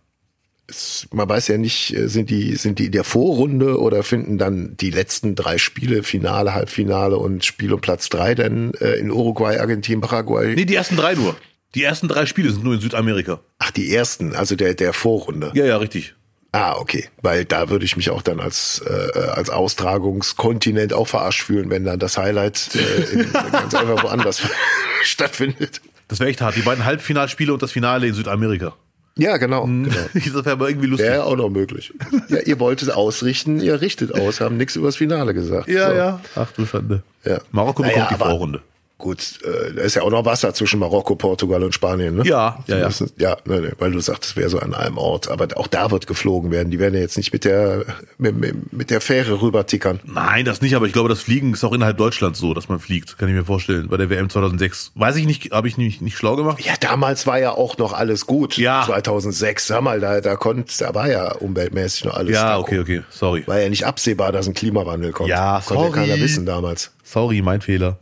[0.67, 4.37] Es, man weiß ja nicht, äh, sind die, sind die in der Vorrunde oder finden
[4.37, 9.11] dann die letzten drei Spiele, Finale, Halbfinale und Spiel um Platz drei denn äh, in
[9.11, 10.55] Uruguay, Argentinien, Paraguay?
[10.55, 11.35] Nee, die ersten drei nur.
[11.75, 13.41] Die ersten drei Spiele sind nur in Südamerika.
[13.59, 15.51] Ach, die ersten, also der, der Vorrunde.
[15.53, 16.15] Ja, ja, richtig.
[16.53, 17.09] Ah, okay.
[17.21, 21.83] Weil da würde ich mich auch dann als, äh, als Austragungskontinent auch verarscht fühlen, wenn
[21.83, 24.41] dann das Highlight äh, in, ganz einfach woanders
[25.03, 25.81] stattfindet.
[26.07, 26.55] Das wäre echt hart.
[26.55, 28.73] Die beiden Halbfinalspiele und das Finale in Südamerika.
[29.17, 29.63] Ja, genau.
[29.65, 29.89] genau.
[30.13, 31.07] Das wäre aber irgendwie lustig.
[31.09, 31.93] Wäre auch noch möglich.
[32.27, 35.67] Ja, ihr wolltet ausrichten, ihr richtet aus, haben nichts übers Finale gesagt.
[35.69, 35.95] Ja, So.
[35.95, 36.21] ja.
[36.35, 37.01] Ach du Schande.
[37.23, 37.39] Ja.
[37.51, 38.61] Marokko Naja, bekommt die aber- Vorrunde.
[39.05, 42.23] Gut, äh, da ist ja auch noch Wasser zwischen Marokko, Portugal und Spanien, ne?
[42.25, 42.89] Ja, ja, ja.
[43.19, 45.29] Ja ne, ne, weil du sagst, es wäre so an einem Ort.
[45.29, 46.71] Aber auch da wird geflogen werden.
[46.71, 47.85] Die werden ja jetzt nicht mit der,
[48.17, 49.99] mit, mit, der Fähre rüber tickern.
[50.05, 52.79] Nein, das nicht, aber ich glaube, das Fliegen ist auch innerhalb Deutschlands so, dass man
[52.79, 53.19] fliegt.
[53.19, 53.89] Kann ich mir vorstellen.
[53.89, 54.93] Bei der WM 2006.
[54.95, 56.59] Weiß ich nicht, habe ich nicht, nicht schlau gemacht.
[56.65, 58.57] Ja, damals war ja auch noch alles gut.
[58.57, 58.85] Ja.
[58.87, 62.33] 2006, sag mal, da, da konnte, da war ja umweltmäßig noch alles.
[62.33, 63.03] Ja, okay, okay.
[63.11, 63.43] Sorry.
[63.45, 65.29] War ja nicht absehbar, dass ein Klimawandel kommt.
[65.29, 66.07] Ja, Konnte ja sorry.
[66.07, 66.89] keiner wissen damals.
[67.03, 67.99] Sorry, mein Fehler.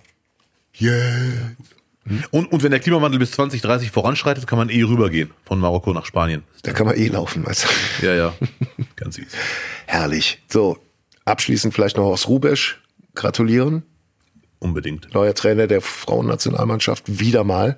[0.81, 1.55] Yeah.
[2.31, 5.31] Und, und wenn der Klimawandel bis 2030 voranschreitet, kann man eh rübergehen.
[5.45, 6.43] Von Marokko nach Spanien.
[6.63, 8.05] Da kann man eh laufen, weißt du.
[8.05, 8.33] Ja, ja.
[8.97, 9.29] Ganz easy.
[9.85, 10.41] Herrlich.
[10.49, 10.77] So,
[11.25, 12.81] abschließend vielleicht noch aus Rubesch.
[13.15, 13.83] Gratulieren.
[14.59, 15.13] Unbedingt.
[15.13, 17.19] Neuer Trainer der Frauennationalmannschaft.
[17.19, 17.77] Wieder mal.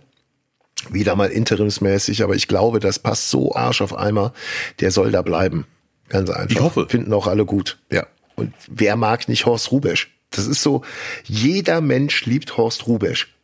[0.90, 2.24] Wieder mal interimsmäßig.
[2.24, 4.34] Aber ich glaube, das passt so Arsch auf Eimer.
[4.80, 5.66] Der soll da bleiben.
[6.10, 6.50] Ganz einfach.
[6.50, 6.88] Ich hoffe.
[6.90, 7.78] Finden auch alle gut.
[7.92, 8.08] Ja.
[8.36, 10.15] Und wer mag nicht Horst Rubesch?
[10.32, 10.84] Das ist so,
[11.24, 13.36] jeder Mensch liebt Horst Rubesch.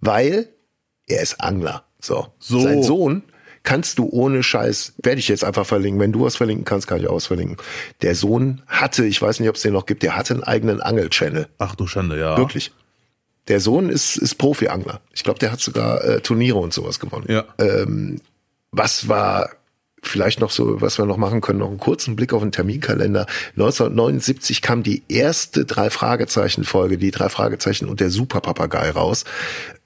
[0.00, 0.48] Weil
[1.06, 1.84] er ist Angler.
[2.00, 2.28] So.
[2.38, 2.60] So.
[2.60, 3.22] Sein Sohn
[3.62, 6.00] kannst du ohne Scheiß, werde ich jetzt einfach verlinken.
[6.00, 7.58] Wenn du was verlinken kannst, kann ich auch was verlinken.
[8.00, 10.80] Der Sohn hatte, ich weiß nicht, ob es den noch gibt, der hatte einen eigenen
[10.80, 11.48] Angel-Channel.
[11.58, 12.38] Ach du Schande, ja.
[12.38, 12.72] Wirklich.
[13.48, 15.00] Der Sohn ist, ist Profi-Angler.
[15.12, 17.26] Ich glaube, der hat sogar äh, Turniere und sowas gewonnen.
[17.28, 17.44] Ja.
[18.70, 19.50] Was war
[20.02, 23.26] vielleicht noch so, was wir noch machen können, noch einen kurzen Blick auf den Terminkalender.
[23.52, 29.24] 1979 kam die erste drei Fragezeichen Folge, die drei Fragezeichen und der Superpapagei raus.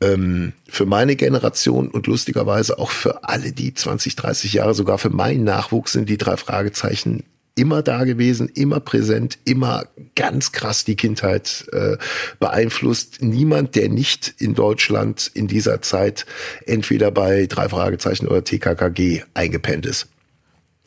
[0.00, 5.10] Ähm, für meine Generation und lustigerweise auch für alle, die 20, 30 Jahre, sogar für
[5.10, 9.84] meinen Nachwuchs sind die drei Fragezeichen immer da gewesen, immer präsent, immer
[10.16, 11.96] ganz krass die Kindheit äh,
[12.40, 13.22] beeinflusst.
[13.22, 16.26] Niemand, der nicht in Deutschland in dieser Zeit
[16.66, 20.08] entweder bei drei Fragezeichen oder TKKG eingepennt ist.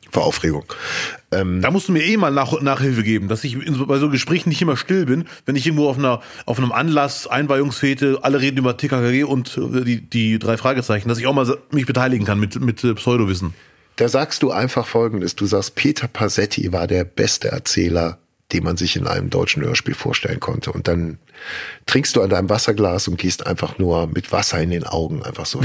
[0.10, 0.64] Vor Aufregung.
[1.32, 4.10] Ähm, Da musst du mir eh mal nach, Nachhilfe geben, dass ich in bei so
[4.10, 8.40] Gesprächen nicht immer still bin, wenn ich irgendwo auf einer auf einem Anlass, Einweihungsfete, alle
[8.40, 12.26] reden über TKKG und äh, die, die drei Fragezeichen, dass ich auch mal mich beteiligen
[12.26, 13.54] kann mit, mit äh, Pseudowissen.
[13.98, 15.36] Da sagst du einfach Folgendes.
[15.36, 18.20] Du sagst, Peter Passetti war der beste Erzähler,
[18.54, 20.72] den man sich in einem deutschen Hörspiel vorstellen konnte.
[20.72, 21.18] Und dann
[21.88, 25.48] trinkst du an deinem Wasserglas und gehst einfach nur mit Wasser in den Augen einfach
[25.48, 25.62] so.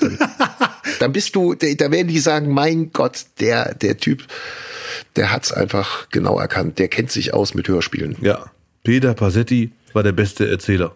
[0.00, 0.18] dann,
[1.00, 4.24] dann bist du, da werden die sagen, mein Gott, der, der Typ,
[5.16, 6.78] der hat's einfach genau erkannt.
[6.78, 8.16] Der kennt sich aus mit Hörspielen.
[8.20, 8.50] Ja.
[8.84, 10.94] Peter Passetti war der beste Erzähler.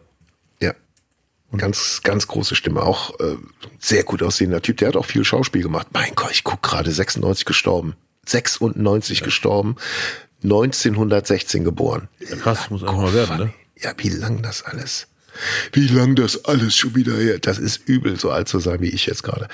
[1.53, 1.59] Ja.
[1.59, 2.83] Ganz, ganz große Stimme.
[2.83, 3.37] Auch äh,
[3.79, 4.79] sehr gut aussehender Typ.
[4.79, 5.89] Der hat auch viel Schauspiel gemacht.
[5.93, 7.95] Mein Gott, ich guck gerade, 96 gestorben.
[8.27, 9.77] 96 gestorben.
[10.43, 12.09] 1916 geboren.
[12.41, 13.55] Krass, muss einfach mal werden, ne?
[13.79, 15.09] Ja, wie lang das alles?
[15.73, 17.39] Wie lang das alles schon wieder her?
[17.39, 19.49] Das ist übel, so alt zu sein wie ich jetzt gerade.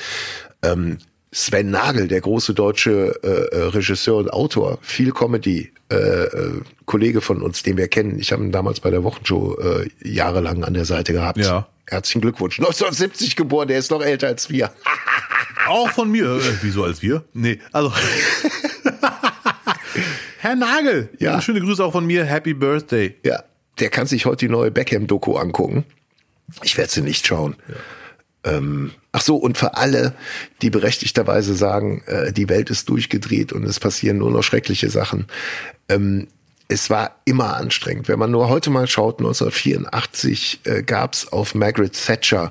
[0.62, 0.99] Ähm,
[1.35, 7.22] Sven Nagel, der große deutsche äh, äh, Regisseur und Autor, viel Comedy, äh, äh, Kollege
[7.22, 8.18] von uns, den wir kennen.
[8.18, 11.39] Ich habe ihn damals bei der Wochenshow äh, jahrelang an der Seite gehabt.
[11.39, 11.68] Ja.
[11.87, 12.59] Herzlichen Glückwunsch.
[12.61, 14.72] 1970 geboren, der ist noch älter als wir.
[15.68, 16.37] Auch von mir.
[16.37, 17.24] Äh, wieso als wir?
[17.33, 17.91] Nee, also.
[20.39, 21.09] Herr Nagel.
[21.18, 21.41] Ja.
[21.41, 22.24] Schöne Grüße auch von mir.
[22.24, 23.14] Happy Birthday.
[23.24, 23.45] Ja,
[23.78, 25.85] der kann sich heute die neue Beckham-Doku angucken.
[26.64, 27.55] Ich werde sie nicht schauen.
[28.43, 30.15] Ähm, ach so, und für alle,
[30.63, 35.27] die berechtigterweise sagen, äh, die Welt ist durchgedreht und es passieren nur noch schreckliche Sachen.
[35.89, 36.29] Ähm,
[36.73, 38.09] es war immer anstrengend.
[38.09, 42.51] Wenn man nur heute mal schaut, 1984 äh, gab es auf Margaret Thatcher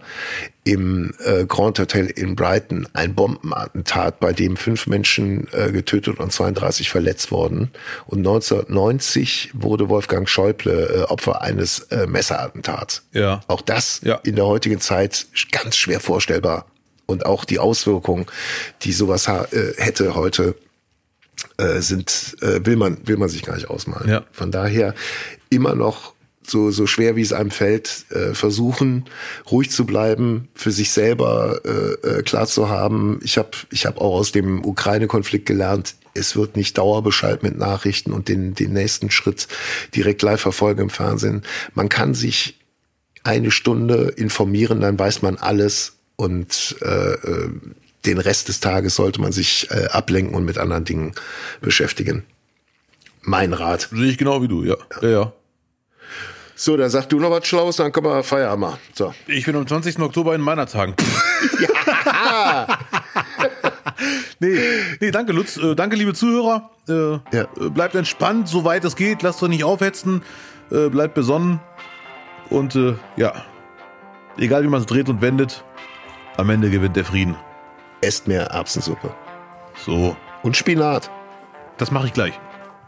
[0.63, 6.31] im äh, Grand Hotel in Brighton ein Bombenattentat, bei dem fünf Menschen äh, getötet und
[6.31, 7.71] 32 verletzt wurden.
[8.05, 13.03] Und 1990 wurde Wolfgang Schäuble äh, Opfer eines äh, Messerattentats.
[13.13, 13.41] Ja.
[13.47, 14.19] Auch das Ja.
[14.23, 16.67] in der heutigen Zeit ganz schwer vorstellbar.
[17.07, 18.27] Und auch die Auswirkungen,
[18.83, 19.47] die sowas äh,
[19.77, 20.55] hätte heute,
[21.57, 24.09] äh, sind, äh, will man, will man sich gar nicht ausmalen.
[24.09, 24.23] Ja.
[24.31, 24.95] Von daher
[25.49, 26.13] immer noch
[26.43, 29.05] so, so schwer wie es einem fällt, äh, versuchen,
[29.49, 33.19] ruhig zu bleiben, für sich selber äh, äh, klar zu haben.
[33.23, 38.11] Ich habe ich hab auch aus dem Ukraine-Konflikt gelernt, es wird nicht Dauerbescheid mit Nachrichten
[38.11, 39.47] und den, den nächsten Schritt
[39.95, 41.43] direkt live verfolgen im Fernsehen.
[41.73, 42.59] Man kann sich
[43.23, 47.49] eine Stunde informieren, dann weiß man alles und äh, äh,
[48.05, 51.13] den Rest des Tages sollte man sich äh, ablenken und mit anderen Dingen
[51.61, 52.25] beschäftigen.
[53.21, 53.89] Mein Rat.
[53.91, 54.75] Sehe ich genau wie du, ja.
[55.01, 55.33] Ja, ja.
[56.55, 58.79] So, dann sag du noch was Schlaues, dann können wir Feierabend machen.
[58.93, 59.13] So.
[59.27, 59.99] Ich bin am 20.
[59.99, 60.95] Oktober in meiner Tagen.
[64.39, 64.57] nee,
[64.99, 65.57] nee, danke Lutz.
[65.57, 66.69] Äh, danke, liebe Zuhörer.
[66.87, 67.47] Äh, Ja.
[67.59, 69.21] äh, Bleibt entspannt, soweit es geht.
[69.21, 70.21] Lasst euch nicht aufhetzen.
[70.71, 71.59] Äh, bleibt besonnen.
[72.49, 73.45] Und äh, ja,
[74.37, 75.63] egal wie man es dreht und wendet,
[76.37, 77.35] am Ende gewinnt der Frieden.
[78.01, 79.13] Esst mehr Erbsensuppe.
[79.85, 81.09] So, Und Spinat.
[81.77, 82.39] das mache ich gleich.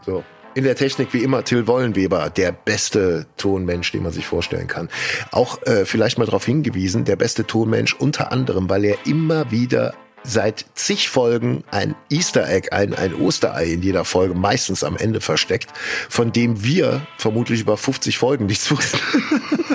[0.04, 0.24] So.
[0.54, 4.88] In der Technik wie immer Till Wollenweber, der beste Tonmensch, den man sich vorstellen kann.
[5.32, 9.94] Auch äh, vielleicht mal darauf hingewiesen, der beste Tonmensch unter anderem, weil er immer wieder
[10.22, 15.20] seit zig Folgen ein Easter Egg, ein, ein Osterei in jeder Folge, meistens am Ende
[15.20, 15.70] versteckt,
[16.08, 18.98] von dem wir vermutlich über 50 Folgen nichts wussten.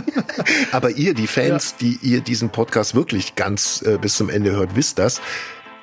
[0.72, 4.76] Aber ihr, die Fans, die ihr diesen Podcast wirklich ganz äh, bis zum Ende hört,
[4.76, 5.22] wisst das.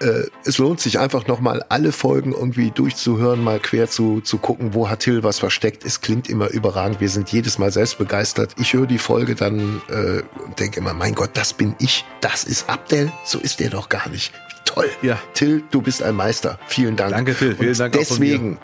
[0.00, 4.74] Äh, es lohnt sich einfach nochmal alle Folgen irgendwie durchzuhören, mal quer zu, zu gucken,
[4.74, 5.84] wo hat Till was versteckt.
[5.84, 7.00] Es klingt immer überragend.
[7.00, 8.54] Wir sind jedes Mal selbst begeistert.
[8.58, 12.04] Ich höre die Folge dann äh, und denke immer, mein Gott, das bin ich.
[12.20, 13.10] Das ist Abdel.
[13.24, 14.32] So ist der doch gar nicht.
[14.66, 14.90] Toll.
[15.00, 15.18] Ja.
[15.32, 16.58] Till, du bist ein Meister.
[16.66, 17.12] Vielen Dank.
[17.12, 17.54] Danke, Till.
[17.54, 18.32] Vielen und Dank auch von mir.
[18.32, 18.58] deswegen,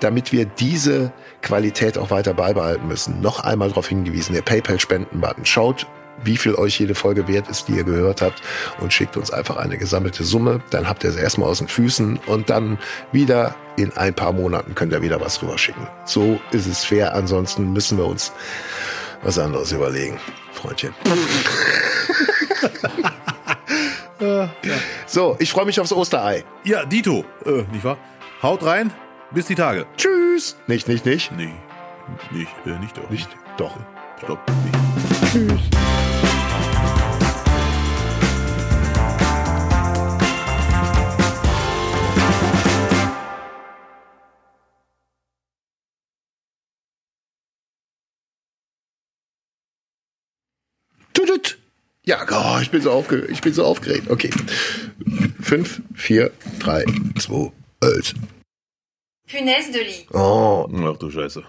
[0.00, 1.12] damit wir diese
[1.44, 5.46] Qualität auch weiter beibehalten müssen, noch einmal darauf hingewiesen, der PayPal-Spenden-Button.
[5.46, 5.86] Schaut
[6.22, 8.40] wie viel euch jede Folge wert ist, die ihr gehört habt
[8.80, 10.60] und schickt uns einfach eine gesammelte Summe.
[10.70, 12.78] Dann habt ihr sie erstmal aus den Füßen und dann
[13.12, 15.86] wieder in ein paar Monaten könnt ihr wieder was rüberschicken.
[16.04, 17.14] So ist es fair.
[17.14, 18.32] Ansonsten müssen wir uns
[19.22, 20.18] was anderes überlegen,
[20.52, 20.94] Freundchen.
[25.06, 26.44] So, ich freue mich aufs Osterei.
[26.64, 27.98] Ja, Dito, äh, nicht wahr?
[28.42, 28.90] Haut rein,
[29.30, 29.86] bis die Tage.
[29.96, 30.56] Tschüss.
[30.66, 31.32] Nicht, nicht, nicht.
[31.32, 31.54] Nee,
[32.30, 33.10] nicht, äh, nicht doch.
[33.10, 33.28] Nicht.
[33.56, 33.78] Doch.
[34.18, 34.40] Stopp.
[35.34, 35.76] Nicht.
[51.12, 51.58] Tutut.
[52.04, 54.10] Ja, oh, ich bin so aufge ich bin so aufgeregt.
[54.10, 54.30] Okay.
[55.40, 56.84] Fünf, vier, drei,
[57.18, 58.14] zwei, eins.
[59.26, 60.06] Punaise de lit.
[60.12, 60.66] Oh,
[60.98, 61.42] du Scheiße.